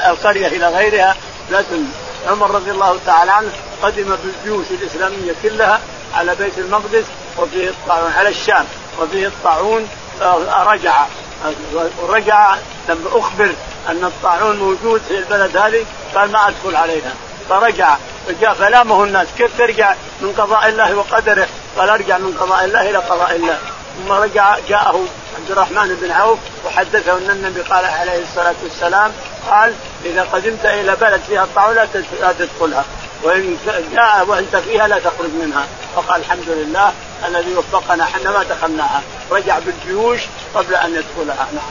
القرية 0.08 0.46
إلى 0.46 0.68
غيرها 0.68 1.16
لا 1.50 1.62
تؤمن. 1.62 2.07
عمر 2.28 2.50
رضي 2.50 2.70
الله 2.70 2.98
تعالى 3.06 3.32
عنه 3.32 3.50
قدم 3.82 4.16
بالجيوش 4.16 4.66
الإسلامية 4.70 5.34
كلها 5.42 5.80
على 6.14 6.34
بيت 6.34 6.58
المقدس 6.58 7.04
وفيه 7.38 7.68
الطاعون 7.68 8.12
على 8.12 8.28
الشام 8.28 8.64
وفيه 9.00 9.26
الطاعون 9.26 9.88
رجع. 10.66 11.06
ورجع 12.02 12.56
لما 12.88 13.08
أخبر 13.12 13.52
أن 13.88 14.04
الطاعون 14.04 14.56
موجود 14.56 15.00
في 15.08 15.18
البلد 15.18 15.56
هذه 15.56 15.84
قال 16.14 16.32
ما 16.32 16.48
أدخل 16.48 16.76
عليها. 16.76 17.12
فرجع 17.48 17.96
فجاء 18.26 18.54
فلامه 18.54 19.04
الناس 19.04 19.26
كيف 19.38 19.58
ترجع 19.58 19.94
من 20.20 20.32
قضاء 20.38 20.68
الله 20.68 20.94
وقدره؟ 20.94 21.48
قال 21.78 21.88
أرجع 21.88 22.18
من 22.18 22.36
قضاء 22.40 22.64
الله 22.64 22.90
إلى 22.90 22.98
قضاء 22.98 23.36
الله. 23.36 23.58
ثم 23.98 24.12
رجع 24.12 24.56
جاءه 24.68 25.04
عبد 25.48 25.58
الرحمن 25.58 25.96
بن 26.02 26.10
عوف 26.10 26.38
وحدثه 26.66 27.12
أن 27.12 27.30
النبي 27.30 27.60
قال 27.60 27.84
عليه 27.84 28.22
الصلاة 28.22 28.54
والسلام 28.62 29.12
قال 29.50 29.74
إذا 30.04 30.22
قدمت 30.32 30.66
إلى 30.66 30.96
بلد 31.00 31.20
فيها 31.28 31.44
الطاعون 31.44 31.74
لا 31.74 32.32
تدخلها. 32.38 32.84
وإن 33.22 33.56
جاء 33.92 34.24
وأنت 34.26 34.56
فيها 34.56 34.88
لا 34.88 34.98
تخرج 34.98 35.30
منها. 35.42 35.66
فقال 35.96 36.20
الحمد 36.20 36.48
لله 36.48 36.92
الذي 37.28 37.54
وفقنا 37.54 38.04
إحنا 38.04 38.30
ما 38.30 38.42
دخلناها. 38.42 39.02
رجع 39.30 39.58
بالجيوش 39.58 40.20
قبل 40.54 40.74
أن 40.74 40.94
يدخلها. 40.94 41.46
نعم. 41.52 41.70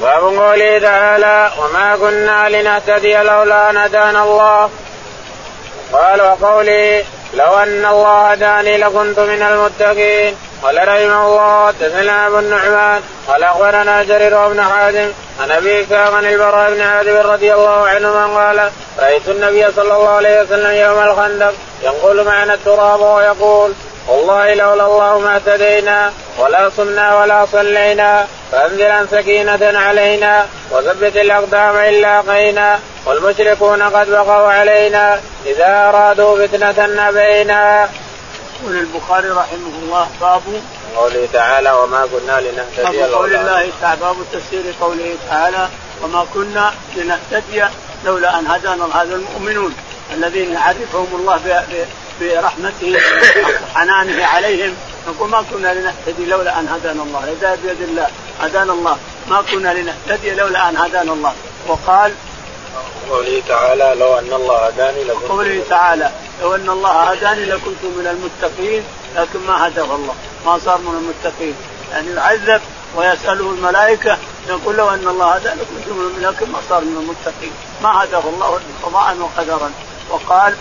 باب 0.00 0.22
قوله 0.22 0.78
تعالى 0.78 1.52
وما 1.58 1.96
كنا 1.96 2.48
لنهتدي 2.48 3.16
لولا 3.16 3.70
ان 3.70 3.76
هدانا 3.76 4.22
الله. 4.22 4.70
قال 5.92 6.20
وقوله 6.20 7.04
لو 7.34 7.58
أن 7.58 7.86
الله 7.86 8.30
هداني 8.30 8.76
لكنت 8.76 9.18
من 9.18 9.42
المتقين. 9.42 10.36
قال 10.62 10.88
رحمه 10.88 11.26
الله 11.26 11.66
حدثنا 11.66 12.26
ابو 12.26 12.38
النعمان 12.38 13.02
قال 13.28 13.42
أخبرنا 13.42 14.02
جرير 14.02 14.48
بن 14.48 14.62
حازم 14.62 15.12
عن 15.40 15.50
أبي 15.50 15.82
إسحاق 15.82 16.14
عن 16.14 16.26
البراء 16.26 16.70
بن 16.70 16.80
عازب 16.80 17.16
رضي 17.30 17.54
الله 17.54 17.88
عنهما 17.88 18.26
قال 18.26 18.70
رأيت 18.98 19.28
النبي 19.28 19.72
صلى 19.76 19.94
الله 19.94 20.08
عليه 20.08 20.42
وسلم 20.42 20.70
يوم 20.70 21.02
الخندق 21.02 21.54
ينقل 21.82 22.24
معنا 22.24 22.54
التراب 22.54 23.00
ويقول 23.00 23.72
والله 24.08 24.54
لولا 24.54 24.86
الله 24.86 25.18
ما 25.18 25.36
اهتدينا 25.36 26.12
ولا 26.38 26.70
صمنا 26.76 27.20
ولا 27.20 27.46
صلينا 27.52 28.26
فانزلا 28.52 29.06
سكينة 29.10 29.78
علينا 29.78 30.46
وثبت 30.70 31.16
الأقدام 31.16 31.76
إلا 31.76 32.20
قينا 32.20 32.78
والمشركون 33.06 33.82
قد 33.82 34.10
بقوا 34.10 34.52
علينا 34.52 35.20
إذا 35.46 35.88
أرادوا 35.88 36.46
فتنة 36.46 37.08
أبينا. 37.08 37.88
يقول 38.62 38.76
البخاري 38.76 39.28
رحمه 39.28 39.78
الله 39.82 40.08
باب 40.20 40.42
قوله 40.96 41.28
تعالى 41.32 41.72
وما 41.72 42.06
كنا 42.06 42.40
لنهتدي 42.40 42.98
باب 42.98 43.12
قول 43.12 43.34
الله 43.34 43.70
تعالى 43.80 44.00
باب 44.00 44.16
تفسير 44.32 44.74
قوله 44.80 45.16
تعالى 45.28 45.68
وما 46.02 46.26
كنا 46.34 46.74
لنهتدي 46.96 47.64
لولا 48.04 48.38
أن 48.38 48.46
هدانا 48.46 49.02
هذا 49.02 49.14
المؤمنون 49.14 49.74
الذين 50.12 50.52
يعرفهم 50.52 51.06
الله 51.12 51.64
برحمته 52.20 52.96
وحنانه 53.74 54.24
عليهم. 54.26 54.74
نقول 55.08 55.28
ما 55.28 55.44
كنا 55.52 55.74
لنهتدي 55.74 56.26
لولا 56.26 56.60
أن 56.60 56.68
هدانا 56.68 57.02
الله. 57.02 57.24
الهدايه 57.24 57.54
بيد 57.54 57.82
الله 57.88 58.06
هدانا 58.40 58.72
الله. 58.72 58.98
ما 59.28 59.42
كنا 59.52 59.74
لنهتدي 59.74 60.30
لولا 60.30 60.68
أن 60.68 60.76
هدانا 60.76 61.12
الله. 61.12 61.32
وقال 61.68 62.12
قوله 63.10 63.42
تعالى 63.48 63.94
لو 64.00 64.18
أن 64.18 64.32
الله 64.32 64.66
هداني 64.66 65.04
لكنت 65.04 65.28
قوله 65.28 65.62
تعالى 65.68 66.10
لو 66.42 66.54
أن 66.54 66.70
الله 66.70 66.90
هداني 66.90 67.44
لكنت 67.44 67.82
من 67.82 68.06
المتقين 68.06 68.84
لكن 69.16 69.38
ما 69.46 69.68
هداه 69.68 69.94
الله. 69.94 70.14
ما 70.46 70.58
صار 70.64 70.78
من 70.78 70.94
المتقين. 70.98 71.54
يعني 71.92 72.10
يعذب 72.10 72.60
ويسأله 72.96 73.50
الملائكة 73.50 74.18
يقول 74.48 74.76
لو 74.76 74.90
أن 74.90 75.08
الله 75.08 75.34
هداني 75.34 75.60
لكنت 75.60 75.88
من 75.88 76.22
لكن 76.22 76.52
ما 76.52 76.58
صار 76.68 76.80
من 76.80 76.96
المتقين. 76.96 77.52
ما 77.82 78.04
هداه 78.04 78.22
الله 78.34 78.60
قضاء 78.82 79.16
وقدرا. 79.20 79.70
وقال 80.10 80.54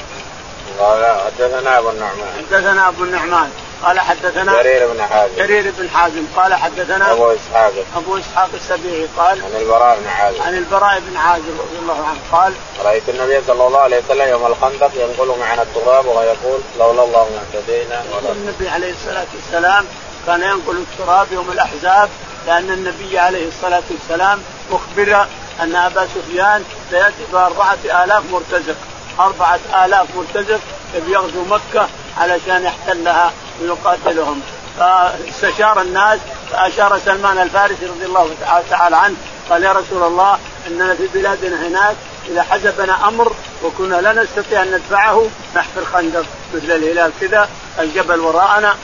قال 0.79 1.21
حدثنا 1.25 1.79
أبو 1.79 1.89
النعمان. 1.89 2.27
حدثنا 2.37 2.87
أبو 2.87 3.03
النعمان. 3.03 3.51
قال 3.85 3.99
حدثنا 3.99 4.63
جرير 4.63 4.87
بن 4.87 5.01
حازم. 5.01 5.35
جرير 5.37 5.73
بن 5.77 5.89
حازم. 5.89 6.25
قال 6.35 6.53
حدثنا 6.53 7.11
أبو 7.11 7.31
إسحاق. 7.31 7.73
أبو 7.95 8.17
إسحاق 8.17 8.49
السبيعي 8.53 9.07
قال 9.17 9.41
عن 9.41 9.61
البراء 9.61 9.99
بن 9.99 10.07
عازب 10.07 10.41
عن 10.41 10.57
البراء 10.57 10.99
بن 10.99 11.17
عازب 11.17 11.59
رضي 11.59 11.79
الله 11.81 12.07
عنه 12.07 12.19
قال 12.31 12.53
رأيت 12.85 13.09
النبي 13.09 13.41
صلى 13.47 13.67
الله 13.67 13.79
عليه 13.79 13.97
وسلم 13.97 14.29
يوم 14.29 14.45
الخندق 14.45 14.91
ينقل 14.95 15.39
معنا 15.39 15.61
التراب 15.61 16.05
ويقول 16.05 16.59
لولا 16.79 17.03
الله 17.03 17.29
ما 17.29 17.59
اهتدينا. 17.59 18.03
النبي 18.31 18.69
عليه 18.69 18.93
الصلاة 18.93 19.27
والسلام 19.35 19.85
كان 20.27 20.41
ينقل 20.41 20.77
التراب 20.77 21.27
يوم 21.31 21.51
الأحزاب 21.51 22.09
لأن 22.47 22.71
النبي 22.71 23.19
عليه 23.19 23.47
الصلاة 23.47 23.83
والسلام 23.91 24.41
أخبر 24.71 25.27
أن 25.61 25.75
أبا 25.75 26.07
سفيان 26.15 26.63
سيأتي 26.91 27.25
بأربعة 27.33 27.77
آلاف 28.03 28.23
مرتزق. 28.31 28.75
أربعة 29.19 29.59
آلاف 29.85 30.07
مرتزق 30.15 30.59
يغزو 31.07 31.43
مكة 31.43 31.87
علشان 32.17 32.63
يحتلها. 32.63 33.33
ويقاتلهم 33.61 34.41
فاستشار 34.79 35.81
الناس 35.81 36.19
فأشار 36.51 36.99
سلمان 37.05 37.37
الفارسي 37.37 37.85
رضي 37.85 38.05
الله 38.05 38.29
تعالى 38.69 38.97
عنه 38.97 39.15
قال 39.49 39.63
يا 39.63 39.71
رسول 39.71 40.03
الله 40.03 40.39
إننا 40.67 40.95
في 40.95 41.07
بلادنا 41.13 41.67
هناك 41.67 41.95
إذا 42.27 42.43
حزبنا 42.43 43.07
أمر 43.07 43.33
وكنا 43.63 43.95
لا 43.95 44.13
نستطيع 44.13 44.63
أن 44.63 44.71
ندفعه 44.71 45.27
نحفر 45.55 45.85
خندق 45.93 46.25
مثل 46.53 46.71
الهلال 46.71 47.11
كذا 47.21 47.49
الجبل 47.79 48.19
وراءنا 48.19 48.75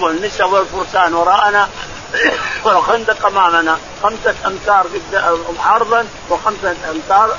والنساء 0.00 0.48
والفرسان 0.48 1.14
وراءنا 1.14 1.68
والخندق 2.64 3.26
أمامنا. 3.26 3.78
خمسة 4.02 4.34
أمتار 4.46 4.86
عرضا 5.58 6.06
وخمسة 6.30 6.76
أمتار 6.90 7.36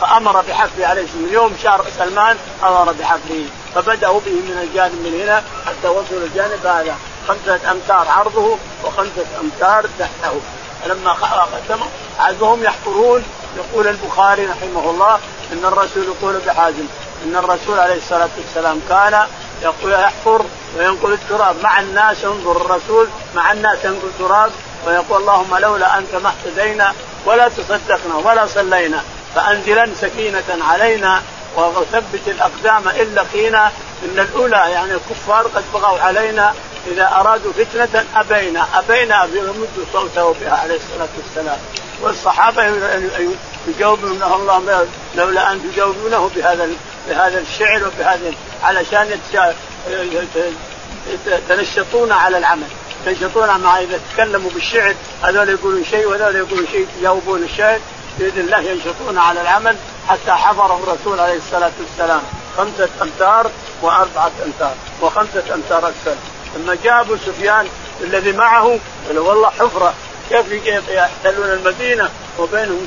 فأمر 0.00 0.40
بحفره 0.40 0.86
عليه 0.86 1.02
السلام 1.02 1.24
اليوم 1.24 1.56
شهر 1.62 1.84
سلمان 1.98 2.36
أمر 2.62 2.92
بحفره 2.92 3.44
فبدأوا 3.74 4.20
به 4.20 4.32
من 4.32 4.58
الجانب 4.62 4.92
من 4.92 5.20
هنا 5.22 5.42
حتى 5.66 5.88
وصلوا 5.88 6.26
الجانب 6.26 6.66
هذا. 6.66 6.96
خمسة 7.28 7.72
أمتار 7.72 8.08
عرضه 8.08 8.58
وخمسة 8.84 9.26
أمتار 9.40 9.86
تحته. 9.98 10.40
فلما 10.84 11.14
ختموا 11.14 11.86
عزهم 12.20 12.64
يحفرون. 12.64 13.24
يقول 13.56 13.88
البخاري 13.88 14.46
رحمه 14.46 14.90
الله 14.90 15.18
إن 15.52 15.64
الرسول 15.64 16.04
يقول 16.04 16.38
بحازم 16.46 16.86
إن 17.24 17.36
الرسول 17.36 17.78
عليه 17.78 17.96
الصلاة 17.96 18.28
والسلام 18.38 18.80
كان 18.88 19.26
يقول 19.62 19.92
يحفر 19.92 20.44
وينقل 20.78 21.12
التراب. 21.12 21.56
مع 21.62 21.80
الناس 21.80 22.24
ينظر 22.24 22.56
الرسول 22.56 23.08
مع 23.34 23.52
الناس 23.52 23.84
ينقل 23.84 24.10
تراب 24.18 24.50
ويقول 24.86 25.20
اللهم 25.20 25.56
لولا 25.56 25.98
أنت 25.98 26.14
ما 26.14 26.32
اهتدينا 26.32 26.92
ولا 27.26 27.48
تصدقنا 27.48 28.16
ولا 28.24 28.46
صلينا. 28.46 29.04
فأنزلن 29.34 29.94
سكينة 30.00 30.64
علينا 30.70 31.22
وثبت 31.56 32.20
الأقدام 32.26 32.88
ان 32.88 33.14
لقينا 33.14 33.72
إن 34.04 34.18
الأولى 34.18 34.56
يعني 34.56 34.92
الكفار 34.92 35.46
قد 35.54 35.64
بغوا 35.74 35.98
علينا 35.98 36.54
إذا 36.86 37.10
أرادوا 37.20 37.52
فتنة 37.52 38.04
أبينا 38.16 38.66
أبينا 38.74 39.24
يمد 39.24 39.86
صوته 39.92 40.34
بها 40.40 40.56
عليه 40.56 40.74
الصلاة 40.76 41.08
والسلام. 41.16 41.58
والصحابة 42.02 42.62
يجاوبون 43.68 44.22
الله 44.22 44.86
لولا 45.16 45.52
أن 45.52 45.72
تجاوبونه 45.72 46.30
بهذا 46.36 46.68
بهذا 47.08 47.40
الشعر 47.40 47.86
وبهذا 47.86 48.32
علشان 48.62 49.20
يتنشطون 51.26 52.12
على 52.12 52.38
العمل. 52.38 52.68
ينشطون 53.06 53.60
مع 53.60 53.80
إذا 53.80 54.00
تكلموا 54.14 54.50
بالشعر 54.50 54.94
هذول 55.22 55.48
يقولون 55.48 55.84
شيء 55.90 56.06
وهذول 56.06 56.36
يقولون 56.36 56.66
شيء 56.72 56.86
يجاوبون 56.98 57.42
الشعر. 57.42 57.78
بإذن 58.18 58.40
الله 58.40 58.60
ينشطون 58.60 59.18
على 59.18 59.40
العمل 59.40 59.76
حتى 60.08 60.32
حضره 60.32 60.80
الرسول 60.82 61.20
عليه 61.20 61.36
الصلاة 61.36 61.72
والسلام. 61.80 62.22
خمسة 62.56 62.88
أمتار 63.02 63.50
وأربعة 63.82 64.32
أمتار 64.46 64.74
وخمسة 65.02 65.54
أمتار 65.54 65.88
أكثر. 65.88 66.14
لما 66.56 66.76
جاء 66.84 67.00
ابو 67.00 67.16
سفيان 67.16 67.68
الذي 68.00 68.32
معه 68.32 68.78
قال 69.08 69.18
والله 69.18 69.50
حفرة. 69.50 69.94
كيف 70.30 70.88
يحتلون 70.88 71.50
المدينة؟ 71.50 72.10
وبينهم 72.38 72.86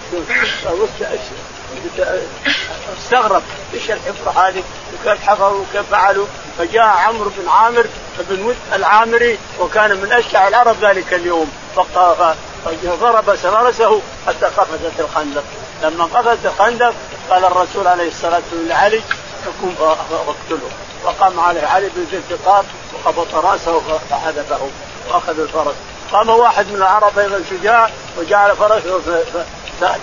استغرب. 3.00 3.44
إيش 3.74 3.92
الحفرة 3.92 4.32
هذه؟ 4.32 4.64
وكيف 4.94 5.28
حفروا 5.28 5.62
وكيف 5.62 5.92
فعلوا؟ 5.92 6.26
فجاء 6.58 6.86
عمرو 6.86 7.32
بن 7.38 7.50
عامر 7.50 7.86
بن 8.30 8.46
ود 8.46 8.56
العامري 8.74 9.40
وكان 9.60 9.98
من 9.98 10.12
أشجع 10.12 10.48
العرب 10.48 10.76
ذلك 10.82 11.14
اليوم. 11.14 11.52
فضرب 12.68 13.36
سرارسه 13.36 14.02
حتى 14.28 14.46
قفزت 14.46 15.00
الخندق. 15.00 15.44
لما 15.84 16.06
قفزت 16.06 16.46
الخندق 16.46 16.94
قال 17.30 17.46
الرسول 17.46 17.88
عليه 17.88 18.08
الصلاة 18.08 18.42
والسلام 18.52 18.68
لعلي 18.68 19.02
قم 19.62 19.74
واقتله 19.80 20.70
فقام 21.04 21.40
عليه 21.40 21.68
علي 21.68 21.90
بن 21.96 22.06
ذي 22.12 22.18
الفقار 22.18 22.66
وخبط 22.94 23.36
رأسه 23.36 23.82
فحذفه 24.10 24.70
وأخذ 25.10 25.40
الفرس. 25.40 25.76
قام 26.12 26.30
واحد 26.30 26.68
من 26.68 26.76
العرب 26.76 27.20
أيضا 27.20 27.42
شجاع 27.50 27.90
وجعل 28.18 28.56
فرسه 28.56 29.24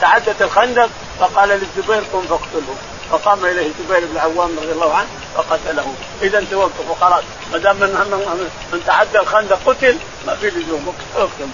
تعدت 0.01 0.43
الخندق 0.43 0.89
فقال 1.21 1.49
للزبير 1.49 2.03
قم 2.12 2.23
فاقتله 2.23 2.75
فقام 3.11 3.45
إليه 3.45 3.67
الزبير 3.67 4.07
بن 4.07 4.17
العوام 4.17 4.51
رضي 4.62 4.73
الله 4.73 4.95
عنه 4.95 5.09
فقتله. 5.37 5.95
اذا 6.23 6.45
توقف 6.51 6.91
وخلاص 6.91 7.23
ما 7.53 7.59
دام 7.59 7.77
من 8.73 8.83
تعدى 8.87 9.19
الخندق 9.19 9.59
قتل 9.67 9.99
ما 10.27 10.35
في 10.35 10.51
لزوم 10.51 10.95
اقتل. 11.17 11.49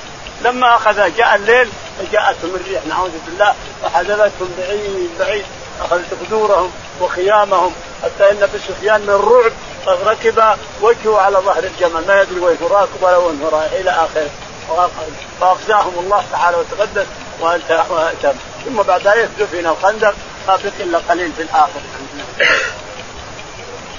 لما 0.45 0.76
أخذ 0.76 1.16
جاء 1.16 1.36
الليل 1.36 1.68
فجاءتهم 1.99 2.55
الريح. 2.55 2.86
نعوذ 2.86 3.11
بالله. 3.26 3.55
فحذفتهم 3.82 4.55
بعيد 4.59 5.11
بعيد. 5.18 5.45
أخذت 5.80 6.14
قدورهم 6.26 6.70
وخيامهم. 7.01 7.72
حتى 8.03 8.30
إن 8.30 8.43
أبي 8.43 8.59
سفيان 8.68 9.01
من 9.01 9.11
الرعب 9.11 9.53
ركب 10.07 10.43
وجهه 10.80 11.20
على 11.20 11.38
ظهر 11.38 11.64
الجمل. 11.64 12.07
ما 12.07 12.22
يدري 12.22 12.41
وين 12.41 12.57
راكب 12.70 13.03
ولا 13.03 13.16
وين 13.16 13.49
رايح 13.53 13.72
إلى 13.72 13.91
آخره. 13.91 14.30
فأخزاهم 15.41 15.93
الله 15.99 16.24
تعالى 16.32 16.57
وتقدس 16.57 17.07
وأنت 17.41 17.84
ثم 18.64 18.82
بعد 18.82 19.07
ذلك 19.07 19.28
دفن 19.41 19.66
الخندق. 19.66 20.14
ما 20.49 20.57
بقي 20.57 20.84
إلا 20.84 20.99
قليل 21.09 21.32
في 21.32 21.43
الآخر. 21.43 21.80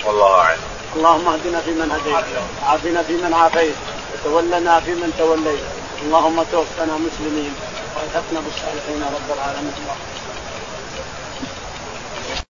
والله 0.06 0.36
أعلم. 0.36 0.60
اللهم 0.96 1.28
اهدنا 1.28 1.62
فيمن 1.62 1.92
هديت 1.92 2.26
وعافنا 2.64 3.04
فيمن 3.04 3.34
عافيت 3.34 3.76
وتولنا 4.14 4.80
فيمن 4.80 5.14
توليت. 5.18 5.81
اللهم 6.02 6.44
توفنا 6.44 6.98
مسلمين 6.98 7.54
وألحقنا 7.96 8.40
بالصالحين 8.42 9.02
رب 9.04 9.30
العالمين. 9.34 10.11